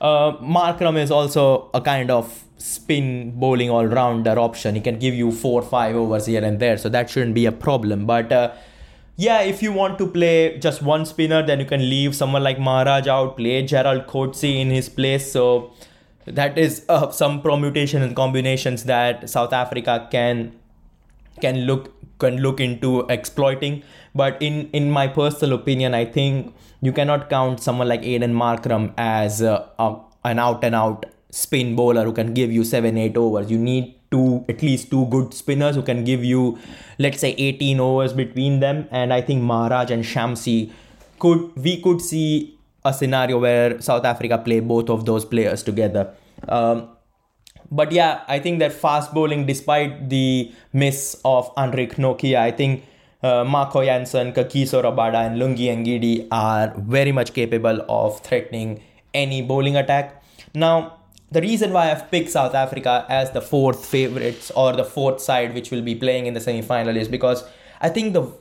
uh, 0.00 0.32
Markram 0.38 0.96
is 0.96 1.10
also 1.10 1.68
a 1.74 1.80
kind 1.82 2.10
of 2.10 2.44
spin 2.56 3.32
bowling 3.38 3.68
all 3.68 3.86
rounder 3.86 4.38
option. 4.38 4.74
He 4.74 4.80
can 4.80 4.98
give 4.98 5.14
you 5.14 5.30
four 5.30 5.60
five 5.60 5.94
overs 5.94 6.26
here 6.26 6.42
and 6.42 6.58
there, 6.58 6.78
so 6.78 6.88
that 6.88 7.10
shouldn't 7.10 7.34
be 7.34 7.44
a 7.44 7.52
problem. 7.52 8.06
But 8.06 8.32
uh, 8.32 8.52
yeah, 9.16 9.42
if 9.42 9.62
you 9.62 9.72
want 9.72 9.98
to 9.98 10.06
play 10.06 10.58
just 10.58 10.82
one 10.82 11.06
spinner, 11.06 11.44
then 11.46 11.60
you 11.60 11.66
can 11.66 11.88
leave 11.88 12.16
someone 12.16 12.42
like 12.42 12.58
Maharaj 12.58 13.06
out, 13.06 13.36
play 13.36 13.62
Gerald 13.62 14.06
Coetzee 14.06 14.60
in 14.60 14.70
his 14.70 14.88
place. 14.88 15.30
So 15.30 15.72
that 16.26 16.58
is 16.58 16.84
uh, 16.88 17.10
some 17.10 17.40
permutation 17.40 18.02
and 18.02 18.16
combinations 18.16 18.84
that 18.84 19.28
South 19.30 19.52
Africa 19.52 20.08
can 20.10 20.58
can 21.40 21.66
look 21.66 21.92
can 22.18 22.38
look 22.38 22.60
into 22.60 23.06
exploiting. 23.08 23.82
But 24.14 24.40
in 24.42 24.68
in 24.70 24.90
my 24.90 25.06
personal 25.06 25.54
opinion, 25.58 25.94
I 25.94 26.04
think 26.04 26.54
you 26.80 26.92
cannot 26.92 27.30
count 27.30 27.60
someone 27.60 27.88
like 27.88 28.02
Aiden 28.02 28.32
Markram 28.32 28.92
as 28.96 29.42
uh, 29.42 29.68
a, 29.78 29.96
an 30.24 30.38
out 30.38 30.64
and 30.64 30.74
out 30.74 31.06
spin 31.30 31.74
bowler 31.76 32.04
who 32.04 32.12
can 32.12 32.34
give 32.34 32.50
you 32.50 32.64
seven 32.64 32.98
eight 32.98 33.16
overs. 33.16 33.50
You 33.50 33.58
need 33.58 33.94
two 34.14 34.44
at 34.54 34.62
least 34.68 34.90
two 34.94 35.04
good 35.16 35.34
spinners 35.42 35.76
who 35.80 35.82
can 35.90 36.04
give 36.04 36.24
you 36.30 36.58
let's 36.98 37.20
say 37.26 37.34
18 37.36 37.80
overs 37.90 38.12
between 38.22 38.60
them 38.60 38.88
and 38.90 39.12
I 39.12 39.20
think 39.20 39.42
Maharaj 39.52 39.90
and 39.90 40.04
Shamsi 40.14 40.58
could 41.18 41.50
we 41.56 41.80
could 41.80 42.00
see 42.00 42.58
a 42.84 42.92
scenario 42.92 43.38
where 43.38 43.80
South 43.80 44.04
Africa 44.04 44.38
play 44.38 44.60
both 44.60 44.90
of 44.90 45.06
those 45.06 45.24
players 45.24 45.62
together. 45.62 46.12
Um, 46.48 46.90
but 47.70 47.92
yeah, 47.92 48.22
I 48.28 48.38
think 48.38 48.58
that 48.58 48.72
fast 48.72 49.14
bowling, 49.14 49.46
despite 49.46 50.10
the 50.10 50.52
miss 50.72 51.20
of 51.24 51.54
Anrich 51.56 51.94
Nortje, 51.94 52.36
I 52.36 52.50
think 52.50 52.84
uh, 53.22 53.44
Marco 53.44 53.82
Jansen, 53.82 54.32
Kagiso 54.32 54.82
Rabada, 54.82 55.26
and 55.26 55.40
Lungi 55.40 55.68
Ngidi 55.74 56.28
are 56.30 56.74
very 56.76 57.10
much 57.10 57.32
capable 57.32 57.80
of 57.88 58.20
threatening 58.20 58.82
any 59.14 59.40
bowling 59.40 59.76
attack. 59.76 60.22
Now, 60.54 60.98
the 61.34 61.40
reason 61.40 61.72
why 61.72 61.90
I've 61.90 62.10
picked 62.10 62.30
South 62.30 62.54
Africa 62.54 63.04
as 63.08 63.32
the 63.32 63.40
fourth 63.42 63.84
favorites 63.84 64.52
or 64.54 64.72
the 64.72 64.84
fourth 64.84 65.20
side 65.20 65.52
which 65.52 65.72
will 65.72 65.82
be 65.82 65.94
playing 65.96 66.26
in 66.26 66.34
the 66.34 66.40
semi-final 66.40 66.96
is 66.96 67.08
because 67.08 67.44
I 67.80 67.88
think 67.88 68.12
the 68.12 68.32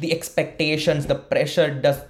the 0.00 0.12
expectations, 0.12 1.06
the 1.06 1.16
pressure 1.16 1.74
does 1.74 2.00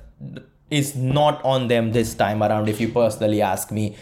is 0.71 0.95
not 0.95 1.43
on 1.45 1.69
them 1.69 1.93
this 1.93 2.15
time 2.15 2.43
around. 2.43 2.69
If 2.69 2.81
you 2.81 2.89
personally 2.89 3.41
ask 3.41 3.73
me, 3.73 3.97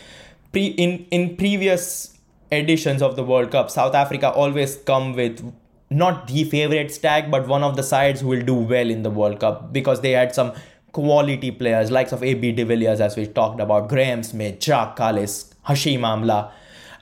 Pre, 0.52 0.66
in 0.66 1.06
in 1.12 1.36
previous 1.36 2.18
editions 2.50 3.00
of 3.00 3.14
the 3.14 3.22
World 3.22 3.52
Cup, 3.52 3.70
South 3.70 3.94
Africa 3.94 4.30
always 4.30 4.76
come 4.92 5.14
with 5.14 5.40
not 5.88 6.26
the 6.26 6.44
favorite 6.44 6.92
tag, 7.00 7.30
but 7.30 7.46
one 7.46 7.62
of 7.62 7.76
the 7.76 7.82
sides 7.94 8.22
who 8.22 8.28
will 8.28 8.46
do 8.52 8.54
well 8.54 8.90
in 8.98 9.02
the 9.04 9.10
World 9.22 9.40
Cup 9.40 9.72
because 9.72 10.00
they 10.00 10.12
had 10.12 10.34
some 10.34 10.52
quality 10.92 11.50
players, 11.50 11.90
likes 11.90 12.12
of 12.12 12.22
AB 12.24 12.52
de 12.52 12.64
Villiers, 12.64 13.00
as 13.00 13.16
we 13.16 13.26
talked 13.26 13.60
about, 13.60 13.88
Graeme 13.88 14.22
Smith, 14.22 14.60
Jacques 14.60 14.96
Kallis, 14.96 15.53
Hashim 15.66 16.00
Amla, 16.00 16.50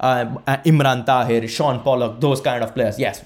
uh, 0.00 0.24
Imran 0.64 1.04
Tahir, 1.04 1.46
Shaun 1.48 1.80
Pollock, 1.80 2.20
those 2.20 2.40
kind 2.40 2.62
of 2.62 2.74
players. 2.74 2.98
Yes, 2.98 3.22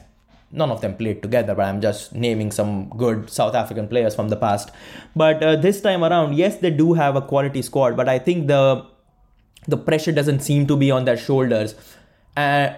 none 0.52 0.70
of 0.70 0.80
them 0.80 0.96
played 0.96 1.22
together, 1.22 1.54
but 1.54 1.66
I'm 1.66 1.80
just 1.80 2.14
naming 2.14 2.50
some 2.50 2.88
good 2.90 3.30
South 3.30 3.54
African 3.54 3.88
players 3.88 4.14
from 4.14 4.28
the 4.28 4.36
past. 4.36 4.70
But 5.14 5.42
uh, 5.42 5.56
this 5.56 5.80
time 5.80 6.04
around, 6.04 6.34
yes, 6.34 6.56
they 6.58 6.70
do 6.70 6.94
have 6.94 7.16
a 7.16 7.22
quality 7.22 7.62
squad, 7.62 7.96
but 7.96 8.08
I 8.08 8.18
think 8.18 8.46
the 8.46 8.86
the 9.68 9.76
pressure 9.76 10.12
doesn't 10.12 10.40
seem 10.40 10.66
to 10.68 10.76
be 10.76 10.90
on 10.90 11.04
their 11.04 11.16
shoulders. 11.16 11.74
Uh, 12.36 12.74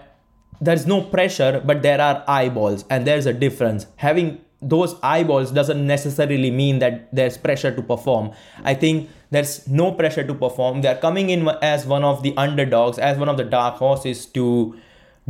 there's 0.60 0.86
no 0.86 1.02
pressure, 1.02 1.62
but 1.64 1.82
there 1.82 2.00
are 2.00 2.24
eyeballs, 2.26 2.84
and 2.88 3.06
there's 3.06 3.26
a 3.26 3.32
difference. 3.32 3.86
Having 3.96 4.40
those 4.60 4.96
eyeballs 5.02 5.52
doesn't 5.52 5.86
necessarily 5.86 6.50
mean 6.50 6.80
that 6.80 7.14
there's 7.14 7.36
pressure 7.36 7.74
to 7.74 7.82
perform. 7.82 8.32
I 8.64 8.74
think 8.74 9.08
there's 9.30 9.68
no 9.68 9.92
pressure 9.92 10.24
to 10.24 10.34
perform. 10.34 10.82
They're 10.82 10.96
coming 10.96 11.30
in 11.30 11.48
as 11.62 11.86
one 11.86 12.04
of 12.04 12.22
the 12.22 12.36
underdogs, 12.36 12.98
as 12.98 13.18
one 13.18 13.28
of 13.28 13.36
the 13.36 13.44
dark 13.44 13.76
horses 13.76 14.26
to 14.26 14.78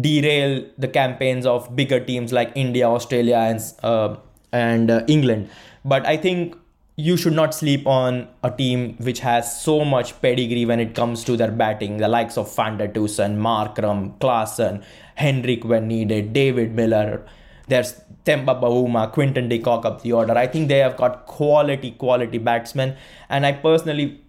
derail 0.01 0.64
the 0.78 0.88
campaigns 0.88 1.46
of 1.46 1.74
bigger 1.74 1.99
teams 1.99 2.32
like 2.32 2.53
India, 2.55 2.88
Australia, 2.88 3.36
and 3.36 3.61
uh, 3.82 4.16
and 4.53 4.90
uh, 4.90 5.05
England. 5.09 5.51
But 5.84 6.07
I 6.07 6.16
think 6.16 6.57
you 6.96 7.16
should 7.16 7.32
not 7.32 7.55
sleep 7.55 7.86
on 7.86 8.28
a 8.42 8.51
team 8.51 8.96
which 8.99 9.20
has 9.20 9.61
so 9.62 9.84
much 9.84 10.20
pedigree 10.20 10.66
when 10.66 10.80
it 10.80 10.94
comes 10.94 11.22
to 11.24 11.36
their 11.36 11.51
batting. 11.51 11.99
The 11.99 12.09
likes 12.09 12.36
of 12.36 12.55
Van 12.55 12.76
der 12.76 12.88
Dussen, 12.88 13.38
Markram, 13.38 14.18
Klaasen, 14.18 14.82
Hendrick 15.14 15.64
when 15.64 15.86
needed, 15.86 16.32
David 16.32 16.74
Miller. 16.74 17.24
There's 17.68 18.01
Temba 18.24 18.60
Bavuma, 18.60 19.10
Quinton 19.12 19.48
de 19.48 19.58
Kock 19.58 19.84
up 19.84 20.02
the 20.02 20.12
order. 20.12 20.36
I 20.36 20.46
think 20.46 20.68
they 20.68 20.78
have 20.78 20.96
got 20.96 21.26
quality, 21.26 21.92
quality 21.92 22.38
batsmen. 22.38 22.96
And 23.28 23.46
I 23.46 23.52
personally 23.52 24.20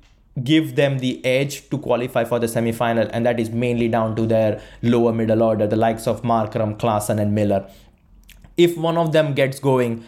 give 0.43 0.75
them 0.75 0.99
the 0.99 1.23
edge 1.25 1.69
to 1.69 1.77
qualify 1.77 2.23
for 2.23 2.39
the 2.39 2.47
semi 2.47 2.71
final. 2.71 3.07
And 3.11 3.25
that 3.25 3.39
is 3.39 3.49
mainly 3.49 3.87
down 3.87 4.15
to 4.15 4.25
their 4.25 4.61
lower 4.81 5.11
middle 5.11 5.43
order, 5.43 5.67
the 5.67 5.75
likes 5.75 6.07
of 6.07 6.21
Markram, 6.21 6.77
Klaasen, 6.79 7.19
and 7.19 7.35
Miller. 7.35 7.69
If 8.57 8.77
one 8.77 8.97
of 8.97 9.11
them 9.11 9.33
gets 9.33 9.59
going, 9.59 10.03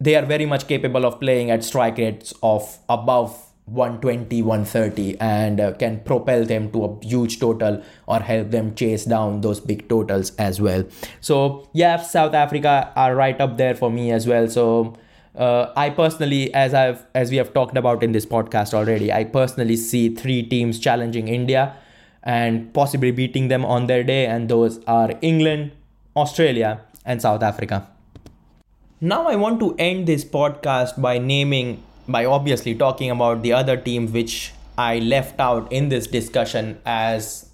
they 0.00 0.16
are 0.16 0.24
very 0.24 0.46
much 0.46 0.66
capable 0.68 1.04
of 1.04 1.20
playing 1.20 1.50
at 1.50 1.64
strike 1.64 1.98
rates 1.98 2.34
of 2.42 2.78
above 2.88 3.43
120 3.66 4.42
130 4.42 5.18
and 5.20 5.60
uh, 5.60 5.72
can 5.72 6.00
propel 6.00 6.44
them 6.44 6.70
to 6.70 6.84
a 6.84 7.04
huge 7.04 7.40
total 7.40 7.82
or 8.06 8.20
help 8.20 8.50
them 8.50 8.74
chase 8.74 9.04
down 9.04 9.40
those 9.40 9.60
big 9.60 9.88
totals 9.88 10.34
as 10.36 10.60
well. 10.60 10.84
So 11.20 11.68
yeah 11.72 11.96
south 11.96 12.34
africa 12.34 12.92
are 12.96 13.14
right 13.14 13.40
up 13.40 13.56
there 13.56 13.74
for 13.74 13.90
me 13.90 14.10
as 14.12 14.26
well. 14.26 14.48
So 14.48 14.94
uh, 15.36 15.72
i 15.76 15.90
personally 15.90 16.54
as 16.54 16.72
i've 16.72 17.04
as 17.12 17.28
we 17.28 17.36
have 17.36 17.52
talked 17.52 17.76
about 17.76 18.04
in 18.04 18.12
this 18.12 18.24
podcast 18.24 18.72
already 18.72 19.10
i 19.10 19.24
personally 19.24 19.74
see 19.74 20.14
three 20.14 20.44
teams 20.44 20.78
challenging 20.78 21.26
india 21.26 21.74
and 22.22 22.72
possibly 22.72 23.10
beating 23.10 23.48
them 23.48 23.64
on 23.64 23.88
their 23.88 24.04
day 24.04 24.26
and 24.26 24.48
those 24.48 24.78
are 24.86 25.10
england 25.22 25.72
australia 26.14 26.80
and 27.04 27.20
south 27.20 27.42
africa. 27.42 27.88
Now 29.00 29.28
I 29.28 29.36
want 29.36 29.60
to 29.60 29.74
end 29.78 30.06
this 30.06 30.24
podcast 30.24 31.00
by 31.00 31.18
naming, 31.18 31.82
by 32.08 32.24
obviously 32.24 32.74
talking 32.74 33.10
about 33.10 33.42
the 33.42 33.52
other 33.52 33.76
teams 33.76 34.12
which 34.12 34.52
I 34.76 34.98
left 34.98 35.40
out 35.40 35.72
in 35.72 35.88
this 35.88 36.06
discussion 36.06 36.80
as 36.84 37.48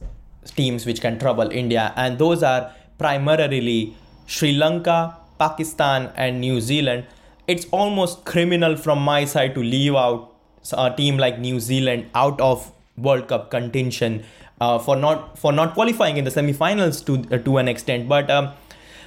teams 0.57 0.87
which 0.87 1.01
can 1.01 1.19
trouble 1.19 1.51
India, 1.51 1.93
and 1.97 2.19
those 2.19 2.43
are 2.43 2.73
primarily 2.99 3.95
Sri 4.27 4.53
Lanka, 4.53 5.17
Pakistan, 5.39 6.13
and 6.17 6.41
New 6.41 6.61
Zealand. 6.61 7.07
It's 7.47 7.67
almost 7.71 8.25
criminal 8.25 8.77
from 8.77 9.03
my 9.03 9.25
side 9.25 9.55
to 9.55 9.63
leave 9.63 9.95
out 9.95 10.35
a 10.73 10.95
team 10.95 11.19
like 11.19 11.39
New 11.39 11.61
Zealand 11.61 12.09
out 12.15 12.41
of 12.41 12.73
World 12.97 13.29
Cup 13.29 13.51
contention 13.51 14.25
uh, 14.61 14.79
for 14.79 14.97
not 14.97 15.39
for 15.39 15.53
not 15.53 15.75
qualifying 15.75 16.17
in 16.17 16.25
the 16.25 16.31
semi-finals 16.31 17.03
to 17.03 17.25
uh, 17.31 17.39
to 17.39 17.59
an 17.59 17.69
extent, 17.69 18.09
but. 18.09 18.31
Um, 18.31 18.53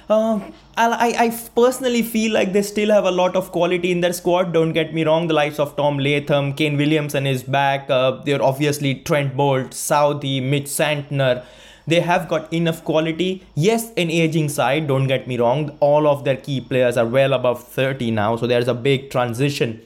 uh, 0.08 0.40
I, 0.76 1.14
I 1.18 1.40
personally 1.54 2.02
feel 2.02 2.32
like 2.32 2.52
they 2.52 2.62
still 2.62 2.90
have 2.90 3.04
a 3.04 3.10
lot 3.10 3.36
of 3.36 3.52
quality 3.52 3.90
in 3.90 4.00
their 4.00 4.12
squad. 4.12 4.52
Don't 4.52 4.72
get 4.72 4.92
me 4.92 5.04
wrong, 5.04 5.28
the 5.28 5.34
likes 5.34 5.58
of 5.58 5.76
Tom 5.76 5.98
Latham, 5.98 6.52
Kane 6.54 6.76
Williamson 6.76 7.26
is 7.26 7.42
back. 7.42 7.88
Uh, 7.88 8.22
they're 8.24 8.42
obviously 8.42 8.96
Trent 8.96 9.36
Boult, 9.36 9.70
Southee, 9.70 10.42
Mitch 10.42 10.66
Santner. 10.66 11.44
They 11.86 12.00
have 12.00 12.28
got 12.28 12.52
enough 12.52 12.82
quality. 12.84 13.46
Yes, 13.54 13.90
an 13.96 14.10
aging 14.10 14.48
side, 14.48 14.88
don't 14.88 15.06
get 15.06 15.28
me 15.28 15.38
wrong. 15.38 15.76
All 15.80 16.06
of 16.06 16.24
their 16.24 16.36
key 16.36 16.60
players 16.60 16.96
are 16.96 17.06
well 17.06 17.32
above 17.32 17.62
30 17.62 18.10
now, 18.10 18.36
so 18.36 18.46
there's 18.46 18.68
a 18.68 18.74
big 18.74 19.10
transition 19.10 19.80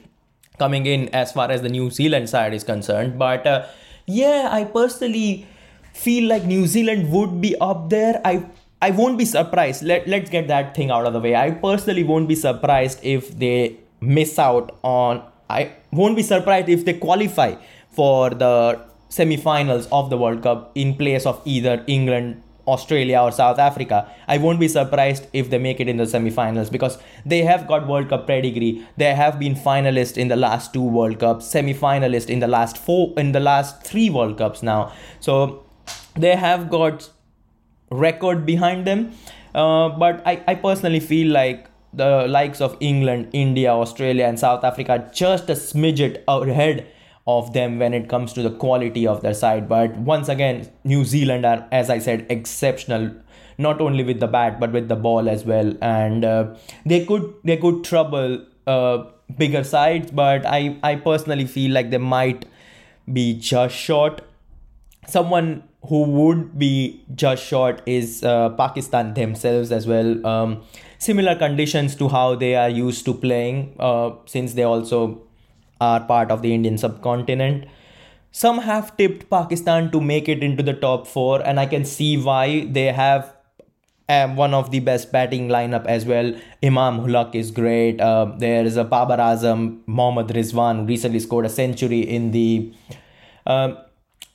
coming 0.57 0.85
in 0.85 1.09
as 1.09 1.31
far 1.31 1.49
as 1.51 1.61
the 1.61 1.69
New 1.69 1.89
Zealand 1.89 2.29
side 2.29 2.53
is 2.53 2.63
concerned. 2.63 3.17
But 3.19 3.45
uh, 3.45 3.65
yeah, 4.05 4.49
I 4.51 4.63
personally 4.63 5.47
feel 5.93 6.29
like 6.29 6.45
New 6.45 6.67
Zealand 6.67 7.11
would 7.11 7.41
be 7.41 7.55
up 7.59 7.89
there. 7.89 8.21
I 8.23 8.45
I 8.81 8.91
won't 8.91 9.17
be 9.17 9.25
surprised. 9.25 9.83
Let, 9.83 10.07
let's 10.07 10.29
get 10.29 10.47
that 10.47 10.75
thing 10.75 10.89
out 10.89 11.05
of 11.05 11.13
the 11.13 11.19
way. 11.19 11.35
I 11.35 11.51
personally 11.51 12.03
won't 12.03 12.27
be 12.27 12.35
surprised 12.35 12.99
if 13.03 13.37
they 13.37 13.77
miss 13.99 14.39
out 14.39 14.77
on. 14.83 15.23
I 15.49 15.73
won't 15.91 16.15
be 16.15 16.23
surprised 16.23 16.69
if 16.69 16.85
they 16.85 16.93
qualify 16.93 17.55
for 17.91 18.29
the 18.29 18.79
semi-finals 19.09 19.87
of 19.91 20.09
the 20.09 20.17
World 20.17 20.43
Cup 20.43 20.71
in 20.75 20.95
place 20.95 21.25
of 21.25 21.41
either 21.43 21.83
England, 21.87 22.41
Australia, 22.67 23.19
or 23.19 23.31
South 23.31 23.59
Africa. 23.59 24.09
I 24.27 24.37
won't 24.37 24.59
be 24.59 24.67
surprised 24.69 25.27
if 25.33 25.49
they 25.49 25.57
make 25.57 25.81
it 25.81 25.89
in 25.89 25.97
the 25.97 26.05
semi-finals 26.05 26.69
because 26.69 26.99
they 27.25 27.41
have 27.41 27.67
got 27.67 27.87
World 27.87 28.09
Cup 28.09 28.27
pedigree. 28.27 28.87
They 28.95 29.13
have 29.13 29.39
been 29.39 29.55
finalists 29.55 30.17
in 30.17 30.29
the 30.29 30.37
last 30.37 30.71
two 30.71 30.83
World 30.83 31.19
Cups, 31.19 31.47
semi-finalist 31.47 32.29
in 32.29 32.39
the 32.39 32.47
last 32.47 32.77
four, 32.77 33.13
in 33.17 33.33
the 33.33 33.39
last 33.41 33.83
three 33.83 34.09
World 34.09 34.37
Cups 34.37 34.63
now. 34.63 34.93
So 35.19 35.65
they 36.13 36.35
have 36.35 36.69
got 36.69 37.09
record 37.89 38.45
behind 38.45 38.85
them. 38.85 39.13
Uh, 39.55 39.89
but 39.89 40.21
I, 40.25 40.43
I 40.47 40.55
personally 40.55 40.99
feel 40.99 41.31
like 41.31 41.67
the 41.93 42.27
likes 42.27 42.61
of 42.61 42.77
England, 42.79 43.29
India, 43.33 43.71
Australia, 43.71 44.25
and 44.25 44.39
South 44.39 44.63
Africa 44.63 44.91
are 44.93 45.11
just 45.11 45.49
a 45.49 45.53
smidget 45.53 46.23
ahead 46.27 46.87
of 47.25 47.53
them 47.53 47.79
when 47.79 47.93
it 47.93 48.09
comes 48.09 48.33
to 48.33 48.41
the 48.41 48.51
quality 48.51 49.05
of 49.07 49.21
their 49.21 49.33
side. 49.33 49.67
But 49.67 49.95
once 49.97 50.29
again, 50.29 50.69
New 50.83 51.05
Zealand 51.05 51.45
are, 51.45 51.67
as 51.71 51.89
I 51.89 51.99
said, 51.99 52.25
exceptional. 52.29 53.11
Not 53.57 53.81
only 53.81 54.03
with 54.05 54.21
the 54.21 54.27
bat 54.27 54.57
but 54.59 54.71
with 54.71 54.87
the 54.87 54.95
ball 54.95 55.27
as 55.27 55.43
well, 55.43 55.73
and 55.81 56.23
uh, 56.23 56.55
they 56.85 57.05
could 57.05 57.33
they 57.43 57.57
could 57.57 57.83
trouble 57.83 58.45
uh, 58.65 59.03
bigger 59.37 59.65
sides. 59.65 60.11
But 60.11 60.45
I 60.45 60.77
I 60.81 60.95
personally 60.95 61.45
feel 61.45 61.73
like 61.73 61.89
they 61.89 61.97
might 61.97 62.45
be 63.11 63.33
just 63.33 63.75
short. 63.75 64.21
Someone 65.07 65.63
who 65.87 66.03
would 66.03 66.59
be 66.59 67.05
just 67.15 67.43
short 67.45 67.81
is 67.85 68.23
uh, 68.23 68.49
Pakistan 68.49 69.13
themselves 69.13 69.71
as 69.71 69.87
well. 69.87 70.25
Um, 70.27 70.61
similar 70.97 71.35
conditions 71.35 71.95
to 71.95 72.09
how 72.09 72.35
they 72.35 72.55
are 72.55 72.69
used 72.69 73.05
to 73.05 73.13
playing, 73.13 73.75
uh, 73.79 74.11
since 74.25 74.53
they 74.53 74.63
also 74.63 75.21
are 75.79 76.01
part 76.01 76.31
of 76.31 76.41
the 76.41 76.53
Indian 76.53 76.77
subcontinent. 76.77 77.65
Some 78.31 78.59
have 78.59 78.95
tipped 78.97 79.29
Pakistan 79.29 79.89
to 79.91 80.01
make 80.01 80.29
it 80.29 80.43
into 80.43 80.61
the 80.61 80.73
top 80.73 81.07
four, 81.07 81.41
and 81.47 81.59
I 81.59 81.65
can 81.65 81.85
see 81.85 82.17
why 82.21 82.65
they 82.69 82.91
have 82.91 83.33
um, 84.09 84.35
one 84.35 84.53
of 84.53 84.71
the 84.71 84.79
best 84.81 85.11
batting 85.11 85.47
lineup 85.47 85.85
as 85.85 86.05
well. 86.05 86.33
Imam-ul-Haq 86.63 87.35
is 87.35 87.51
great. 87.51 88.01
Uh, 88.01 88.33
there 88.37 88.65
is 88.65 88.75
a 88.75 88.83
Babar 88.83 89.17
Azam, 89.17 89.79
Mohammad 89.85 90.27
Rizwan, 90.27 90.87
recently 90.87 91.19
scored 91.19 91.45
a 91.45 91.49
century 91.49 92.01
in 92.01 92.31
the 92.31 92.73
uh, 93.45 93.75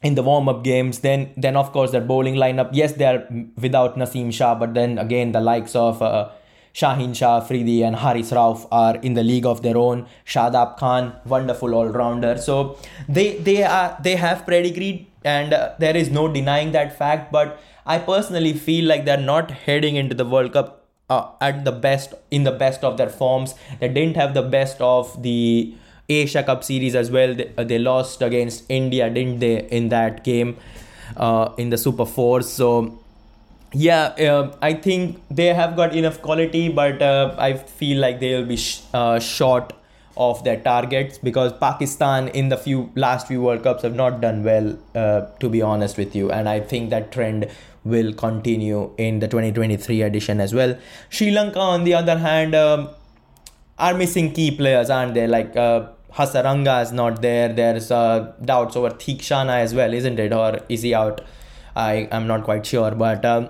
in 0.04 0.14
the 0.14 0.22
warm-up 0.22 0.62
games 0.62 1.00
then 1.00 1.30
then 1.36 1.56
of 1.56 1.72
course 1.72 1.90
their 1.90 2.06
bowling 2.12 2.34
lineup 2.34 2.68
yes 2.72 2.92
they 2.92 3.06
are 3.06 3.26
without 3.66 3.96
Naseem 3.96 4.32
Shah 4.32 4.54
but 4.54 4.74
then 4.74 4.98
again 4.98 5.32
the 5.32 5.40
likes 5.40 5.74
of 5.74 6.02
uh, 6.02 6.28
Shaheen 6.74 7.14
Shah 7.16 7.40
Afridi 7.40 7.82
and 7.82 7.96
Haris 7.96 8.30
Rauf 8.32 8.66
are 8.70 8.96
in 8.96 9.14
the 9.14 9.22
league 9.22 9.46
of 9.46 9.62
their 9.62 9.76
own. 9.76 10.06
Shadab 10.26 10.76
Khan 10.76 11.14
wonderful 11.24 11.72
all-rounder. 11.72 12.36
So 12.36 12.78
they 13.08 13.36
they 13.38 13.62
are 13.62 13.96
they 14.02 14.16
have 14.16 14.44
pedigree 14.44 15.08
and 15.24 15.54
uh, 15.54 15.74
there 15.78 15.96
is 15.96 16.10
no 16.10 16.26
denying 16.26 16.72
that 16.72 16.98
fact 16.98 17.30
but 17.30 17.60
I 17.86 17.98
personally 17.98 18.54
feel 18.54 18.86
like 18.86 19.04
they're 19.04 19.28
not 19.28 19.50
heading 19.50 19.96
into 19.96 20.14
the 20.14 20.24
World 20.24 20.52
Cup 20.52 20.84
uh, 21.08 21.30
at 21.40 21.64
the 21.64 21.72
best 21.72 22.14
in 22.30 22.44
the 22.44 22.52
best 22.52 22.82
of 22.82 22.96
their 22.96 23.10
forms. 23.10 23.54
They 23.78 23.88
didn't 23.88 24.16
have 24.16 24.34
the 24.34 24.42
best 24.42 24.80
of 24.80 25.22
the 25.22 25.74
Asia 26.08 26.42
Cup 26.42 26.64
series 26.64 26.94
as 26.94 27.10
well. 27.10 27.34
They, 27.34 27.50
uh, 27.56 27.64
they 27.64 27.78
lost 27.78 28.22
against 28.22 28.64
India, 28.68 29.10
didn't 29.10 29.38
they, 29.38 29.66
in 29.68 29.88
that 29.88 30.24
game 30.24 30.56
uh, 31.16 31.52
in 31.56 31.70
the 31.70 31.78
Super 31.78 32.06
Four? 32.06 32.42
So, 32.42 32.98
yeah, 33.72 34.06
uh, 34.06 34.56
I 34.62 34.74
think 34.74 35.22
they 35.30 35.46
have 35.46 35.76
got 35.76 35.94
enough 35.94 36.20
quality, 36.22 36.68
but 36.68 37.00
uh, 37.00 37.34
I 37.38 37.54
feel 37.54 38.00
like 38.00 38.20
they 38.20 38.34
will 38.34 38.46
be 38.46 38.56
sh- 38.56 38.82
uh, 38.92 39.18
short 39.18 39.72
of 40.16 40.44
their 40.44 40.60
targets 40.60 41.18
because 41.18 41.52
Pakistan 41.54 42.28
in 42.28 42.48
the 42.48 42.56
few 42.56 42.92
last 42.94 43.26
few 43.26 43.42
World 43.42 43.64
Cups 43.64 43.82
have 43.82 43.96
not 43.96 44.20
done 44.20 44.44
well, 44.44 44.78
uh, 44.94 45.22
to 45.40 45.48
be 45.48 45.60
honest 45.60 45.96
with 45.96 46.14
you, 46.14 46.30
and 46.30 46.48
I 46.48 46.60
think 46.60 46.90
that 46.90 47.10
trend 47.10 47.48
will 47.84 48.12
continue 48.12 48.92
in 48.96 49.18
the 49.18 49.28
2023 49.28 50.02
edition 50.02 50.40
as 50.40 50.54
well. 50.54 50.78
Sri 51.08 51.30
Lanka, 51.30 51.58
on 51.58 51.84
the 51.84 51.94
other 51.94 52.18
hand. 52.18 52.54
Um, 52.54 52.90
are 53.78 53.94
missing 53.94 54.32
key 54.32 54.56
players, 54.56 54.90
aren't 54.90 55.14
they? 55.14 55.26
Like 55.26 55.56
uh, 55.56 55.88
Hasaranga 56.16 56.82
is 56.82 56.92
not 56.92 57.22
there. 57.22 57.52
There's 57.52 57.90
uh, 57.90 58.32
doubts 58.44 58.76
over 58.76 58.90
Theekshana 58.90 59.60
as 59.60 59.74
well, 59.74 59.92
isn't 59.92 60.18
it? 60.18 60.32
Or 60.32 60.60
is 60.68 60.82
he 60.82 60.94
out? 60.94 61.20
I 61.76 62.08
am 62.12 62.26
not 62.26 62.44
quite 62.44 62.64
sure, 62.64 62.92
but 62.92 63.24
um, 63.24 63.48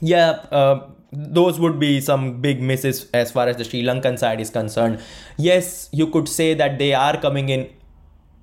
yeah, 0.00 0.30
uh, 0.52 0.86
those 1.10 1.58
would 1.58 1.80
be 1.80 2.00
some 2.00 2.40
big 2.40 2.62
misses 2.62 3.10
as 3.12 3.32
far 3.32 3.48
as 3.48 3.56
the 3.56 3.64
Sri 3.64 3.82
Lankan 3.82 4.18
side 4.18 4.40
is 4.40 4.50
concerned. 4.50 5.00
Yes, 5.36 5.88
you 5.92 6.06
could 6.08 6.28
say 6.28 6.54
that 6.54 6.78
they 6.78 6.94
are 6.94 7.20
coming 7.20 7.48
in 7.48 7.68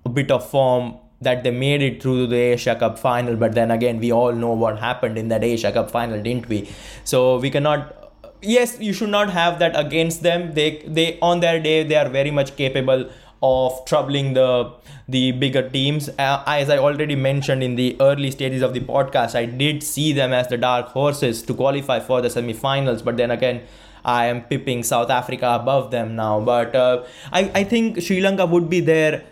a 0.06 0.10
bit 0.10 0.32
of 0.32 0.48
form. 0.50 0.96
that 1.26 1.44
they 1.44 1.52
made 1.52 1.82
it 1.82 2.02
through 2.04 2.28
the 2.32 2.38
Asia 2.38 2.76
Cup 2.80 2.98
final. 3.00 3.36
But 3.36 3.54
then 3.58 3.72
again, 3.72 4.00
we 4.00 4.12
all 4.12 4.34
know 4.34 4.54
what 4.64 4.80
happened 4.80 5.18
in 5.18 5.30
that 5.30 5.44
Asia 5.44 5.72
Cup 5.72 5.90
final, 5.92 6.22
didn't 6.22 6.50
we? 6.50 6.70
So 7.12 7.40
we 7.46 7.50
cannot. 7.50 7.94
Yes, 8.42 8.78
you 8.80 8.94
should 8.98 9.10
not 9.10 9.32
have 9.36 9.60
that 9.60 9.80
against 9.80 10.24
them. 10.24 10.54
They 10.58 10.84
they 10.98 11.06
on 11.30 11.40
their 11.46 11.62
day 11.68 11.78
they 11.84 11.96
are 11.96 12.10
very 12.10 12.32
much 12.40 12.52
capable 12.58 13.06
of 13.48 13.86
troubling 13.86 14.34
the 14.34 14.74
the 15.08 15.32
bigger 15.44 15.64
teams. 15.70 16.10
Uh, 16.10 16.44
as 16.48 16.70
I 16.70 16.78
already 16.78 17.16
mentioned 17.16 17.64
in 17.64 17.76
the 17.76 17.96
early 18.00 18.32
stages 18.32 18.64
of 18.68 18.74
the 18.74 18.80
podcast, 18.80 19.36
I 19.36 19.46
did 19.46 19.84
see 19.84 20.14
them 20.14 20.34
as 20.34 20.48
the 20.48 20.58
dark 20.58 20.88
horses 20.88 21.44
to 21.44 21.54
qualify 21.54 22.00
for 22.00 22.22
the 22.22 22.30
semi-finals. 22.30 23.04
But 23.04 23.18
then 23.18 23.32
again, 23.32 23.62
I 24.04 24.26
am 24.26 24.42
pipping 24.54 24.84
South 24.84 25.12
Africa 25.12 25.54
above 25.62 25.92
them 25.92 26.16
now. 26.16 26.40
But 26.40 26.76
uh, 26.76 27.04
I 27.32 27.44
I 27.62 27.64
think 27.76 28.02
Sri 28.02 28.20
Lanka 28.28 28.48
would 28.56 28.70
be 28.70 28.82
there 28.92 29.24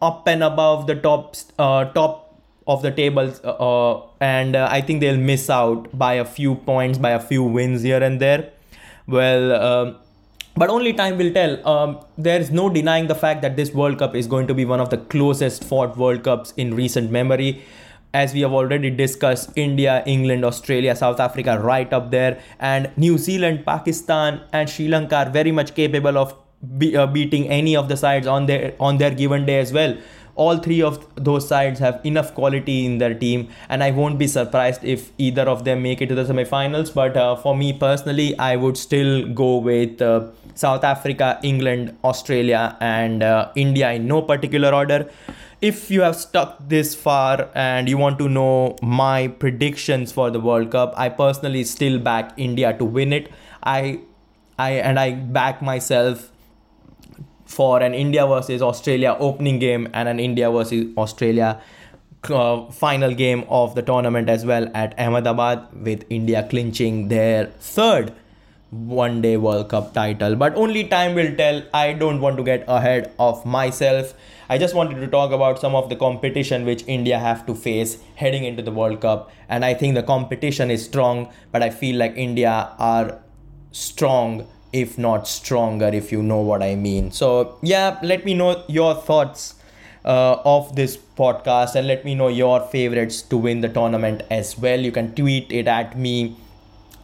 up 0.00 0.28
and 0.28 0.42
above 0.42 0.86
the 0.86 0.94
top 0.94 1.36
uh, 1.58 1.84
top 1.98 2.22
of 2.66 2.82
the 2.82 2.90
tables 2.90 3.40
uh, 3.44 3.50
uh, 3.50 4.02
and 4.20 4.56
uh, 4.56 4.68
i 4.70 4.80
think 4.80 5.00
they'll 5.00 5.16
miss 5.16 5.48
out 5.48 5.86
by 5.96 6.14
a 6.14 6.24
few 6.24 6.54
points 6.54 6.98
by 6.98 7.10
a 7.10 7.20
few 7.20 7.42
wins 7.42 7.82
here 7.82 8.02
and 8.02 8.20
there 8.20 8.50
well 9.06 9.52
um, 9.52 9.96
but 10.56 10.70
only 10.70 10.92
time 10.92 11.18
will 11.18 11.32
tell. 11.32 11.66
Um, 11.68 12.00
there's 12.16 12.50
no 12.50 12.68
denying 12.70 13.08
the 13.08 13.14
fact 13.14 13.42
that 13.42 13.56
this 13.56 13.72
world 13.72 13.98
cup 13.98 14.14
is 14.14 14.26
going 14.26 14.46
to 14.46 14.54
be 14.54 14.64
one 14.64 14.80
of 14.80 14.90
the 14.90 14.98
closest 14.98 15.64
fought 15.64 15.96
world 15.96 16.24
cups 16.24 16.54
in 16.56 16.74
recent 16.74 17.10
memory. 17.10 17.62
As 18.14 18.32
we 18.32 18.40
have 18.40 18.52
already 18.52 18.88
discussed 18.88 19.50
india 19.56 20.02
england 20.06 20.42
australia 20.42 20.96
south 20.96 21.20
africa 21.20 21.58
right 21.60 21.92
up 21.92 22.10
there. 22.10 22.40
And 22.58 22.90
new 22.96 23.18
zealand 23.18 23.66
pakistan 23.66 24.40
and 24.52 24.70
sri 24.70 24.88
lanka 24.88 25.16
are 25.16 25.30
very 25.30 25.52
much 25.52 25.74
capable 25.74 26.16
of 26.16 26.34
be, 26.78 26.96
uh, 26.96 27.06
beating 27.06 27.48
any 27.48 27.76
of 27.76 27.88
the 27.88 27.96
sides 27.96 28.26
on 28.26 28.46
their 28.46 28.74
on 28.80 28.96
their 28.96 29.10
given 29.10 29.44
day 29.44 29.58
as 29.58 29.72
well 29.72 29.98
all 30.36 30.58
three 30.58 30.80
of 30.82 30.98
those 31.16 31.48
sides 31.48 31.80
have 31.80 32.00
enough 32.04 32.34
quality 32.34 32.84
in 32.84 32.98
their 32.98 33.14
team 33.14 33.48
and 33.68 33.82
i 33.82 33.90
won't 33.90 34.18
be 34.18 34.26
surprised 34.26 34.84
if 34.84 35.10
either 35.18 35.46
of 35.54 35.64
them 35.64 35.82
make 35.82 36.02
it 36.02 36.08
to 36.08 36.14
the 36.14 36.24
semifinals. 36.24 36.94
But 36.94 37.16
uh, 37.16 37.36
for 37.36 37.56
me 37.56 37.72
personally 37.72 38.38
i 38.38 38.56
would 38.56 38.76
still 38.76 39.26
go 39.28 39.56
with 39.56 40.02
uh, 40.02 40.26
south 40.54 40.84
africa 40.84 41.38
england 41.42 41.96
australia 42.04 42.76
and 42.80 43.22
uh, 43.22 43.50
india 43.54 43.92
in 43.92 44.06
no 44.06 44.22
particular 44.22 44.74
order. 44.74 45.10
If 45.62 45.90
you 45.90 46.02
have 46.02 46.16
stuck 46.16 46.68
this 46.68 46.94
far 46.94 47.48
and 47.54 47.88
you 47.88 47.96
want 47.96 48.18
to 48.18 48.28
know 48.28 48.76
my 48.82 49.28
predictions 49.28 50.12
for 50.12 50.30
the 50.30 50.38
world 50.38 50.70
cup 50.70 50.92
i 50.96 51.08
personally 51.08 51.64
still 51.64 51.98
back 51.98 52.32
india 52.36 52.76
to 52.78 52.84
win 52.84 53.12
it. 53.12 53.30
I 53.62 54.00
i 54.58 54.70
and 54.88 54.98
i 55.00 55.12
back 55.12 55.62
myself 55.62 56.30
for 57.46 57.80
an 57.80 57.94
India 57.94 58.26
versus 58.26 58.60
Australia 58.60 59.16
opening 59.18 59.58
game 59.58 59.88
and 59.94 60.08
an 60.08 60.20
India 60.20 60.50
versus 60.50 60.86
Australia 60.96 61.60
uh, 62.30 62.66
final 62.70 63.14
game 63.14 63.44
of 63.48 63.74
the 63.74 63.82
tournament 63.82 64.28
as 64.28 64.44
well 64.44 64.68
at 64.74 64.98
Ahmedabad 64.98 65.68
with 65.84 66.04
India 66.10 66.46
clinching 66.50 67.08
their 67.08 67.46
third 67.60 68.12
one 68.70 69.22
day 69.22 69.36
World 69.36 69.68
Cup 69.68 69.94
title. 69.94 70.34
But 70.34 70.54
only 70.56 70.84
time 70.84 71.14
will 71.14 71.34
tell. 71.36 71.62
I 71.72 71.92
don't 71.92 72.20
want 72.20 72.36
to 72.36 72.42
get 72.42 72.64
ahead 72.66 73.12
of 73.18 73.46
myself. 73.46 74.14
I 74.48 74.58
just 74.58 74.74
wanted 74.74 75.00
to 75.00 75.06
talk 75.06 75.32
about 75.32 75.60
some 75.60 75.74
of 75.74 75.88
the 75.88 75.96
competition 75.96 76.64
which 76.64 76.84
India 76.86 77.18
have 77.18 77.46
to 77.46 77.54
face 77.54 77.98
heading 78.16 78.44
into 78.44 78.62
the 78.62 78.72
World 78.72 79.00
Cup. 79.00 79.30
And 79.48 79.64
I 79.64 79.74
think 79.74 79.94
the 79.94 80.02
competition 80.02 80.70
is 80.70 80.84
strong, 80.84 81.32
but 81.52 81.62
I 81.62 81.70
feel 81.70 81.96
like 81.96 82.16
India 82.16 82.70
are 82.78 83.20
strong 83.72 84.46
if 84.72 84.98
not 84.98 85.28
stronger, 85.28 85.86
if 85.86 86.12
you 86.12 86.22
know 86.22 86.40
what 86.40 86.62
I 86.62 86.74
mean. 86.74 87.10
So, 87.10 87.58
yeah, 87.62 87.98
let 88.02 88.24
me 88.24 88.34
know 88.34 88.64
your 88.68 88.94
thoughts 88.94 89.54
uh, 90.04 90.40
of 90.44 90.74
this 90.76 90.96
podcast 90.96 91.74
and 91.74 91.86
let 91.86 92.04
me 92.04 92.14
know 92.14 92.28
your 92.28 92.60
favorites 92.60 93.22
to 93.22 93.36
win 93.36 93.60
the 93.60 93.68
tournament 93.68 94.22
as 94.30 94.58
well. 94.58 94.78
You 94.78 94.92
can 94.92 95.14
tweet 95.14 95.50
it 95.50 95.66
at 95.66 95.98
me 95.98 96.36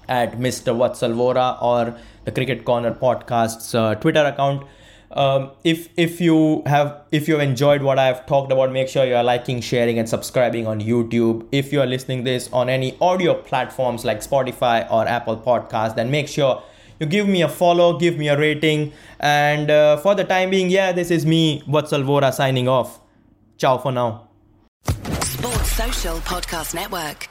at 0.09 0.39
Mr. 0.39 0.75
Vatsalvora 0.75 1.61
or 1.63 1.97
the 2.25 2.33
Cricket 2.33 2.65
Corner 2.65 2.93
podcast's 2.93 3.75
uh, 3.75 3.95
Twitter 3.97 4.25
account. 4.25 4.67
Um, 5.11 5.51
if 5.63 5.89
if 5.99 6.23
you 6.23 6.63
have 6.65 7.03
if 7.11 7.29
you 7.29 7.35
have 7.35 7.43
enjoyed 7.43 7.83
what 7.83 7.99
I 7.99 8.07
have 8.07 8.25
talked 8.25 8.51
about, 8.51 8.73
make 8.73 8.89
sure 8.89 9.05
you 9.05 9.15
are 9.15 9.25
liking, 9.25 9.61
sharing, 9.61 9.99
and 9.99 10.09
subscribing 10.09 10.67
on 10.67 10.81
YouTube. 10.81 11.47
If 11.53 11.71
you 11.71 11.83
are 11.83 11.87
listening 11.87 12.25
this 12.25 12.49
on 12.51 12.71
any 12.71 12.97
audio 12.99 13.35
platforms 13.35 14.07
like 14.07 14.21
Spotify 14.21 14.91
or 14.91 15.07
Apple 15.07 15.37
Podcast, 15.37 15.97
then 15.97 16.11
make 16.11 16.29
sure 16.29 16.63
you 17.03 17.09
give 17.09 17.27
me 17.27 17.43
a 17.43 17.49
follow, 17.49 17.99
give 17.99 18.17
me 18.17 18.29
a 18.29 18.39
rating. 18.39 18.93
And 19.19 19.71
uh, 19.71 19.97
for 19.97 20.15
the 20.15 20.23
time 20.23 20.51
being, 20.51 20.71
yeah, 20.71 20.93
this 20.93 21.11
is 21.11 21.27
me, 21.27 21.63
Vatsal 21.67 22.05
Vora, 22.05 22.33
signing 22.33 22.69
off. 22.69 23.01
Ciao 23.59 23.79
for 23.79 23.91
now. 23.91 24.29
Sports 24.87 25.73
Social 25.73 26.17
Podcast 26.19 26.75
Network. 26.75 27.29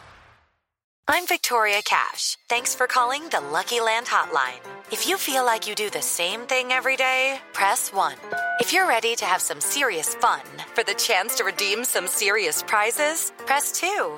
I'm 1.08 1.26
Victoria 1.26 1.82
Cash. 1.84 2.38
Thanks 2.50 2.76
for 2.76 2.86
calling 2.86 3.28
the 3.30 3.40
Lucky 3.40 3.80
Land 3.80 4.08
Hotline. 4.08 4.60
If 4.92 5.08
you 5.08 5.18
feel 5.18 5.46
like 5.46 5.68
you 5.68 5.76
do 5.76 5.90
the 5.90 6.02
same 6.02 6.42
thing 6.42 6.72
every 6.72 6.98
day, 6.98 7.40
press 7.54 7.94
1. 7.94 8.16
If 8.60 8.74
you're 8.74 8.88
ready 8.88 9.16
to 9.16 9.26
have 9.26 9.42
some 9.42 9.62
serious 9.62 10.16
fun 10.16 10.42
for 10.76 10.84
the 10.84 10.94
chance 10.96 11.36
to 11.36 11.46
redeem 11.46 11.86
some 11.86 12.08
serious 12.08 12.62
prizes, 12.62 13.32
press 13.46 13.72
2. 13.72 14.18